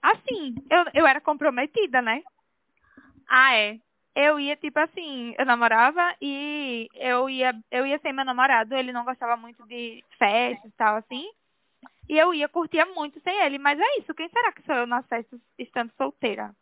Assim, 0.00 0.54
eu, 0.70 0.84
eu 0.94 1.06
era 1.06 1.20
comprometida, 1.20 2.00
né? 2.00 2.22
Ah, 3.28 3.54
é. 3.54 3.78
Eu 4.14 4.38
ia, 4.38 4.56
tipo 4.56 4.78
assim, 4.78 5.34
eu 5.38 5.46
namorava 5.46 6.14
e 6.20 6.86
eu 6.94 7.30
ia, 7.30 7.54
eu 7.70 7.86
ia 7.86 7.98
ser 7.98 8.12
meu 8.12 8.24
namorado, 8.24 8.74
ele 8.74 8.92
não 8.92 9.04
gostava 9.04 9.36
muito 9.38 9.66
de 9.66 10.04
festas 10.18 10.70
e 10.70 10.76
tal, 10.76 10.96
assim. 10.96 11.24
E 12.08 12.18
eu 12.18 12.34
ia, 12.34 12.48
curtia 12.48 12.84
muito 12.84 13.20
sem 13.20 13.34
ele, 13.40 13.58
mas 13.58 13.80
é 13.80 13.98
isso, 13.98 14.12
quem 14.14 14.28
será 14.28 14.52
que 14.52 14.62
sou 14.62 14.74
eu 14.74 14.86
nas 14.86 15.06
festas 15.06 15.40
estando 15.58 15.90
solteira? 15.96 16.54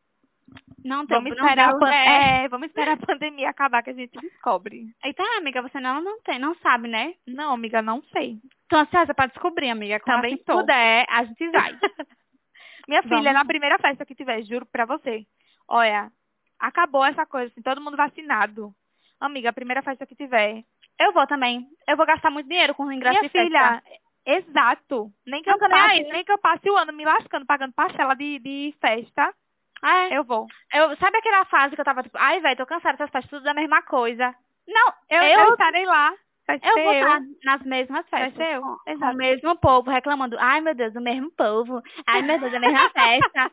Não 0.84 1.06
tem 1.06 1.16
Vamos 1.18 1.32
esperar, 1.32 1.70
a 1.74 1.78
pan- 1.78 1.92
é, 1.92 2.48
vamos 2.48 2.68
esperar 2.68 2.92
a 2.92 3.06
pandemia 3.06 3.50
acabar 3.50 3.82
que 3.82 3.90
a 3.90 3.94
gente 3.94 4.18
descobre. 4.20 4.86
Eita, 5.04 5.22
amiga, 5.36 5.60
você 5.62 5.78
não, 5.80 6.00
não 6.00 6.20
tem, 6.22 6.38
não 6.38 6.54
sabe, 6.56 6.88
né? 6.88 7.14
Não, 7.26 7.52
amiga, 7.52 7.82
não 7.82 8.02
sei. 8.12 8.38
Tô 8.68 8.76
ansiosa 8.76 9.12
pra 9.14 9.26
descobrir, 9.26 9.68
amiga. 9.70 10.00
Quando 10.00 10.16
Também 10.16 10.34
assim 10.34 10.44
tô. 10.44 10.58
puder, 10.58 11.04
a 11.08 11.24
gente 11.24 11.48
vai. 11.50 11.78
Minha 12.88 13.02
filha, 13.02 13.16
Vamos. 13.16 13.32
na 13.34 13.44
primeira 13.44 13.78
festa 13.78 14.04
que 14.06 14.14
tiver, 14.14 14.42
juro 14.42 14.66
pra 14.66 14.84
você. 14.86 15.24
Olha, 15.68 16.10
acabou 16.58 17.04
essa 17.04 17.24
coisa, 17.26 17.50
assim, 17.52 17.62
todo 17.62 17.80
mundo 17.80 17.96
vacinado. 17.96 18.72
Amiga, 19.20 19.50
a 19.50 19.52
primeira 19.52 19.82
festa 19.82 20.06
que 20.06 20.16
tiver. 20.16 20.64
Eu 20.98 21.12
vou 21.12 21.26
também. 21.26 21.66
Eu 21.86 21.96
vou 21.96 22.06
gastar 22.06 22.30
muito 22.30 22.48
dinheiro 22.48 22.74
com 22.74 22.90
ingresso 22.90 23.18
Minha 23.20 23.28
de 23.28 23.28
festa. 23.30 23.46
filha, 23.46 23.82
exato. 24.26 25.10
Nem 25.26 25.42
que, 25.42 25.50
Não 25.50 25.56
eu 25.58 25.68
nem 25.68 25.70
passe, 25.70 26.02
nem 26.12 26.24
que 26.24 26.32
eu 26.32 26.38
passe 26.38 26.68
o 26.70 26.76
ano 26.76 26.92
me 26.92 27.04
lascando, 27.04 27.46
pagando 27.46 27.72
parcela 27.74 28.14
de, 28.14 28.38
de 28.38 28.74
festa, 28.80 29.32
É. 29.82 30.16
eu 30.16 30.24
vou. 30.24 30.46
Eu, 30.72 30.96
sabe 30.96 31.18
aquela 31.18 31.44
fase 31.46 31.74
que 31.74 31.80
eu 31.80 31.84
tava 31.84 32.02
tipo, 32.02 32.16
ai, 32.18 32.40
velho, 32.40 32.56
tô 32.56 32.66
cansada 32.66 32.96
dessas 32.98 33.10
festas, 33.10 33.30
tudo 33.30 33.42
da 33.44 33.54
mesma 33.54 33.82
coisa. 33.82 34.34
Não, 34.68 34.92
Eu, 35.08 35.22
eu, 35.22 35.40
eu 35.40 35.52
estarei 35.52 35.84
lá. 35.86 36.12
Vai 36.46 36.58
eu 36.62 36.74
vou 36.84 36.92
eu. 36.94 37.00
estar 37.06 37.20
nas 37.44 37.62
mesmas 37.62 38.04
Vai 38.10 38.20
festas. 38.30 38.46
ser 38.46 38.56
eu. 38.56 38.62
Exato. 38.86 39.14
o 39.14 39.16
mesmo 39.16 39.56
povo 39.58 39.90
reclamando, 39.90 40.36
ai 40.38 40.60
meu 40.60 40.74
Deus, 40.74 40.94
o 40.96 41.00
mesmo 41.00 41.30
povo. 41.32 41.80
Ai 42.06 42.22
meu 42.22 42.38
Deus, 42.40 42.52
a 42.54 42.58
mesma 42.60 42.90
festa. 42.90 43.50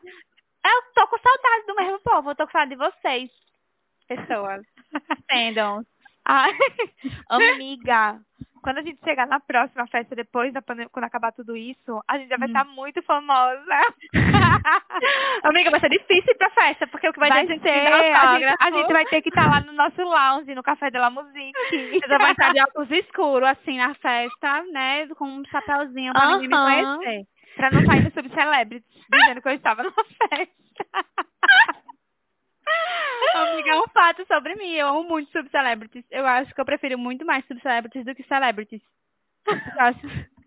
Eu 0.64 0.82
tô 0.94 1.06
com 1.08 1.18
saudade 1.18 1.66
do 1.66 1.74
mesmo 1.76 2.00
povo, 2.00 2.30
eu 2.30 2.34
tô 2.34 2.44
com 2.46 2.52
saudade 2.52 2.70
de 2.70 2.76
vocês. 2.76 3.30
Pessoas. 4.08 4.62
Entendam. 5.24 5.84
Ai, 6.24 6.50
amiga, 7.30 8.20
quando 8.62 8.78
a 8.78 8.82
gente 8.82 8.98
chegar 9.04 9.26
na 9.26 9.40
próxima 9.40 9.86
festa, 9.86 10.14
depois 10.16 10.52
da 10.52 10.60
pandemia, 10.62 10.88
quando 10.90 11.04
acabar 11.04 11.32
tudo 11.32 11.56
isso, 11.56 12.02
a 12.08 12.18
gente 12.18 12.28
já 12.28 12.36
vai 12.36 12.48
Hum. 12.48 12.50
estar 12.50 12.64
muito 12.64 13.02
famosa. 13.02 13.78
Amiga, 15.44 15.70
vai 15.70 15.80
ser 15.80 15.90
difícil 15.90 16.32
ir 16.32 16.36
pra 16.36 16.50
festa, 16.50 16.86
porque 16.86 17.08
o 17.08 17.12
que 17.12 17.18
vai, 17.20 17.28
Vai 17.28 17.46
ter 17.46 17.54
gente 17.54 17.62
tá 17.62 17.70
de 18.38 18.44
ó, 18.46 18.54
a 18.60 18.70
gente 18.70 18.92
vai 18.92 19.04
ter 19.06 19.22
que 19.22 19.28
estar 19.28 19.48
lá 19.48 19.60
no 19.60 19.72
nosso 19.72 20.02
lounge, 20.02 20.54
no 20.54 20.62
Café 20.62 20.90
de 20.90 20.98
la 20.98 21.10
Musique. 21.10 21.52
Vocês 21.70 22.18
vão 22.18 22.30
estar 22.30 22.52
de 22.52 22.60
óculos 22.62 22.90
escuros, 22.90 23.48
assim, 23.48 23.78
na 23.78 23.94
festa, 23.94 24.62
né? 24.72 25.06
Com 25.08 25.26
um 25.26 25.44
chapéuzinho 25.46 26.12
pra 26.12 26.26
ninguém 26.38 26.48
me 26.48 26.56
conhecer. 26.56 27.26
Pra 27.56 27.70
não 27.70 27.84
sair 27.86 28.04
no 28.04 28.10
Subcelebrities, 28.12 29.04
dizendo 29.10 29.42
que 29.42 29.48
eu 29.48 29.52
estava 29.52 29.82
na 29.82 29.90
festa. 29.92 30.54
Amiga, 33.34 33.80
um 33.80 33.88
fato 33.88 34.26
sobre 34.26 34.54
mim. 34.56 34.72
Eu 34.72 34.88
amo 34.88 35.04
muito 35.04 35.30
subcelebrities. 35.32 36.04
Eu 36.10 36.26
acho 36.26 36.54
que 36.54 36.60
eu 36.60 36.64
prefiro 36.64 36.98
muito 36.98 37.24
mais 37.24 37.44
subcelebrities 37.46 38.04
do 38.04 38.14
que 38.14 38.22
celebrities. 38.24 38.82
Eu 39.46 39.80
acho... 39.80 40.00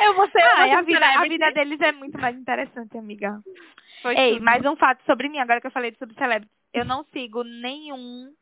Eu 0.00 0.14
vou 0.14 0.28
ser 0.28 0.42
Ah, 0.42 0.66
uma 0.66 0.78
a, 0.80 0.82
vida, 0.82 1.06
a 1.06 1.22
vida 1.22 1.52
deles 1.52 1.80
é 1.80 1.92
muito 1.92 2.18
mais 2.20 2.36
interessante, 2.36 2.98
amiga. 2.98 3.40
Foi 4.02 4.18
Ei, 4.18 4.32
tudo. 4.34 4.44
mais 4.44 4.64
um 4.66 4.74
fato 4.74 5.00
sobre 5.04 5.28
mim, 5.28 5.38
agora 5.38 5.60
que 5.60 5.68
eu 5.68 5.70
falei 5.70 5.92
de 5.92 5.98
subcelebrities. 5.98 6.50
Eu 6.74 6.84
não 6.84 7.04
sigo 7.12 7.44
nenhum 7.44 8.34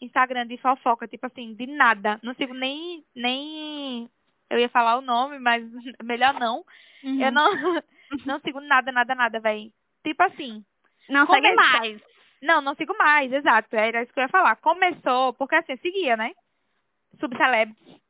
Instagram 0.00 0.46
de 0.46 0.56
fofoca, 0.58 1.08
tipo 1.08 1.26
assim, 1.26 1.54
de 1.54 1.66
nada. 1.66 2.20
Não 2.22 2.34
sigo 2.34 2.54
nem, 2.54 3.04
nem, 3.14 4.08
eu 4.50 4.58
ia 4.58 4.68
falar 4.68 4.98
o 4.98 5.02
nome, 5.02 5.38
mas 5.40 5.64
melhor 6.04 6.34
não. 6.38 6.64
Uhum. 7.02 7.20
Eu 7.20 7.32
não, 7.32 7.82
não 8.24 8.40
sigo 8.40 8.60
nada, 8.60 8.92
nada, 8.92 9.14
nada, 9.14 9.40
véi. 9.40 9.72
Tipo 10.04 10.22
assim, 10.24 10.64
Não 11.08 11.26
segue 11.26 11.52
mais. 11.54 12.00
Não, 12.42 12.60
não 12.60 12.74
sigo 12.74 12.96
mais, 12.98 13.32
exato. 13.32 13.74
Era 13.74 14.02
isso 14.02 14.12
que 14.12 14.18
eu 14.20 14.24
ia 14.24 14.28
falar. 14.28 14.56
Começou, 14.56 15.32
porque 15.34 15.54
assim, 15.54 15.72
eu 15.72 15.78
seguia, 15.78 16.16
né? 16.16 16.32
Subcelebrities. 17.20 18.00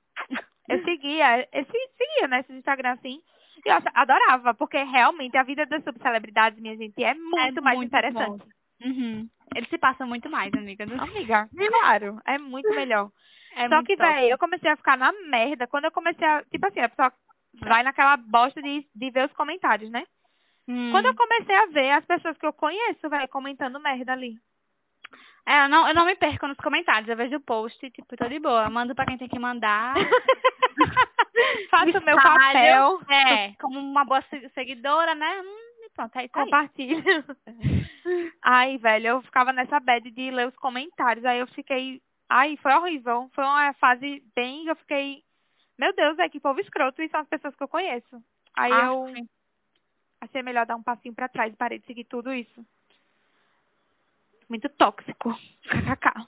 Eu 0.69 0.83
seguia, 0.85 1.49
eu 1.53 1.65
se- 1.65 1.91
seguia 1.97 2.29
nesse 2.29 2.53
Instagram 2.53 2.93
assim. 2.93 3.21
E 3.65 3.69
eu 3.69 3.77
adorava, 3.95 4.55
porque 4.55 4.83
realmente 4.83 5.37
a 5.37 5.43
vida 5.45 5.65
das 5.67 5.85
subcelebridades, 5.85 6.59
minha 6.61 6.77
gente, 6.77 7.03
é 7.05 7.15
muito 7.15 7.63
mais 7.63 7.77
muito 7.77 7.89
interessante. 7.89 8.45
Uhum. 8.83 9.29
Eles 9.55 9.69
se 9.69 9.79
passam 9.79 10.07
muito 10.07 10.29
mais, 10.29 10.53
amiga. 10.55 10.85
Amiga, 10.85 11.49
claro, 11.69 12.21
é 12.25 12.39
muito 12.39 12.71
melhor. 12.71 13.11
É 13.55 13.69
Só 13.69 13.75
muito 13.75 13.87
que, 13.87 13.97
velho, 13.97 14.29
eu 14.31 14.39
comecei 14.39 14.71
a 14.71 14.77
ficar 14.79 14.97
na 14.97 15.13
merda 15.29 15.67
quando 15.67 15.85
eu 15.85 15.93
comecei 15.93 16.27
a. 16.27 16.43
Tipo 16.45 16.67
assim, 16.69 16.81
a 16.81 16.89
pessoa 16.89 17.13
vai 17.61 17.83
naquela 17.83 18.17
bosta 18.17 18.63
de, 18.63 18.87
de 18.95 19.11
ver 19.11 19.27
os 19.27 19.33
comentários, 19.35 19.91
né? 19.91 20.07
Hum. 20.69 20.91
Quando 20.93 21.07
eu 21.07 21.15
comecei 21.15 21.55
a 21.55 21.67
ver 21.67 21.91
as 21.91 22.05
pessoas 22.05 22.37
que 22.39 22.47
eu 22.47 22.53
conheço, 22.53 23.09
velho, 23.09 23.29
comentando 23.29 23.81
merda 23.81 24.13
ali. 24.13 24.37
É, 25.45 25.65
eu 25.65 25.69
não, 25.69 25.89
eu 25.89 25.95
não 25.95 26.07
me 26.07 26.15
perco 26.15 26.47
nos 26.47 26.57
comentários. 26.59 27.09
Eu 27.09 27.17
vejo 27.17 27.37
o 27.37 27.41
post, 27.41 27.91
tipo, 27.91 28.17
tô 28.17 28.29
de 28.29 28.39
boa. 28.39 28.71
Mando 28.71 28.95
pra 28.95 29.05
quem 29.07 29.19
tem 29.19 29.29
que 29.29 29.39
mandar. 29.41 29.95
Faço 31.71 31.99
o 31.99 32.05
meu 32.05 32.17
papel. 32.17 33.01
É, 33.11 33.53
como 33.61 33.79
uma 33.79 34.05
boa 34.05 34.23
se- 34.31 34.49
seguidora, 34.51 35.15
né? 35.15 35.41
Hum, 35.43 35.85
e 35.85 35.91
pronto, 35.91 36.17
é 36.17 36.25
isso 36.25 36.39
aí. 36.39 36.45
Compartilho. 36.45 37.25
Ai, 38.43 38.79
velho, 38.79 39.07
eu 39.09 39.23
ficava 39.23 39.53
nessa 39.53 39.81
bad 39.81 40.09
de 40.11 40.31
ler 40.31 40.49
os 40.49 40.57
comentários. 40.57 41.25
Aí 41.25 41.39
eu 41.41 41.47
fiquei. 41.49 42.01
Ai, 42.29 42.57
foi 42.59 42.73
horrível. 42.75 43.29
Foi 43.35 43.45
uma 43.45 43.73
fase 43.75 44.23
bem. 44.37 44.67
Eu 44.67 44.77
fiquei. 44.77 45.23
Meu 45.79 45.93
Deus, 45.95 46.19
é 46.19 46.29
que 46.29 46.39
povo 46.41 46.61
escroto. 46.61 47.03
E 47.03 47.09
são 47.09 47.21
as 47.21 47.29
pessoas 47.29 47.55
que 47.57 47.63
eu 47.63 47.69
conheço. 47.69 48.23
Aí 48.57 48.73
Ah, 48.73 48.87
eu 48.87 49.13
sim. 49.15 49.29
Achei 50.23 50.43
melhor 50.43 50.65
dar 50.65 50.77
um 50.77 50.83
passinho 50.83 51.15
pra 51.15 51.29
trás 51.29 51.53
e 51.53 51.57
parei 51.57 51.79
de 51.79 51.87
seguir 51.87 52.05
tudo 52.05 52.33
isso. 52.33 52.65
Muito 54.49 54.69
tóxico. 54.69 55.35
KKK. 55.65 56.27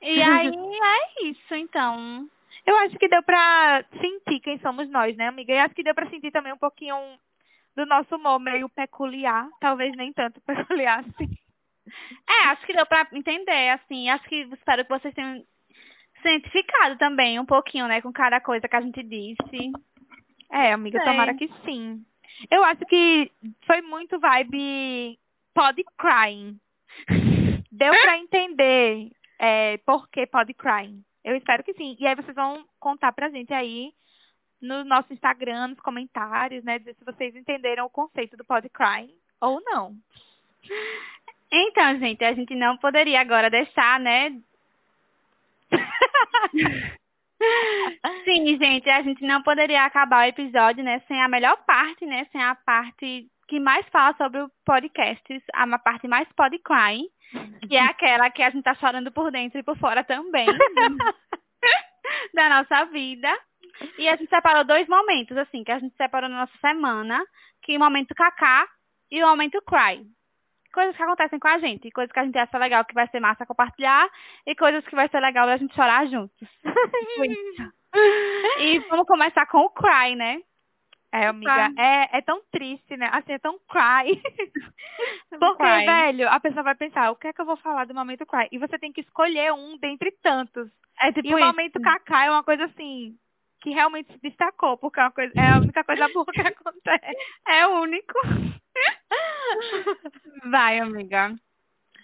E 0.00 0.20
aí 0.22 0.54
é 0.54 1.24
isso, 1.24 1.54
então. 1.54 2.28
Eu 2.66 2.76
acho 2.78 2.98
que 2.98 3.08
deu 3.08 3.22
pra 3.22 3.84
sentir 4.00 4.40
quem 4.40 4.58
somos 4.60 4.88
nós, 4.88 5.16
né, 5.16 5.28
amiga? 5.28 5.52
E 5.52 5.58
acho 5.58 5.74
que 5.74 5.82
deu 5.82 5.94
pra 5.94 6.08
sentir 6.08 6.30
também 6.30 6.52
um 6.52 6.58
pouquinho 6.58 6.96
do 7.76 7.84
nosso 7.86 8.16
humor 8.16 8.38
meio 8.38 8.68
peculiar. 8.68 9.48
Talvez 9.60 9.94
nem 9.96 10.12
tanto 10.12 10.40
peculiar 10.46 11.00
assim. 11.00 11.36
É, 12.28 12.46
acho 12.48 12.64
que 12.64 12.72
deu 12.72 12.86
pra 12.86 13.06
entender, 13.12 13.70
assim. 13.70 14.08
Acho 14.08 14.24
que 14.28 14.48
espero 14.52 14.84
que 14.84 14.90
vocês 14.90 15.14
tenham 15.14 15.44
se 16.22 16.28
identificado 16.28 16.96
também 16.98 17.38
um 17.38 17.44
pouquinho, 17.44 17.88
né, 17.88 18.00
com 18.00 18.12
cada 18.12 18.40
coisa 18.40 18.68
que 18.68 18.76
a 18.76 18.80
gente 18.80 19.02
disse. 19.02 19.72
É, 20.50 20.72
amiga, 20.72 20.98
Sei. 20.98 21.06
tomara 21.06 21.34
que 21.34 21.50
sim. 21.64 22.04
Eu 22.50 22.64
acho 22.64 22.84
que 22.86 23.30
foi 23.66 23.80
muito 23.82 24.18
vibe 24.18 25.18
pod 25.54 25.84
crying. 25.98 26.58
Deu 27.70 27.90
pra 27.90 28.18
entender 28.18 29.10
é, 29.38 29.78
por 29.78 30.08
que 30.08 30.26
pod 30.26 30.52
crying. 30.54 31.02
Eu 31.24 31.36
espero 31.36 31.62
que 31.62 31.74
sim. 31.74 31.96
E 31.98 32.06
aí 32.06 32.14
vocês 32.14 32.34
vão 32.34 32.64
contar 32.78 33.12
pra 33.12 33.30
gente 33.30 33.52
aí 33.52 33.92
no 34.60 34.84
nosso 34.84 35.12
Instagram, 35.12 35.68
nos 35.68 35.80
comentários, 35.80 36.62
né? 36.64 36.78
Dizer 36.78 36.94
se 36.94 37.04
vocês 37.04 37.34
entenderam 37.34 37.86
o 37.86 37.90
conceito 37.90 38.36
do 38.36 38.44
pod 38.44 38.68
crying 38.68 39.14
ou 39.40 39.60
não. 39.64 39.96
Então, 41.50 41.98
gente, 41.98 42.24
a 42.24 42.32
gente 42.32 42.54
não 42.54 42.78
poderia 42.78 43.20
agora 43.20 43.50
deixar, 43.50 44.00
né? 44.00 44.40
Sim, 48.24 48.56
gente, 48.58 48.88
a 48.88 49.02
gente 49.02 49.24
não 49.24 49.42
poderia 49.42 49.84
acabar 49.84 50.24
o 50.24 50.28
episódio, 50.28 50.82
né, 50.82 51.00
sem 51.08 51.20
a 51.20 51.28
melhor 51.28 51.56
parte, 51.66 52.06
né, 52.06 52.26
sem 52.32 52.42
a 52.42 52.54
parte 52.54 53.26
que 53.48 53.60
mais 53.60 53.86
fala 53.88 54.14
sobre 54.16 54.40
o 54.40 54.50
podcast, 54.64 55.42
a 55.54 55.64
uma 55.64 55.78
parte 55.78 56.08
mais 56.08 56.26
podcry, 56.32 57.02
que 57.68 57.76
é 57.76 57.82
aquela 57.82 58.30
que 58.30 58.42
a 58.42 58.50
gente 58.50 58.64
tá 58.64 58.74
chorando 58.74 59.12
por 59.12 59.30
dentro 59.30 59.58
e 59.58 59.62
por 59.62 59.76
fora 59.76 60.02
também 60.02 60.46
da 62.34 62.48
nossa 62.48 62.86
vida. 62.86 63.28
E 63.98 64.08
a 64.08 64.16
gente 64.16 64.28
separou 64.28 64.64
dois 64.64 64.88
momentos, 64.88 65.36
assim, 65.36 65.64
que 65.64 65.72
a 65.72 65.78
gente 65.78 65.94
separou 65.96 66.30
na 66.30 66.40
nossa 66.40 66.58
semana, 66.60 67.22
que 67.62 67.76
o 67.76 67.80
momento 67.80 68.14
Kaká 68.14 68.66
e 69.10 69.22
o 69.22 69.28
momento 69.28 69.60
Cry. 69.62 70.02
Coisas 70.72 70.96
que 70.96 71.02
acontecem 71.02 71.38
com 71.38 71.48
a 71.48 71.58
gente, 71.58 71.90
coisas 71.90 72.12
que 72.12 72.18
a 72.18 72.24
gente 72.24 72.38
acha 72.38 72.58
legal 72.58 72.84
que 72.84 72.94
vai 72.94 73.06
ser 73.08 73.20
massa 73.20 73.46
compartilhar 73.46 74.08
e 74.46 74.54
coisas 74.54 74.84
que 74.86 74.94
vai 74.94 75.08
ser 75.08 75.20
legal 75.20 75.48
a 75.48 75.56
gente 75.56 75.74
chorar 75.74 76.06
juntos. 76.06 76.48
E 78.58 78.78
vamos 78.88 79.06
começar 79.06 79.44
com 79.46 79.58
o 79.58 79.68
Cry, 79.68 80.16
né? 80.16 80.40
É, 81.12 81.26
amiga, 81.26 81.70
é, 81.76 82.18
é 82.18 82.22
tão 82.22 82.40
triste, 82.50 82.96
né? 82.96 83.06
Assim, 83.12 83.34
é 83.34 83.38
tão 83.38 83.58
cry. 83.68 84.18
Porque, 85.38 85.62
Cry. 85.62 85.84
velho, 85.84 86.26
a 86.26 86.40
pessoa 86.40 86.62
vai 86.62 86.74
pensar, 86.74 87.10
o 87.10 87.16
que 87.16 87.28
é 87.28 87.32
que 87.34 87.40
eu 87.40 87.44
vou 87.44 87.58
falar 87.58 87.84
do 87.84 87.94
momento 87.94 88.24
cry? 88.24 88.48
E 88.50 88.56
você 88.56 88.78
tem 88.78 88.90
que 88.90 89.02
escolher 89.02 89.52
um 89.52 89.76
dentre 89.76 90.10
tantos. 90.22 90.70
É 90.98 91.12
tipo 91.12 91.28
e 91.28 91.34
o 91.34 91.38
isso. 91.38 91.46
momento 91.46 91.80
Kaká 91.82 92.24
é 92.24 92.30
uma 92.30 92.42
coisa 92.42 92.64
assim, 92.64 93.14
que 93.60 93.70
realmente 93.70 94.10
se 94.10 94.18
destacou, 94.22 94.78
porque 94.78 95.00
é, 95.00 95.02
uma 95.02 95.10
coisa, 95.10 95.32
é 95.36 95.52
a 95.52 95.58
única 95.58 95.84
coisa 95.84 96.08
boa 96.08 96.24
que 96.32 96.40
acontece. 96.40 97.16
É 97.46 97.66
único. 97.66 98.18
Vai, 100.50 100.78
amiga. 100.78 101.34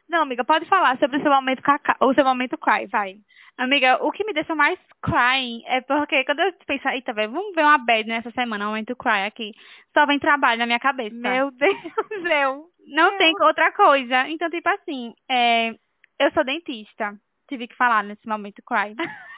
Não, 0.08 0.22
amiga, 0.22 0.44
pode 0.44 0.64
falar 0.66 0.98
sobre 0.98 1.18
o 1.18 1.22
seu 1.22 1.30
momento 1.30 1.62
Kaká, 1.62 1.96
ou 2.00 2.14
seu 2.14 2.24
momento 2.24 2.56
cry, 2.56 2.86
vai. 2.86 3.16
Amiga, 3.58 3.98
o 4.02 4.10
que 4.12 4.24
me 4.24 4.32
deixa 4.32 4.54
mais 4.54 4.78
crying 5.02 5.62
é 5.66 5.80
porque 5.80 6.24
quando 6.24 6.40
eu 6.40 6.52
penso, 6.66 6.88
eita, 6.88 7.12
velho, 7.12 7.32
vamos 7.32 7.54
ver 7.54 7.62
uma 7.62 7.76
bad 7.76 8.08
nessa 8.08 8.30
semana, 8.30 8.66
um 8.66 8.68
momento 8.68 8.96
cry 8.96 9.26
aqui. 9.26 9.52
Só 9.92 10.06
vem 10.06 10.18
trabalho 10.18 10.60
na 10.60 10.66
minha 10.66 10.78
cabeça. 10.78 11.14
Meu 11.14 11.50
Deus, 11.52 11.76
eu. 12.24 12.70
Não 12.86 13.10
Meu. 13.10 13.18
tem 13.18 13.34
outra 13.42 13.72
coisa. 13.72 14.28
Então, 14.28 14.48
tipo 14.48 14.68
assim, 14.70 15.12
é, 15.28 15.74
eu 16.18 16.30
sou 16.32 16.44
dentista. 16.44 17.14
Tive 17.48 17.66
que 17.66 17.76
falar 17.76 18.04
nesse 18.04 18.26
momento 18.26 18.62
cry. 18.62 18.94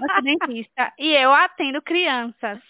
Eu 0.00 0.08
sou 0.08 0.22
dentista. 0.22 0.92
E 0.96 1.12
eu 1.12 1.32
atendo 1.34 1.82
crianças. 1.82 2.60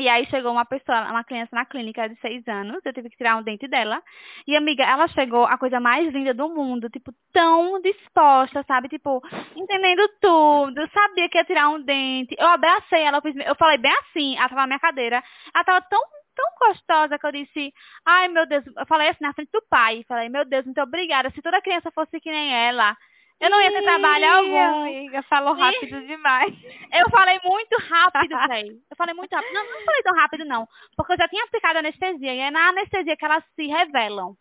E 0.00 0.08
aí 0.08 0.26
chegou 0.26 0.52
uma 0.52 0.64
pessoa, 0.64 1.10
uma 1.10 1.24
criança 1.24 1.50
na 1.54 1.64
clínica 1.64 2.08
de 2.08 2.16
seis 2.20 2.46
anos, 2.48 2.80
eu 2.84 2.92
tive 2.92 3.10
que 3.10 3.16
tirar 3.16 3.36
um 3.36 3.42
dente 3.42 3.66
dela. 3.68 4.02
E 4.46 4.56
amiga, 4.56 4.84
ela 4.84 5.08
chegou 5.08 5.44
a 5.44 5.58
coisa 5.58 5.80
mais 5.80 6.12
linda 6.12 6.32
do 6.34 6.48
mundo, 6.48 6.88
tipo, 6.90 7.12
tão 7.32 7.80
disposta, 7.82 8.62
sabe? 8.66 8.88
Tipo, 8.88 9.22
entendendo 9.56 10.08
tudo, 10.20 10.88
sabia 10.92 11.28
que 11.28 11.38
ia 11.38 11.44
tirar 11.44 11.68
um 11.68 11.80
dente. 11.82 12.34
Eu 12.38 12.46
abracei 12.48 13.02
ela, 13.02 13.18
eu, 13.18 13.22
fiz- 13.22 13.46
eu 13.46 13.54
falei 13.56 13.78
bem 13.78 13.92
assim, 14.00 14.36
ela 14.36 14.48
tava 14.48 14.60
na 14.62 14.66
minha 14.68 14.78
cadeira. 14.78 15.22
Ela 15.54 15.64
tava 15.64 15.80
tão, 15.82 16.00
tão 16.36 16.68
gostosa 16.68 17.18
que 17.18 17.26
eu 17.26 17.32
disse, 17.32 17.72
ai 18.06 18.28
meu 18.28 18.46
Deus, 18.46 18.64
eu 18.66 18.86
falei 18.86 19.08
assim 19.08 19.24
na 19.24 19.32
frente 19.34 19.50
do 19.52 19.62
pai, 19.68 20.04
falei, 20.08 20.28
meu 20.28 20.44
Deus, 20.44 20.64
muito 20.64 20.80
obrigada. 20.80 21.30
Se 21.30 21.42
toda 21.42 21.60
criança 21.62 21.90
fosse 21.90 22.20
que 22.20 22.30
nem 22.30 22.54
ela, 22.54 22.96
eu 23.40 23.50
não 23.50 23.60
ia 23.62 23.70
ter 23.70 23.82
trabalho 23.82 24.30
algum. 24.30 24.82
Amiga, 24.82 25.22
falou 25.24 25.56
Ih. 25.56 25.60
rápido 25.60 26.06
demais. 26.06 26.54
Eu 26.92 27.08
falei 27.10 27.38
muito 27.44 27.76
rápido, 27.88 28.36
velho. 28.48 28.80
Eu 28.90 28.96
falei 28.96 29.14
muito 29.14 29.32
rápido. 29.32 29.52
Não, 29.52 29.64
não 29.64 29.84
falei 29.84 30.02
tão 30.02 30.16
rápido, 30.16 30.44
não. 30.44 30.68
Porque 30.96 31.12
eu 31.12 31.16
já 31.16 31.28
tinha 31.28 31.44
aplicado 31.44 31.78
anestesia. 31.78 32.34
E 32.34 32.38
é 32.40 32.50
na 32.50 32.70
anestesia 32.70 33.16
que 33.16 33.24
elas 33.24 33.44
se 33.54 33.66
revelam. 33.66 34.36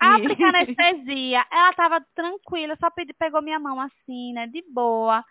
Ih. 0.00 0.06
aplicar 0.06 0.54
anestesia, 0.54 1.44
ela 1.50 1.72
tava 1.72 2.00
tranquila, 2.14 2.76
só 2.78 2.88
pedi, 2.88 3.12
pegou 3.14 3.42
minha 3.42 3.58
mão 3.58 3.80
assim, 3.80 4.32
né, 4.32 4.46
de 4.46 4.62
boa. 4.72 5.24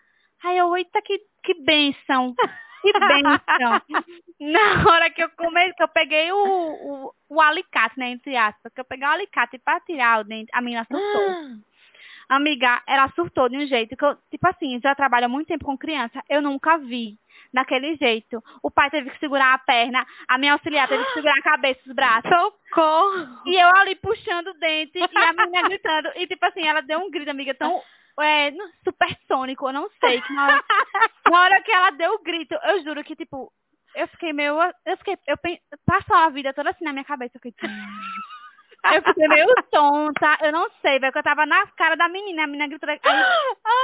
Aí 0.44 0.58
eu, 0.58 0.76
eita, 0.76 1.00
que, 1.02 1.18
que 1.42 1.54
bênção. 1.64 2.34
Que 2.82 2.92
bênção. 2.92 3.82
Na 4.38 4.90
hora 4.90 5.10
que 5.10 5.22
eu 5.22 5.30
comecei, 5.30 5.72
que 5.72 5.82
eu 5.82 5.88
peguei 5.88 6.30
o, 6.30 6.36
o, 6.36 7.14
o 7.28 7.40
alicate, 7.40 7.98
né, 7.98 8.10
entre 8.10 8.36
aspas, 8.36 8.72
que 8.72 8.80
eu 8.80 8.84
peguei 8.84 9.06
o 9.06 9.10
alicate 9.10 9.58
pra 9.58 9.80
tirar 9.80 10.20
o 10.20 10.24
dente, 10.24 10.50
a 10.52 10.60
menina 10.60 10.86
surtou. 10.86 11.58
Amiga, 12.28 12.82
ela 12.86 13.08
surtou 13.14 13.48
de 13.48 13.56
um 13.56 13.66
jeito 13.66 13.96
que 13.96 14.04
eu, 14.04 14.16
tipo 14.30 14.46
assim, 14.48 14.78
já 14.82 14.94
trabalho 14.94 15.26
há 15.26 15.28
muito 15.28 15.48
tempo 15.48 15.64
com 15.64 15.78
criança, 15.78 16.22
eu 16.28 16.42
nunca 16.42 16.76
vi 16.78 17.16
daquele 17.54 17.96
jeito. 17.96 18.42
O 18.62 18.70
pai 18.70 18.90
teve 18.90 19.08
que 19.10 19.18
segurar 19.18 19.54
a 19.54 19.58
perna, 19.58 20.06
a 20.28 20.36
minha 20.36 20.52
auxiliar 20.52 20.86
teve 20.88 21.04
que 21.06 21.12
segurar 21.14 21.34
a 21.38 21.42
cabeça, 21.42 21.80
os 21.86 21.94
braços. 21.94 22.30
Socorro! 22.30 23.40
E 23.46 23.54
eu 23.56 23.74
ali 23.76 23.94
puxando 23.96 24.48
o 24.48 24.54
dente 24.58 24.98
e 24.98 25.02
a 25.02 25.32
menina 25.32 25.68
gritando. 25.68 26.10
E 26.16 26.26
tipo 26.26 26.44
assim, 26.44 26.66
ela 26.66 26.82
deu 26.82 26.98
um 27.00 27.10
grito, 27.10 27.30
amiga, 27.30 27.54
tão 27.54 27.80
é, 28.20 28.52
supersônico, 28.84 29.66
eu 29.68 29.72
não 29.72 29.88
sei. 30.00 30.20
Que 30.20 30.32
na, 30.34 30.44
hora, 30.46 30.64
na 31.30 31.40
hora 31.40 31.62
que 31.62 31.72
ela 31.72 31.90
deu 31.92 32.12
o 32.14 32.22
grito, 32.22 32.54
eu 32.64 32.82
juro 32.82 33.02
que, 33.04 33.16
tipo, 33.16 33.50
eu 33.94 34.06
fiquei 34.08 34.32
meio. 34.34 34.54
Eu 34.84 34.96
fiquei. 34.98 35.16
Eu 35.26 35.38
pen- 35.38 35.60
passou 35.86 36.14
a 36.16 36.28
vida 36.28 36.52
toda 36.52 36.70
assim 36.70 36.84
na 36.84 36.92
minha 36.92 37.04
cabeça. 37.04 37.38
Eu 37.38 37.40
fiquei. 37.40 37.70
Eu 38.84 39.02
fiquei 39.02 39.28
meio 39.28 39.46
tonta. 39.70 40.38
Eu 40.42 40.52
não 40.52 40.68
sei, 40.82 40.98
velho, 40.98 41.12
que 41.12 41.18
eu 41.18 41.22
tava 41.22 41.44
na 41.46 41.66
cara 41.68 41.96
da 41.96 42.08
menina. 42.08 42.44
A 42.44 42.46
menina 42.46 42.68
gritou. 42.68 42.88
Aí, 42.88 42.98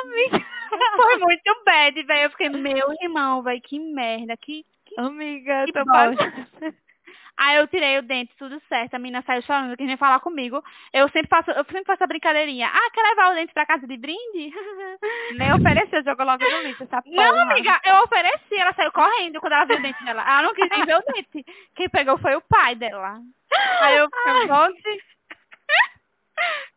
Amiga. 0.04 0.46
foi 0.96 1.18
muito 1.18 1.62
bad, 1.64 2.02
velho. 2.02 2.22
Eu 2.24 2.30
fiquei, 2.30 2.48
meu 2.48 2.92
irmão, 3.02 3.42
velho, 3.42 3.60
que 3.62 3.78
merda. 3.78 4.36
Que, 4.36 4.64
que... 4.86 5.00
Amiga, 5.00 5.64
Que 5.66 5.72
tô 5.72 5.84
bosta. 5.84 6.16
passando. 6.16 6.74
Aí 7.36 7.56
eu 7.56 7.66
tirei 7.66 7.98
o 7.98 8.02
dente, 8.02 8.34
tudo 8.36 8.60
certo. 8.68 8.94
A 8.94 8.98
menina 8.98 9.22
saiu 9.22 9.42
chorando, 9.42 9.76
quis 9.76 9.86
nem 9.86 9.96
falar 9.96 10.20
comigo. 10.20 10.62
Eu 10.92 11.08
sempre 11.08 11.28
faço, 11.28 11.50
eu 11.50 11.64
sempre 11.64 11.84
faço 11.84 12.04
a 12.04 12.06
brincadeirinha. 12.06 12.68
Ah, 12.72 12.90
quer 12.92 13.02
levar 13.02 13.32
o 13.32 13.34
dente 13.34 13.52
pra 13.52 13.66
casa 13.66 13.86
de 13.86 13.96
brinde? 13.96 14.52
Nem 15.36 15.52
ofereceu, 15.52 16.04
jogou 16.04 16.24
logo 16.24 16.44
no 16.48 16.62
lixo 16.62 16.84
essa 16.84 17.02
porra. 17.02 17.32
Não, 17.32 17.50
amiga, 17.50 17.80
eu 17.84 18.02
ofereci, 18.04 18.56
ela 18.56 18.72
saiu 18.74 18.92
correndo 18.92 19.40
quando 19.40 19.52
ela 19.52 19.64
viu 19.64 19.78
o 19.78 19.82
dente 19.82 20.04
dela. 20.04 20.22
Ela 20.22 20.42
não 20.42 20.54
quis 20.54 20.68
nem 20.70 20.84
ver 20.84 20.96
o 20.96 21.12
dente. 21.12 21.44
Quem 21.74 21.88
pegou 21.88 22.18
foi 22.18 22.36
o 22.36 22.42
pai 22.42 22.76
dela. 22.76 23.18
Aí 23.80 23.96
eu 23.96 24.08
fiquei. 24.08 24.48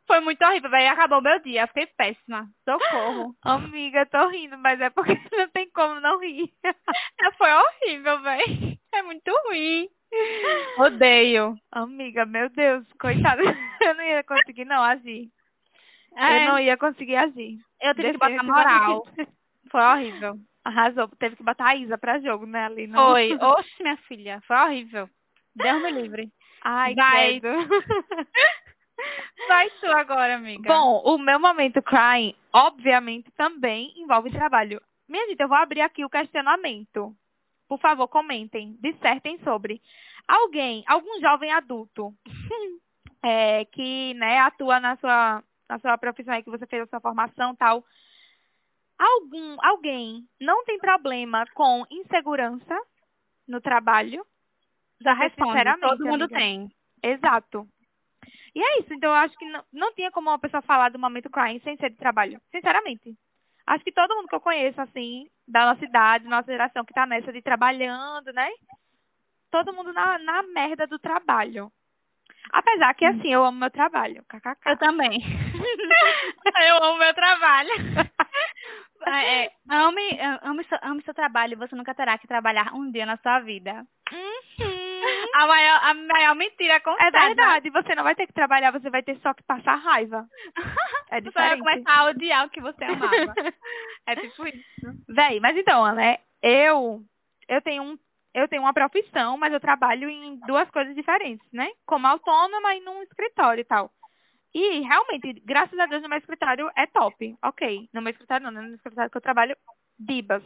Foi 0.07 0.19
muito 0.21 0.41
horrível, 0.43 0.69
velho. 0.69 0.89
Acabou 0.89 1.21
meu 1.21 1.39
dia, 1.41 1.67
fiquei 1.67 1.85
péssima. 1.87 2.47
Socorro. 2.63 3.35
Amiga, 3.43 4.05
tô 4.05 4.27
rindo, 4.29 4.57
mas 4.57 4.79
é 4.79 4.89
porque 4.89 5.13
não 5.35 5.49
tem 5.49 5.69
como 5.71 5.99
não 5.99 6.19
rir. 6.19 6.51
Foi 7.37 7.51
horrível, 7.53 8.21
velho. 8.21 8.77
É 8.93 9.01
muito 9.03 9.31
ruim. 9.47 9.89
Odeio. 10.79 11.55
Amiga, 11.71 12.25
meu 12.25 12.49
Deus, 12.49 12.85
coitada. 12.99 13.41
Eu 13.81 13.95
não 13.95 14.03
ia 14.03 14.23
conseguir 14.23 14.65
não 14.65 14.81
agir. 14.81 15.29
É, 16.15 16.45
Eu 16.45 16.51
não 16.51 16.59
ia 16.59 16.77
conseguir 16.77 17.15
agir. 17.15 17.59
eu 17.81 17.93
tive 17.93 18.13
que 18.13 18.17
botar 18.17 18.29
Definitivamente. 18.29 18.45
moral. 18.45 19.07
Foi 19.69 19.81
horrível. 19.81 20.39
Arrasou, 20.63 21.07
teve 21.19 21.35
que 21.35 21.43
botar 21.43 21.67
a 21.67 21.75
Isa 21.75 21.97
pra 21.97 22.19
jogo, 22.19 22.45
né, 22.45 22.65
ali. 22.65 22.87
No... 22.87 23.11
Foi. 23.11 23.33
Oxe, 23.39 23.83
minha 23.83 23.97
filha. 24.07 24.41
Foi 24.47 24.57
horrível. 24.57 25.09
Deus 25.55 25.81
me 25.81 25.91
livre. 25.91 26.31
Ai, 26.63 26.95
Vai. 26.95 27.39
credo. 27.39 27.47
Vai 29.47 29.69
tu 29.79 29.85
agora, 29.87 30.35
amiga. 30.35 30.67
Bom, 30.67 31.01
o 31.05 31.17
meu 31.17 31.39
momento 31.39 31.81
crying, 31.81 32.35
obviamente, 32.51 33.31
também 33.37 33.93
envolve 33.95 34.31
trabalho. 34.31 34.81
Minha 35.07 35.25
gente, 35.27 35.39
eu 35.39 35.47
vou 35.47 35.57
abrir 35.57 35.81
aqui 35.81 36.03
o 36.03 36.09
questionamento. 36.09 37.13
Por 37.67 37.79
favor, 37.79 38.07
comentem, 38.07 38.77
dissertem 38.79 39.39
sobre. 39.43 39.81
Alguém, 40.27 40.83
algum 40.87 41.19
jovem 41.19 41.51
adulto 41.51 42.13
é, 43.23 43.65
que 43.65 44.13
né, 44.15 44.39
atua 44.39 44.79
na 44.79 44.95
sua, 44.97 45.43
na 45.69 45.79
sua 45.79 45.97
profissão 45.97 46.33
aí, 46.33 46.43
que 46.43 46.49
você 46.49 46.65
fez 46.65 46.83
a 46.83 46.87
sua 46.87 46.99
formação 46.99 47.55
tal. 47.55 47.83
Algum, 48.97 49.57
alguém 49.61 50.27
não 50.39 50.63
tem 50.65 50.79
problema 50.79 51.45
com 51.53 51.85
insegurança 51.89 52.75
no 53.47 53.61
trabalho? 53.61 54.25
já 55.01 55.13
responde. 55.13 55.51
sinceramente, 55.51 55.89
Todo 55.89 56.05
mundo 56.05 56.23
amiga. 56.23 56.39
tem. 56.39 56.71
Exato. 57.03 57.67
E 58.55 58.59
é 58.59 58.79
isso, 58.79 58.93
então 58.93 59.09
eu 59.09 59.15
acho 59.15 59.37
que 59.37 59.45
não, 59.45 59.63
não 59.71 59.93
tinha 59.93 60.11
como 60.11 60.29
uma 60.29 60.39
pessoa 60.39 60.61
falar 60.63 60.89
do 60.89 60.99
momento 60.99 61.29
crying 61.29 61.59
sem 61.59 61.77
ser 61.77 61.91
de 61.91 61.97
trabalho. 61.97 62.41
Sinceramente. 62.51 63.15
Acho 63.67 63.83
que 63.83 63.91
todo 63.91 64.15
mundo 64.15 64.29
que 64.29 64.35
eu 64.35 64.39
conheço, 64.39 64.79
assim, 64.79 65.27
da 65.45 65.65
nossa 65.65 65.83
idade, 65.83 66.25
nossa 66.25 66.49
geração, 66.49 66.85
que 66.85 66.93
tá 66.93 67.05
nessa 67.05 67.33
de 67.33 67.41
trabalhando, 67.41 68.31
né? 68.31 68.49
Todo 69.51 69.73
mundo 69.73 69.91
na, 69.91 70.17
na 70.19 70.43
merda 70.43 70.87
do 70.87 70.97
trabalho. 70.97 71.69
Apesar 72.51 72.93
que, 72.93 73.05
assim, 73.05 73.33
eu 73.33 73.43
amo 73.43 73.59
meu 73.59 73.69
trabalho. 73.69 74.23
KKK. 74.29 74.69
Eu 74.69 74.77
também. 74.77 75.19
eu 76.69 76.83
amo 76.83 76.97
meu 76.97 77.13
trabalho. 77.13 77.69
É, 79.05 79.45
é, 79.45 79.51
ame, 79.69 80.19
ame, 80.41 80.63
seu, 80.65 80.77
ame 80.81 81.03
seu 81.03 81.13
trabalho, 81.13 81.57
você 81.57 81.75
nunca 81.75 81.93
terá 81.93 82.17
que 82.17 82.27
trabalhar 82.27 82.73
um 82.73 82.91
dia 82.91 83.05
na 83.05 83.15
sua 83.17 83.39
vida. 83.39 83.85
Uhum. 84.11 84.76
A 85.33 85.47
maior, 85.47 85.79
a 85.83 85.93
maior 85.93 86.35
mentira 86.35 86.73
É 86.75 86.79
contada. 86.79 87.11
verdade, 87.19 87.69
você 87.69 87.95
não 87.95 88.03
vai 88.03 88.15
ter 88.15 88.27
que 88.27 88.33
trabalhar, 88.33 88.71
você 88.71 88.89
vai 88.89 89.03
ter 89.03 89.17
só 89.21 89.33
que 89.33 89.43
passar 89.43 89.75
raiva. 89.75 90.25
É 91.09 91.21
Você 91.21 91.31
vai 91.31 91.55
diferente. 91.55 91.59
começar 91.59 91.99
a 91.99 92.05
odiar 92.09 92.45
o 92.45 92.49
que 92.49 92.59
você 92.59 92.83
amava. 92.83 93.33
é 94.07 94.15
tipo 94.17 94.45
isso. 94.47 95.03
Véi, 95.07 95.39
mas 95.39 95.55
então, 95.55 95.93
né? 95.95 96.17
Eu, 96.41 97.01
eu 97.47 97.61
tenho 97.61 97.81
um, 97.81 97.97
eu 98.33 98.47
tenho 98.49 98.61
uma 98.61 98.73
profissão, 98.73 99.37
mas 99.37 99.53
eu 99.53 99.59
trabalho 99.59 100.09
em 100.09 100.37
duas 100.45 100.69
coisas 100.69 100.93
diferentes, 100.93 101.47
né? 101.53 101.69
Como 101.85 102.05
autônoma 102.05 102.75
e 102.75 102.81
num 102.81 103.01
escritório 103.03 103.61
e 103.61 103.65
tal. 103.65 103.89
E 104.53 104.81
realmente, 104.81 105.41
graças 105.45 105.77
a 105.79 105.85
Deus, 105.85 106.01
no 106.01 106.09
meu 106.09 106.17
escritório 106.17 106.69
é 106.75 106.85
top. 106.87 107.35
Ok. 107.43 107.87
No 107.93 108.01
meu 108.01 108.11
escritório 108.11 108.43
não, 108.43 108.51
né? 108.51 108.61
no 108.67 108.75
escritório 108.75 109.09
que 109.09 109.17
eu 109.17 109.21
trabalho, 109.21 109.55
dibas. 109.97 110.43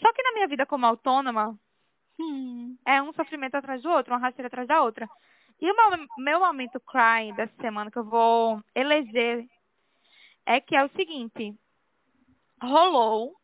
Só 0.00 0.12
que 0.12 0.22
na 0.24 0.32
minha 0.32 0.48
vida 0.48 0.66
como 0.66 0.86
autônoma, 0.86 1.56
hum, 2.20 2.76
é 2.86 3.00
um 3.02 3.12
sofrimento 3.12 3.54
atrás 3.54 3.82
do 3.82 3.90
outro, 3.90 4.12
uma 4.12 4.20
rasteira 4.20 4.48
atrás 4.48 4.68
da 4.68 4.82
outra. 4.82 5.08
E 5.60 5.70
o 5.70 5.74
meu, 5.76 6.06
meu 6.18 6.40
momento 6.40 6.80
cry 6.80 7.32
dessa 7.34 7.54
semana 7.60 7.90
que 7.90 7.98
eu 7.98 8.04
vou 8.04 8.62
eleger 8.74 9.46
é 10.46 10.60
que 10.60 10.74
é 10.74 10.84
o 10.84 10.90
seguinte. 10.90 11.54
Rolou 12.62 13.34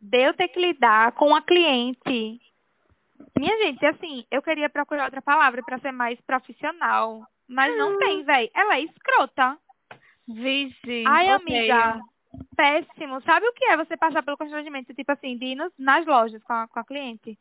de 0.00 0.18
eu 0.18 0.34
ter 0.34 0.48
que 0.48 0.60
lidar 0.60 1.12
com 1.12 1.28
uma 1.28 1.40
cliente. 1.42 2.40
Minha 3.38 3.56
gente, 3.64 3.84
assim, 3.86 4.24
eu 4.30 4.42
queria 4.42 4.68
procurar 4.68 5.04
outra 5.06 5.22
palavra 5.22 5.62
para 5.62 5.78
ser 5.78 5.92
mais 5.92 6.20
profissional, 6.22 7.26
mas 7.48 7.76
não 7.76 7.94
Hum. 7.94 7.98
tem, 7.98 8.22
véi. 8.24 8.50
Ela 8.54 8.76
é 8.76 8.82
escrota. 8.82 9.58
Vixe. 10.28 11.04
Ai, 11.06 11.32
odeio. 11.32 11.74
amiga, 11.74 12.00
péssimo. 12.56 13.20
Sabe 13.22 13.46
o 13.46 13.52
que 13.52 13.64
é 13.66 13.76
você 13.76 13.96
passar 13.96 14.22
pelo 14.22 14.36
constrangimento, 14.36 14.94
tipo 14.94 15.10
assim, 15.12 15.36
de 15.36 15.46
ir 15.46 15.54
nos- 15.54 15.72
nas 15.78 16.04
lojas 16.06 16.42
com 16.42 16.52
a, 16.52 16.68
com 16.68 16.80
a 16.80 16.84
cliente? 16.84 17.38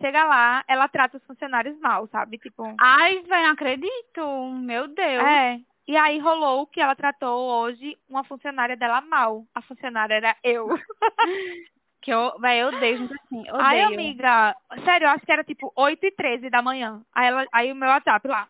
Chega 0.00 0.24
lá, 0.24 0.64
ela 0.68 0.88
trata 0.88 1.16
os 1.16 1.24
funcionários 1.24 1.78
mal, 1.80 2.06
sabe? 2.08 2.38
Tipo, 2.38 2.74
Ai, 2.80 3.20
velho, 3.22 3.46
não 3.46 3.52
acredito. 3.52 4.52
Meu 4.60 4.88
Deus. 4.88 5.24
é. 5.24 5.60
E 5.88 5.96
aí 5.96 6.18
rolou 6.18 6.66
que 6.66 6.82
ela 6.82 6.94
tratou 6.94 7.48
hoje 7.50 7.96
uma 8.10 8.22
funcionária 8.22 8.76
dela 8.76 9.00
mal. 9.00 9.46
A 9.54 9.62
funcionária 9.62 10.14
era 10.14 10.36
eu. 10.44 10.68
Que 12.00 12.12
eu, 12.12 12.38
velho, 12.38 12.60
eu 12.60 12.68
odeio 12.68 12.98
gente 12.98 13.12
assim. 13.12 13.40
Odeio. 13.40 13.60
Ai, 13.60 13.80
amiga, 13.80 14.54
sério, 14.84 15.06
eu 15.06 15.10
acho 15.10 15.26
que 15.26 15.32
era 15.32 15.42
tipo 15.42 15.72
8 15.74 16.06
e 16.06 16.12
13 16.12 16.48
da 16.48 16.62
manhã. 16.62 17.02
Aí, 17.12 17.26
ela, 17.26 17.44
aí 17.50 17.72
o 17.72 17.74
meu 17.74 17.88
WhatsApp 17.88 18.26
lá, 18.28 18.48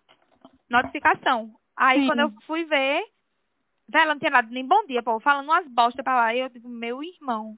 notificação. 0.68 1.50
Aí 1.74 2.00
Sim. 2.02 2.06
quando 2.08 2.18
eu 2.20 2.32
fui 2.46 2.64
ver, 2.64 3.02
velho, 3.88 4.02
ela 4.02 4.12
não 4.12 4.18
tinha 4.18 4.30
dado 4.30 4.50
nem 4.50 4.66
bom 4.66 4.84
dia, 4.86 5.02
pô, 5.02 5.18
falando 5.18 5.46
umas 5.46 5.66
bostas 5.66 6.04
pra 6.04 6.14
lá. 6.14 6.34
E 6.34 6.40
eu 6.40 6.50
digo, 6.50 6.68
meu 6.68 7.02
irmão, 7.02 7.56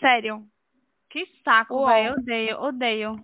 sério, 0.00 0.46
Que 1.14 1.26
saco, 1.44 1.74
Uau. 1.76 1.86
velho. 1.86 2.12
Odeio, 2.14 2.60
odeio. 2.60 3.16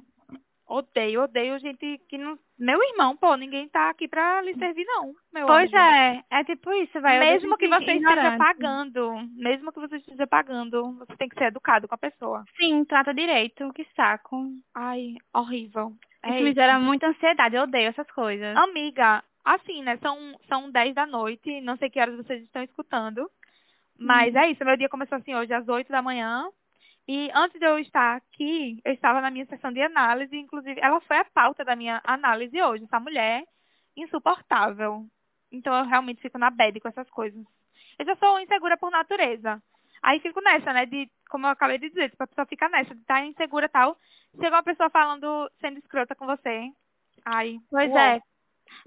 odeio, 0.68 1.22
odeio 1.22 1.58
gente 1.58 1.98
que 2.08 2.16
não... 2.16 2.38
Meu 2.58 2.78
irmão, 2.90 3.16
pô, 3.16 3.34
ninguém 3.36 3.68
tá 3.68 3.90
aqui 3.90 4.06
pra 4.06 4.40
lhe 4.42 4.54
servir 4.54 4.84
não, 4.84 5.12
meu 5.32 5.46
Pois 5.46 5.64
anjo. 5.72 5.76
é, 5.76 6.22
é 6.30 6.44
tipo 6.44 6.70
isso, 6.74 7.00
velho. 7.00 7.18
Mesmo 7.20 7.56
que 7.56 7.66
você 7.66 7.92
ignorante. 7.94 8.18
esteja 8.26 8.36
pagando, 8.38 9.12
mesmo 9.34 9.72
que 9.72 9.80
você 9.80 9.96
esteja 9.96 10.26
pagando, 10.26 10.92
você 10.98 11.16
tem 11.16 11.28
que 11.28 11.36
ser 11.38 11.44
educado 11.46 11.88
com 11.88 11.94
a 11.94 11.98
pessoa. 11.98 12.44
Sim, 12.60 12.84
trata 12.84 13.12
direito. 13.14 13.72
Que 13.72 13.84
saco. 13.96 14.44
Ai, 14.74 15.14
horrível. 15.34 15.92
É 16.22 16.34
isso 16.36 16.44
me 16.44 16.52
gera 16.54 16.78
muita 16.78 17.08
ansiedade. 17.08 17.56
Eu 17.56 17.62
odeio 17.62 17.88
essas 17.88 18.08
coisas. 18.12 18.54
Amiga, 18.56 19.24
assim, 19.44 19.82
né? 19.82 19.96
São, 20.02 20.16
são 20.46 20.70
10 20.70 20.94
da 20.94 21.06
noite, 21.06 21.60
não 21.62 21.76
sei 21.78 21.88
que 21.90 21.98
horas 21.98 22.14
vocês 22.16 22.42
estão 22.44 22.62
escutando. 22.62 23.28
Mas 23.98 24.34
Hum. 24.34 24.38
é 24.38 24.50
isso, 24.50 24.64
meu 24.64 24.76
dia 24.76 24.88
começou 24.88 25.16
assim 25.18 25.34
hoje 25.34 25.52
às 25.52 25.66
8 25.66 25.90
da 25.90 26.02
manhã. 26.02 26.46
E 27.08 27.30
antes 27.34 27.58
de 27.58 27.66
eu 27.66 27.78
estar 27.78 28.16
aqui, 28.16 28.80
eu 28.84 28.92
estava 28.92 29.20
na 29.20 29.30
minha 29.30 29.46
sessão 29.46 29.72
de 29.72 29.82
análise, 29.82 30.36
inclusive 30.36 30.80
ela 30.80 31.00
foi 31.00 31.16
a 31.18 31.24
pauta 31.24 31.64
da 31.64 31.74
minha 31.74 32.00
análise 32.04 32.60
hoje, 32.62 32.84
essa 32.84 33.00
mulher 33.00 33.44
insuportável. 33.96 35.04
Então 35.50 35.74
eu 35.74 35.84
realmente 35.84 36.22
fico 36.22 36.38
na 36.38 36.50
bad 36.50 36.78
com 36.80 36.88
essas 36.88 37.08
coisas. 37.10 37.44
Eu 37.98 38.06
já 38.06 38.16
sou 38.16 38.38
insegura 38.40 38.76
por 38.76 38.90
natureza. 38.90 39.60
Aí 40.02 40.20
fico 40.20 40.40
nessa, 40.40 40.72
né, 40.72 40.86
de, 40.86 41.10
como 41.28 41.46
eu 41.46 41.50
acabei 41.50 41.78
de 41.78 41.88
dizer, 41.90 42.10
tipo, 42.10 42.22
a 42.22 42.26
pessoa 42.26 42.46
fica 42.46 42.68
nessa, 42.68 42.94
de 42.94 43.00
estar 43.00 43.24
insegura 43.26 43.66
e 43.66 43.68
tal. 43.68 43.98
Chega 44.36 44.56
uma 44.56 44.62
pessoa 44.62 44.88
falando, 44.88 45.50
sendo 45.60 45.78
escrota 45.78 46.14
com 46.14 46.26
você. 46.26 46.70
Ai, 47.24 47.58
Pois 47.70 47.90
uou. 47.90 47.98
é. 47.98 48.20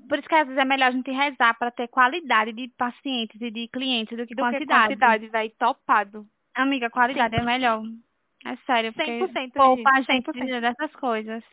Por 0.08 0.18
isso 0.18 0.28
que 0.28 0.36
às 0.36 0.48
vezes 0.48 0.62
é 0.62 0.66
melhor 0.66 0.88
a 0.88 0.92
gente 0.92 1.12
rezar 1.12 1.54
para 1.60 1.70
ter 1.70 1.88
qualidade 1.90 2.54
de 2.54 2.70
pacientes 2.70 3.40
e 3.42 3.52
de 3.52 3.68
clientes 3.68 4.18
do 4.18 4.26
que 4.26 4.34
do 4.34 4.44
que 4.50 4.60
quantidade. 4.60 4.88
quantidade, 4.88 5.28
velho, 5.28 5.52
topado. 5.60 6.26
Amiga, 6.56 6.90
qualidade 6.90 7.36
é 7.36 7.42
melhor. 7.42 7.84
É 8.46 8.56
sério, 8.66 8.92
porque 8.94 9.10
100% 9.12 9.54
poupa 9.54 9.90
a 9.92 10.02
gente, 10.02 10.26
gente 10.26 10.26
100%. 10.32 10.46
de- 10.46 10.62
dessas 10.62 10.92
coisas. 10.98 11.44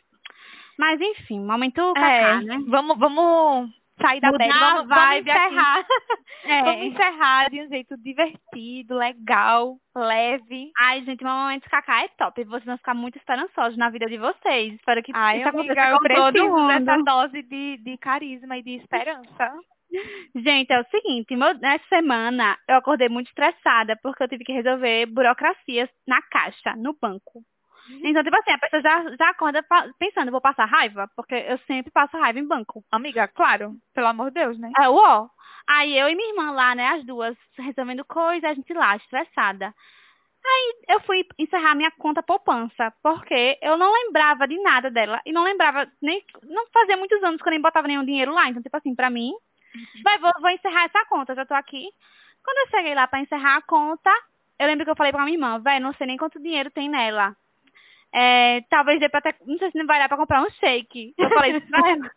Mas 0.78 1.01
enfim, 1.01 1.40
momento 1.40 1.80
É, 1.80 1.92
cacá, 1.94 2.40
né? 2.42 2.59
vamos, 2.66 2.98
vamos 2.98 3.70
sair 4.01 4.20
da 4.20 4.32
bad, 4.32 4.48
vamos, 4.48 4.88
vamos 4.88 5.16
encerrar. 5.20 5.84
É. 6.42 6.62
Vamos 6.62 6.82
encerrar 6.86 7.51
de 7.51 7.61
um 7.61 7.68
jeito 7.68 7.98
divertido, 7.98 8.94
legal, 8.96 9.76
leve. 9.94 10.70
Ai, 10.78 11.05
gente, 11.05 11.22
meu 11.22 11.34
momento 11.34 11.68
cacá 11.68 12.03
é 12.03 12.09
top. 12.09 12.42
Vocês 12.44 12.64
vão 12.64 12.78
ficar 12.78 12.94
muito 12.94 13.18
esperançosos 13.18 13.76
na 13.76 13.90
vida 13.90 14.07
de 14.07 14.16
vocês. 14.16 14.72
Espero 14.72 15.03
que 15.03 15.12
Ai, 15.14 15.40
isso 15.40 15.48
amiga, 15.51 15.72
aconteça 15.74 15.90
eu 15.90 15.98
com 15.98 16.32
todo 16.32 16.48
mundo. 16.57 16.68
dessa 16.86 17.03
dose 17.03 17.42
de, 17.42 17.76
de 17.76 17.98
carisma 17.98 18.57
e 18.57 18.62
de 18.62 18.76
esperança. 18.76 19.53
Gente, 20.34 20.72
é 20.72 20.80
o 20.80 20.84
seguinte, 20.91 21.34
meu- 21.36 21.55
nessa 21.59 21.84
semana 21.88 22.57
eu 22.68 22.76
acordei 22.76 23.09
muito 23.09 23.28
estressada 23.28 23.97
porque 24.03 24.22
eu 24.22 24.28
tive 24.28 24.45
que 24.45 24.53
resolver 24.53 25.07
burocracias 25.07 25.88
na 26.07 26.20
caixa, 26.22 26.74
no 26.76 26.97
banco. 27.01 27.43
Então, 28.05 28.22
tipo 28.22 28.36
assim, 28.36 28.53
a 28.53 28.59
pessoa 28.59 28.80
já, 28.82 29.16
já 29.16 29.30
acorda 29.30 29.64
pensando, 29.99 30.30
vou 30.30 30.41
passar 30.41 30.64
raiva, 30.66 31.11
porque 31.16 31.34
eu 31.34 31.59
sempre 31.66 31.91
passo 31.91 32.16
raiva 32.16 32.38
em 32.38 32.47
banco. 32.47 32.84
Amiga, 32.93 33.26
claro, 33.26 33.74
pelo 33.93 34.07
amor 34.07 34.30
de 34.30 34.41
Deus, 34.41 34.59
né? 34.59 34.70
Aí, 34.76 34.84
eu, 34.86 34.95
ó. 34.95 35.28
Aí 35.68 35.99
eu 35.99 36.09
e 36.09 36.14
minha 36.14 36.28
irmã 36.30 36.53
lá, 36.53 36.74
né, 36.74 36.86
as 36.88 37.05
duas, 37.05 37.36
resolvendo 37.59 38.05
coisa, 38.05 38.49
a 38.49 38.55
gente 38.55 38.72
lá, 38.72 38.95
estressada. 38.97 39.74
Aí 40.45 40.74
eu 40.88 41.01
fui 41.01 41.24
encerrar 41.38 41.74
minha 41.74 41.91
conta 41.93 42.22
poupança, 42.22 42.93
porque 43.03 43.59
eu 43.62 43.76
não 43.76 43.93
lembrava 43.93 44.47
de 44.49 44.59
nada 44.62 44.91
dela, 44.91 45.20
e 45.26 45.32
não 45.32 45.45
lembrava, 45.45 45.86
nem, 46.01 46.22
não 46.45 46.66
fazia 46.72 46.97
muitos 46.97 47.22
anos 47.22 47.43
que 47.43 47.49
eu 47.49 47.53
nem 47.53 47.61
botava 47.61 47.86
nenhum 47.88 48.05
dinheiro 48.05 48.32
lá, 48.32 48.49
então, 48.49 48.62
tipo 48.62 48.76
assim, 48.76 48.95
pra 48.95 49.11
mim, 49.11 49.32
vai, 50.04 50.18
vou, 50.18 50.32
vou 50.40 50.50
encerrar 50.50 50.84
essa 50.84 51.04
conta, 51.06 51.34
já 51.34 51.44
tô 51.46 51.54
aqui. 51.54 51.88
Quando 52.44 52.58
eu 52.58 52.70
cheguei 52.70 52.94
lá 52.94 53.06
pra 53.06 53.20
encerrar 53.20 53.56
a 53.56 53.62
conta, 53.62 54.10
eu 54.58 54.66
lembro 54.66 54.84
que 54.84 54.90
eu 54.90 54.96
falei 54.96 55.12
pra 55.12 55.24
minha 55.24 55.34
irmã, 55.36 55.58
velho, 55.58 55.82
não 55.84 55.92
sei 55.94 56.06
nem 56.06 56.16
quanto 56.16 56.40
dinheiro 56.42 56.70
tem 56.70 56.88
nela. 56.88 57.36
É, 58.12 58.62
talvez 58.68 58.98
dê 58.98 59.08
pra 59.08 59.18
até, 59.18 59.34
não 59.46 59.56
sei 59.58 59.70
se 59.70 59.78
não 59.78 59.86
vai 59.86 59.98
dar 59.98 60.08
pra 60.08 60.16
comprar 60.16 60.42
um 60.42 60.50
shake. 60.50 61.14
Eu 61.16 61.28
falei 61.30 61.56
isso 61.56 61.66
pra 61.68 61.88
ela. 61.88 62.10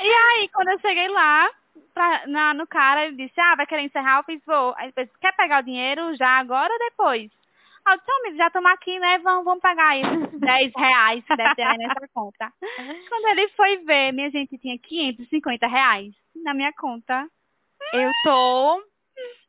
E 0.00 0.08
aí, 0.10 0.48
quando 0.48 0.68
eu 0.68 0.80
cheguei 0.80 1.08
lá, 1.08 1.48
pra, 1.94 2.26
na, 2.26 2.54
no 2.54 2.66
cara, 2.66 3.06
ele 3.06 3.16
disse, 3.16 3.40
ah, 3.40 3.54
vai 3.56 3.66
querer 3.66 3.82
encerrar? 3.82 4.18
Eu 4.18 4.24
fiz, 4.24 4.40
vou. 4.44 4.74
Aí 4.76 4.92
ele 4.96 5.06
disse, 5.06 5.18
quer 5.20 5.34
pegar 5.36 5.60
o 5.60 5.64
dinheiro 5.64 6.14
já 6.16 6.38
agora 6.38 6.72
ou 6.72 6.78
depois? 6.78 7.22
Disse, 7.22 8.10
"Ô, 8.10 8.20
amigo, 8.20 8.36
já 8.36 8.48
estamos 8.48 8.70
aqui, 8.72 8.98
né? 8.98 9.18
Vamos, 9.18 9.44
vamos 9.44 9.60
pagar 9.60 9.90
aí 9.90 10.04
uns 10.04 10.30
10 10.40 10.72
reais, 10.76 11.24
que 11.24 11.36
deve 11.36 11.54
ter 11.54 11.62
aí 11.62 11.78
nessa 11.78 12.08
conta. 12.12 12.52
Quando 13.08 13.26
ele 13.28 13.48
foi 13.50 13.76
ver, 13.78 14.12
minha 14.12 14.30
gente 14.30 14.58
tinha 14.58 14.76
550 14.78 15.66
reais 15.68 16.12
na 16.42 16.54
minha 16.54 16.72
conta. 16.72 17.28
Eu 17.92 18.10
tô. 18.24 18.82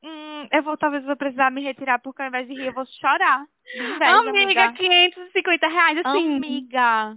Hum, 0.03 0.47
eu 0.51 0.63
vou, 0.63 0.77
talvez 0.77 1.03
vou 1.03 1.15
precisar 1.15 1.51
me 1.51 1.61
retirar, 1.61 1.99
porque 1.99 2.21
ao 2.21 2.27
invés 2.27 2.47
de 2.47 2.53
rir, 2.53 2.67
eu 2.67 2.73
vou 2.73 2.85
chorar. 2.85 3.45
Inveja, 3.75 4.29
amiga, 4.29 4.73
550 4.73 5.67
reais, 5.67 5.97
assim. 6.05 6.35
Amiga. 6.37 7.15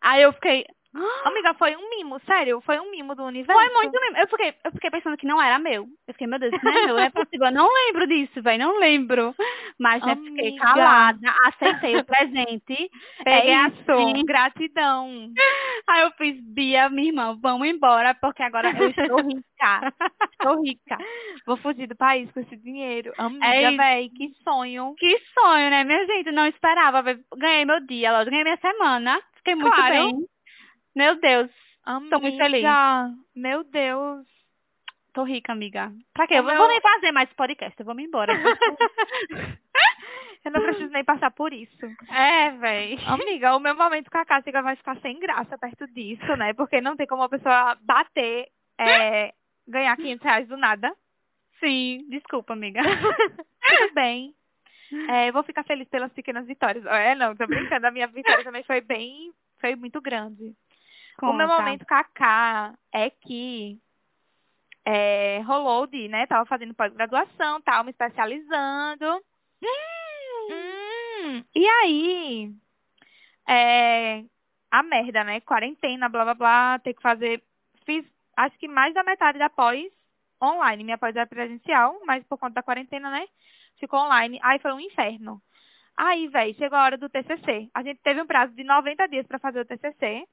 Aí 0.00 0.22
eu 0.22 0.32
fiquei, 0.32 0.64
Amiga, 1.26 1.54
foi 1.54 1.76
um 1.76 1.90
mimo, 1.90 2.18
sério, 2.20 2.60
foi 2.62 2.78
um 2.80 2.90
mimo 2.90 3.14
do 3.14 3.22
universo. 3.24 3.60
Foi 3.60 3.72
muito 3.74 3.92
mesmo. 4.00 4.16
Eu 4.16 4.28
fiquei, 4.28 4.54
eu 4.64 4.72
fiquei 4.72 4.90
pensando 4.90 5.16
que 5.16 5.26
não 5.26 5.40
era 5.40 5.58
meu. 5.58 5.86
Eu 6.06 6.14
fiquei, 6.14 6.26
meu 6.26 6.38
Deus, 6.38 6.54
isso 6.54 6.64
não 6.64 6.72
é 6.72 6.80
meu, 6.82 6.94
não 6.96 7.02
é 7.02 7.10
possível. 7.10 7.46
Eu 7.46 7.52
não 7.52 7.68
lembro 7.72 8.06
disso, 8.06 8.42
velho, 8.42 8.58
não 8.64 8.78
lembro. 8.78 9.34
Mas, 9.78 10.02
né, 10.04 10.16
fiquei 10.16 10.52
calada, 10.54 11.18
aceitei 11.46 11.96
o 11.98 12.04
presente, 12.04 12.90
peguei 13.22 13.54
É 13.54 13.68
isso, 13.68 14.24
gratidão. 14.26 15.30
Aí 15.88 16.02
eu 16.02 16.10
fiz, 16.12 16.40
Bia, 16.42 16.88
minha 16.88 17.08
irmã, 17.08 17.36
vamos 17.40 17.68
embora, 17.68 18.14
porque 18.14 18.42
agora 18.42 18.72
eu 18.76 18.90
estou 18.90 19.20
rica. 19.22 19.84
Estou 20.32 20.62
rica. 20.62 20.96
Vou 21.46 21.56
fugir 21.58 21.86
do 21.86 21.96
país 21.96 22.30
com 22.32 22.40
esse 22.40 22.56
dinheiro. 22.56 23.12
É 23.18 23.22
Amiga, 23.22 23.68
isso. 23.68 23.76
véi, 23.76 24.10
que 24.10 24.30
sonho. 24.42 24.94
Que 24.96 25.18
sonho, 25.34 25.70
né, 25.70 25.84
minha 25.84 26.06
gente? 26.06 26.30
Não 26.32 26.46
esperava. 26.46 27.02
Ganhei 27.36 27.64
meu 27.64 27.80
dia, 27.86 28.12
lógico, 28.12 28.30
ganhei 28.30 28.44
minha 28.44 28.58
semana. 28.58 29.20
Fiquei 29.36 29.54
muito 29.54 29.74
Claro. 29.74 29.94
bem. 29.94 30.28
Meu 30.98 31.14
Deus, 31.20 31.48
Amiga, 31.84 32.18
muito 32.18 32.36
feliz. 32.36 32.64
Meu 33.32 33.62
Deus. 33.62 34.26
tô 35.14 35.22
rica, 35.22 35.52
amiga. 35.52 35.92
Pra 36.12 36.26
quê? 36.26 36.34
Eu 36.34 36.42
O 36.42 36.56
vou 36.56 36.66
nem 36.66 36.80
fazer 36.80 37.12
mais 37.12 37.32
podcast, 37.34 37.78
eu 37.78 37.86
vou 37.86 37.94
me 37.94 38.02
embora. 38.04 38.32
Eu 40.44 40.52
não 40.52 40.62
preciso 40.62 40.90
nem 40.92 41.04
passar 41.04 41.30
por 41.30 41.52
isso. 41.52 41.86
é, 42.08 42.50
véi. 42.50 42.98
Amiga, 43.06 43.54
o 43.54 43.60
meu 43.60 43.76
momento 43.76 44.10
com 44.10 44.18
a 44.18 44.24
Cássia 44.24 44.50
vai 44.62 44.74
ficar 44.76 44.96
sem 45.00 45.18
graça 45.20 45.56
perto 45.58 45.86
disso, 45.88 46.36
né? 46.36 46.52
Porque 46.54 46.80
não 46.80 46.96
tem 46.96 47.06
como 47.06 47.22
a 47.22 47.28
pessoa 47.28 47.76
bater, 47.82 48.48
é, 48.78 49.34
ganhar 49.68 49.96
500 49.96 50.24
reais 50.24 50.48
do 50.48 50.56
nada. 50.56 50.92
Sim, 51.60 52.06
desculpa, 52.08 52.54
amiga. 52.54 52.80
Tudo 52.82 53.94
bem. 53.94 54.34
É, 55.08 55.28
eu 55.28 55.32
vou 55.32 55.42
ficar 55.42 55.64
feliz 55.64 55.88
pelas 55.88 56.12
pequenas 56.12 56.46
vitórias. 56.46 56.84
É, 56.86 57.14
não, 57.14 57.36
tô 57.36 57.46
brincando. 57.46 57.86
A 57.86 57.90
minha 57.90 58.06
vitória 58.06 58.42
também 58.42 58.62
foi 58.64 58.80
bem, 58.80 59.32
foi 59.60 59.76
muito 59.76 60.00
grande. 60.00 60.54
O 61.20 61.32
meu 61.32 61.48
Conta. 61.48 61.60
momento 61.60 61.84
Kaká 61.84 62.74
é 62.92 63.10
que 63.10 63.80
é, 64.84 65.40
rolou 65.40 65.86
de, 65.86 66.08
né? 66.08 66.26
Tava 66.26 66.46
fazendo 66.46 66.74
pós-graduação, 66.74 67.60
tal, 67.62 67.84
me 67.84 67.90
especializando. 67.90 69.22
Hum, 70.50 71.44
e 71.54 71.66
aí, 71.66 72.54
é, 73.48 74.24
a 74.70 74.82
merda, 74.82 75.24
né? 75.24 75.40
Quarentena, 75.40 76.08
blá 76.08 76.24
blá 76.24 76.34
blá, 76.34 76.78
ter 76.78 76.94
que 76.94 77.02
fazer. 77.02 77.42
Fiz 77.84 78.04
acho 78.36 78.56
que 78.58 78.68
mais 78.68 78.94
da 78.94 79.02
metade 79.02 79.38
da 79.38 79.50
pós 79.50 79.90
online. 80.42 80.84
Minha 80.84 80.98
pós 80.98 81.14
era 81.16 81.26
presencial, 81.26 82.00
mas 82.06 82.24
por 82.24 82.38
conta 82.38 82.54
da 82.54 82.62
quarentena, 82.62 83.10
né? 83.10 83.26
Ficou 83.78 84.00
online. 84.00 84.38
Aí 84.42 84.58
foi 84.60 84.72
um 84.72 84.80
inferno. 84.80 85.42
Aí, 85.96 86.28
velho, 86.28 86.54
chegou 86.56 86.78
a 86.78 86.84
hora 86.84 86.96
do 86.96 87.08
TCC. 87.08 87.68
A 87.74 87.82
gente 87.82 88.00
teve 88.02 88.22
um 88.22 88.26
prazo 88.26 88.54
de 88.54 88.62
90 88.62 89.08
dias 89.08 89.26
para 89.26 89.38
fazer 89.38 89.60
o 89.60 89.64
TCC. 89.64 90.24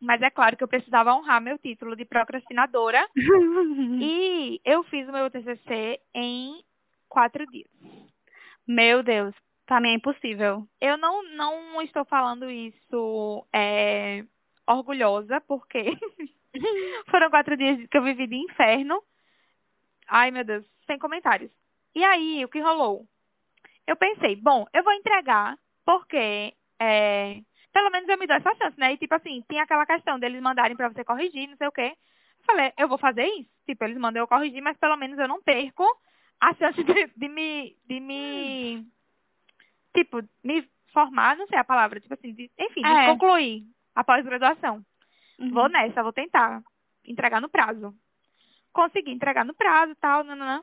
Mas 0.00 0.22
é 0.22 0.30
claro 0.30 0.56
que 0.56 0.62
eu 0.62 0.68
precisava 0.68 1.12
honrar 1.12 1.40
meu 1.40 1.58
título 1.58 1.96
de 1.96 2.04
procrastinadora. 2.04 3.06
E 4.00 4.60
eu 4.64 4.84
fiz 4.84 5.08
o 5.08 5.12
meu 5.12 5.28
TCC 5.30 6.00
em 6.14 6.62
quatro 7.08 7.44
dias. 7.46 7.68
Meu 8.66 9.02
Deus, 9.02 9.34
pra 9.66 9.80
mim 9.80 9.90
é 9.90 9.94
impossível. 9.94 10.66
Eu 10.80 10.96
não, 10.96 11.22
não 11.34 11.82
estou 11.82 12.04
falando 12.04 12.50
isso 12.50 13.46
é, 13.52 14.24
orgulhosa, 14.66 15.40
porque 15.40 15.82
foram 17.10 17.30
quatro 17.30 17.56
dias 17.56 17.86
que 17.88 17.98
eu 17.98 18.02
vivi 18.02 18.26
de 18.26 18.36
inferno. 18.36 19.02
Ai, 20.06 20.30
meu 20.30 20.44
Deus, 20.44 20.64
sem 20.86 20.98
comentários. 20.98 21.50
E 21.94 22.04
aí, 22.04 22.44
o 22.44 22.48
que 22.48 22.60
rolou? 22.60 23.06
Eu 23.86 23.96
pensei, 23.96 24.36
bom, 24.36 24.66
eu 24.72 24.84
vou 24.84 24.92
entregar, 24.92 25.58
porque 25.84 26.54
é, 26.80 27.40
pelo 27.72 27.90
menos 27.90 28.08
eu 28.08 28.18
me 28.18 28.26
dou 28.26 28.36
essa 28.36 28.54
chance, 28.56 28.78
né? 28.78 28.92
E 28.92 28.96
tipo 28.98 29.14
assim, 29.14 29.44
tinha 29.48 29.62
aquela 29.62 29.86
questão 29.86 30.18
deles 30.18 30.40
mandarem 30.40 30.76
pra 30.76 30.88
você 30.88 31.04
corrigir, 31.04 31.48
não 31.48 31.56
sei 31.56 31.68
o 31.68 31.72
quê. 31.72 31.94
Eu 32.40 32.44
falei, 32.44 32.72
eu 32.78 32.88
vou 32.88 32.98
fazer 32.98 33.24
isso. 33.26 33.50
Tipo, 33.66 33.84
eles 33.84 33.98
mandam 33.98 34.22
eu 34.22 34.28
corrigir, 34.28 34.62
mas 34.62 34.76
pelo 34.78 34.96
menos 34.96 35.18
eu 35.18 35.28
não 35.28 35.42
perco 35.42 35.84
a 36.40 36.54
chance 36.54 36.82
de, 36.82 37.06
de 37.16 37.28
me. 37.28 37.76
de 37.86 38.00
me. 38.00 38.86
Tipo, 39.94 40.22
me 40.44 40.68
formar, 40.92 41.36
não 41.36 41.46
sei 41.46 41.58
a 41.58 41.64
palavra, 41.64 42.00
tipo 42.00 42.14
assim, 42.14 42.32
de, 42.32 42.50
enfim, 42.58 42.82
de 42.82 42.88
É. 42.88 43.06
concluir 43.06 43.64
a 43.94 44.02
pós-graduação. 44.04 44.84
Uhum. 45.38 45.50
Vou 45.50 45.68
nessa, 45.68 46.02
vou 46.02 46.12
tentar 46.12 46.62
entregar 47.04 47.40
no 47.40 47.48
prazo. 47.48 47.94
Consegui 48.72 49.10
entregar 49.12 49.44
no 49.44 49.54
prazo 49.54 49.92
e 49.92 49.96
tal, 49.96 50.24
nananã. 50.24 50.62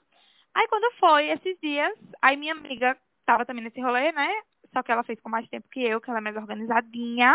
Aí 0.54 0.68
quando 0.68 0.94
foi 0.98 1.28
esses 1.30 1.60
dias, 1.60 1.94
aí 2.22 2.38
minha 2.38 2.54
amiga 2.54 2.98
tava 3.26 3.46
também 3.46 3.64
nesse 3.64 3.82
rolê, 3.82 4.12
né? 4.14 4.30
Só 4.76 4.84
que 4.84 4.92
ela 4.92 5.04
fez 5.04 5.18
com 5.22 5.30
mais 5.30 5.48
tempo 5.48 5.70
que 5.70 5.82
eu, 5.82 6.02
que 6.02 6.10
ela 6.10 6.20
é 6.20 6.22
mais 6.22 6.36
organizadinha. 6.36 7.34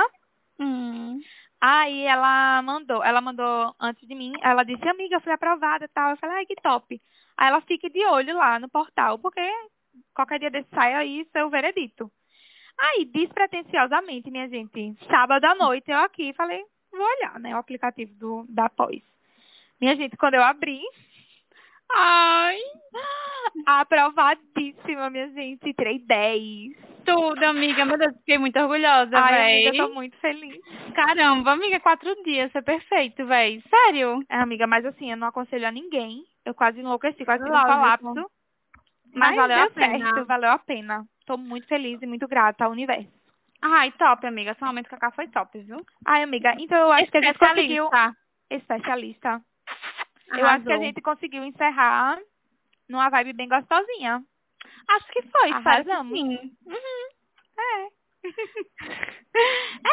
Hum. 0.58 1.18
Aí 1.58 2.02
ela 2.02 2.60
mandou, 2.60 3.02
ela 3.02 3.22
mandou 3.22 3.74
antes 3.80 4.06
de 4.06 4.14
mim, 4.14 4.32
ela 4.42 4.62
disse, 4.62 4.86
amiga, 4.86 5.16
eu 5.16 5.20
fui 5.22 5.32
aprovada 5.32 5.86
e 5.86 5.88
tal. 5.88 6.10
Eu 6.10 6.16
falei, 6.18 6.36
ai, 6.36 6.46
que 6.46 6.54
top. 6.56 7.00
Aí 7.38 7.48
ela 7.48 7.62
fica 7.62 7.88
de 7.88 8.04
olho 8.04 8.36
lá 8.36 8.58
no 8.58 8.68
portal, 8.68 9.18
porque 9.18 9.40
qualquer 10.14 10.38
dia 10.38 10.50
desse 10.50 10.68
sai 10.74 10.92
aí 10.92 11.26
seu 11.32 11.48
veredito. 11.48 12.12
Aí, 12.78 13.06
despretensiosamente, 13.06 14.30
minha 14.30 14.48
gente, 14.48 14.96
sábado 15.06 15.44
à 15.46 15.54
noite 15.54 15.90
eu 15.90 15.98
aqui 15.98 16.34
falei, 16.34 16.62
vou 16.92 17.06
olhar, 17.06 17.38
né, 17.40 17.54
o 17.54 17.58
aplicativo 17.58 18.12
do, 18.14 18.44
da 18.48 18.68
pós. 18.68 19.02
Minha 19.80 19.96
gente, 19.96 20.16
quando 20.16 20.34
eu 20.34 20.42
abri, 20.42 20.82
Ai, 21.92 22.58
aprovadíssima, 23.66 25.10
minha 25.10 25.28
gente, 25.30 25.72
tirei 25.74 25.98
10. 25.98 26.89
Tudo, 27.14 27.44
amiga. 27.44 27.84
Meu 27.84 27.98
Deus, 27.98 28.16
fiquei 28.18 28.38
muito 28.38 28.58
orgulhosa, 28.58 29.10
Ai, 29.18 29.34
véi. 29.34 29.66
amiga, 29.68 29.82
eu 29.82 29.88
tô 29.88 29.94
muito 29.94 30.16
feliz. 30.18 30.60
Caramba, 30.94 31.52
amiga, 31.52 31.80
quatro 31.80 32.14
dias, 32.24 32.54
é 32.54 32.60
perfeito, 32.62 33.26
véi. 33.26 33.62
Sério? 33.68 34.22
É, 34.28 34.36
amiga, 34.36 34.66
mas 34.66 34.84
assim, 34.84 35.10
eu 35.10 35.16
não 35.16 35.28
aconselho 35.28 35.66
a 35.66 35.70
ninguém. 35.70 36.24
Eu 36.44 36.54
quase 36.54 36.80
enlouqueci, 36.80 37.24
quase 37.24 37.44
tive 37.44 37.56
um 37.56 37.60
colapso. 37.62 38.30
Mas 39.14 39.36
valeu 39.36 39.56
deu 39.56 39.66
a 39.66 39.70
pena. 39.70 40.04
certo, 40.14 40.26
valeu 40.26 40.50
a 40.50 40.58
pena. 40.58 41.04
Tô 41.26 41.36
muito 41.36 41.66
feliz 41.66 42.00
e 42.00 42.06
muito 42.06 42.26
grata 42.28 42.64
ao 42.64 42.70
universo. 42.70 43.08
Ai, 43.62 43.92
top, 43.92 44.26
amiga. 44.26 44.52
Esse 44.52 44.62
momento 44.64 44.88
com 44.88 44.94
a 44.94 44.98
Cacá 44.98 45.14
foi 45.14 45.28
top, 45.28 45.58
viu? 45.60 45.84
Ai, 46.06 46.22
amiga, 46.22 46.54
então 46.58 46.78
eu 46.78 46.92
acho 46.92 47.10
que 47.10 47.18
a 47.18 47.22
gente 47.22 47.38
conseguiu... 47.38 47.84
Especialista. 47.86 48.16
Especialista. 48.50 49.42
Eu 50.36 50.46
acho 50.46 50.64
que 50.64 50.72
a 50.72 50.74
Arrasou. 50.74 50.84
gente 50.84 51.00
conseguiu 51.02 51.44
encerrar 51.44 52.18
numa 52.88 53.08
vibe 53.10 53.32
bem 53.32 53.48
gostosinha. 53.48 54.22
Acho 54.90 55.06
que 55.12 55.22
foi, 55.22 55.52
Arrasamos. 55.52 56.18
sim. 56.18 56.56
Uhum. 56.66 57.08
É. 57.58 57.88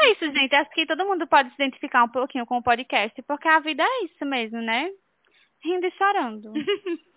É 0.01 0.11
isso, 0.11 0.25
gente. 0.33 0.53
Acho 0.55 0.69
que 0.71 0.85
todo 0.85 1.05
mundo 1.05 1.25
pode 1.27 1.49
se 1.49 1.55
identificar 1.55 2.03
um 2.03 2.09
pouquinho 2.09 2.45
com 2.45 2.57
o 2.57 2.63
podcast, 2.63 3.21
porque 3.23 3.47
a 3.47 3.59
vida 3.59 3.83
é 3.83 4.03
isso 4.05 4.25
mesmo, 4.25 4.61
né? 4.61 4.89
Rindo 5.63 5.85
e 5.87 5.91
chorando. 5.91 6.51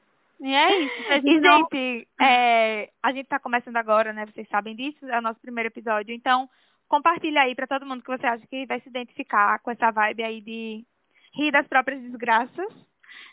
E 0.43 0.55
é 0.55 0.81
isso. 0.81 1.13
A 1.13 1.15
gente 1.17 1.41
não- 1.41 1.59
gente, 1.71 2.09
é, 2.19 2.89
a 3.03 3.13
gente 3.13 3.27
tá 3.27 3.39
começando 3.39 3.77
agora, 3.77 4.11
né? 4.15 4.25
Vocês 4.25 4.49
sabem 4.49 4.75
disso, 4.75 5.05
é 5.07 5.19
o 5.19 5.21
nosso 5.21 5.39
primeiro 5.39 5.69
episódio. 5.69 6.15
Então, 6.15 6.49
compartilha 6.89 7.43
aí 7.43 7.55
pra 7.55 7.67
todo 7.67 7.85
mundo 7.85 8.03
que 8.03 8.09
você 8.11 8.27
acha 8.27 8.47
que 8.47 8.65
vai 8.65 8.81
se 8.81 8.89
identificar 8.89 9.59
com 9.59 9.71
essa 9.71 9.91
vibe 9.91 10.23
aí 10.23 10.41
de 10.41 10.83
rir 11.35 11.51
das 11.51 11.67
próprias 11.69 12.01
desgraças. 12.01 12.67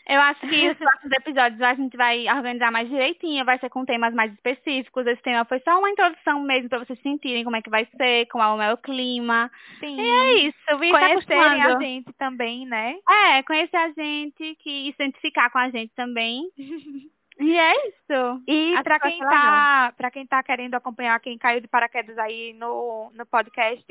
Eu 0.08 0.22
acho 0.22 0.40
que 0.40 0.70
os 0.70 0.78
próximos 0.78 1.12
episódios 1.12 1.60
a 1.60 1.74
gente 1.74 1.94
vai 1.94 2.26
organizar 2.28 2.72
mais 2.72 2.88
direitinho, 2.88 3.44
vai 3.44 3.58
ser 3.58 3.68
com 3.68 3.84
temas 3.84 4.14
mais 4.14 4.32
específicos. 4.32 5.06
Esse 5.06 5.20
tema 5.20 5.44
foi 5.44 5.60
só 5.60 5.78
uma 5.78 5.90
introdução 5.90 6.40
mesmo 6.40 6.70
para 6.70 6.78
vocês 6.78 6.98
sentirem 7.02 7.44
como 7.44 7.56
é 7.56 7.60
que 7.60 7.68
vai 7.68 7.86
ser, 7.94 8.26
como 8.28 8.62
é 8.62 8.72
o 8.72 8.78
clima. 8.78 9.50
Sim. 9.78 10.00
E 10.00 10.08
é 10.08 10.34
isso, 10.46 10.78
vim 10.78 10.92
Conhecerem 10.92 11.62
a 11.62 11.78
gente 11.78 12.10
também, 12.14 12.64
né? 12.64 12.96
É, 13.06 13.42
conhecer 13.42 13.76
a 13.76 13.90
gente, 13.90 14.54
que 14.56 14.94
se 14.96 15.02
identificar 15.02 15.50
com 15.50 15.58
a 15.58 15.68
gente 15.68 15.92
também. 15.94 16.48
e 17.38 17.58
é 17.58 17.88
isso. 17.88 18.42
E 18.48 18.82
para 18.82 18.98
quem 19.00 19.18
tá, 19.18 19.94
quem 20.10 20.26
tá 20.26 20.42
querendo 20.42 20.74
acompanhar 20.74 21.20
quem 21.20 21.36
caiu 21.36 21.60
de 21.60 21.68
paraquedas 21.68 22.16
aí 22.16 22.54
no, 22.54 23.12
no 23.14 23.26
podcast, 23.26 23.84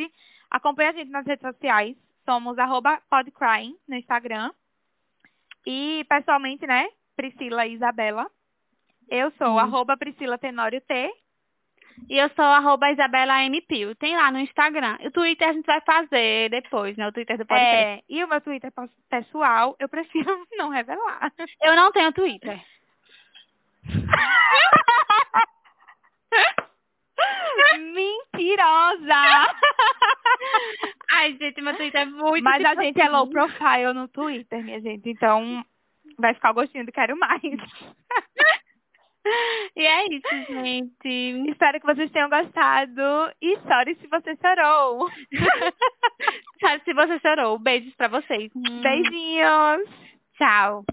acompanha 0.49 0.89
a 0.89 0.93
gente 0.93 1.11
nas 1.11 1.27
redes 1.27 1.47
sociais. 1.47 1.95
Somos 2.25 2.57
arroba 2.57 2.99
podcrying 3.07 3.77
no 3.87 3.95
Instagram. 3.95 4.49
E 5.69 6.05
pessoalmente, 6.05 6.65
né? 6.65 6.87
Priscila 7.17 7.67
e 7.67 7.73
Isabela. 7.73 8.25
Eu 9.09 9.29
sou 9.31 9.47
Sim. 9.47 9.59
arroba 9.59 9.97
Priscila 9.97 10.37
Tenório 10.37 10.79
T. 10.79 11.11
E 12.09 12.17
eu 12.17 12.29
sou 12.29 12.45
arroba 12.45 12.89
Isabela 12.89 13.43
M. 13.43 13.61
Pio. 13.63 13.93
Tem 13.95 14.15
lá 14.15 14.31
no 14.31 14.39
Instagram. 14.39 14.97
O 15.01 15.11
Twitter 15.11 15.49
a 15.49 15.51
gente 15.51 15.65
vai 15.65 15.81
fazer 15.81 16.49
depois, 16.49 16.95
né? 16.95 17.05
O 17.05 17.11
Twitter 17.11 17.37
do 17.37 17.45
podcast. 17.45 17.85
É, 17.85 18.01
e 18.07 18.23
o 18.23 18.29
meu 18.29 18.39
Twitter 18.39 18.71
pessoal, 19.09 19.75
eu 19.77 19.89
prefiro 19.89 20.47
não 20.57 20.69
revelar. 20.69 21.33
Eu 21.61 21.75
não 21.75 21.91
tenho 21.91 22.13
Twitter. 22.13 22.63
Mentirosa! 27.93 29.55
Ai, 31.11 31.37
gente, 31.39 31.61
meu 31.61 31.75
Twitter 31.75 32.01
é 32.01 32.05
muito 32.05 32.43
Mas 32.43 32.63
a 32.63 32.75
gente 32.75 33.01
é 33.01 33.09
low 33.09 33.27
profile 33.29 33.93
no 33.93 34.07
Twitter, 34.07 34.63
minha 34.63 34.79
gente. 34.81 35.09
Então, 35.09 35.63
vai 36.19 36.33
ficar 36.33 36.51
o 36.51 36.55
gostinho 36.55 36.85
do 36.85 36.91
quero 36.91 37.17
mais. 37.17 37.41
E 39.75 39.85
é 39.85 40.05
isso, 40.05 40.53
gente. 40.53 41.49
Espero 41.49 41.79
que 41.79 41.85
vocês 41.85 42.09
tenham 42.11 42.29
gostado. 42.29 43.01
E 43.41 43.57
sorry 43.59 43.95
se 43.95 44.07
você 44.07 44.35
chorou. 44.37 45.09
Sabe 46.61 46.83
se 46.83 46.93
você 46.93 47.19
chorou. 47.19 47.59
Beijos 47.59 47.93
pra 47.95 48.07
vocês. 48.07 48.51
Beijinhos. 48.55 49.89
Tchau. 50.37 50.85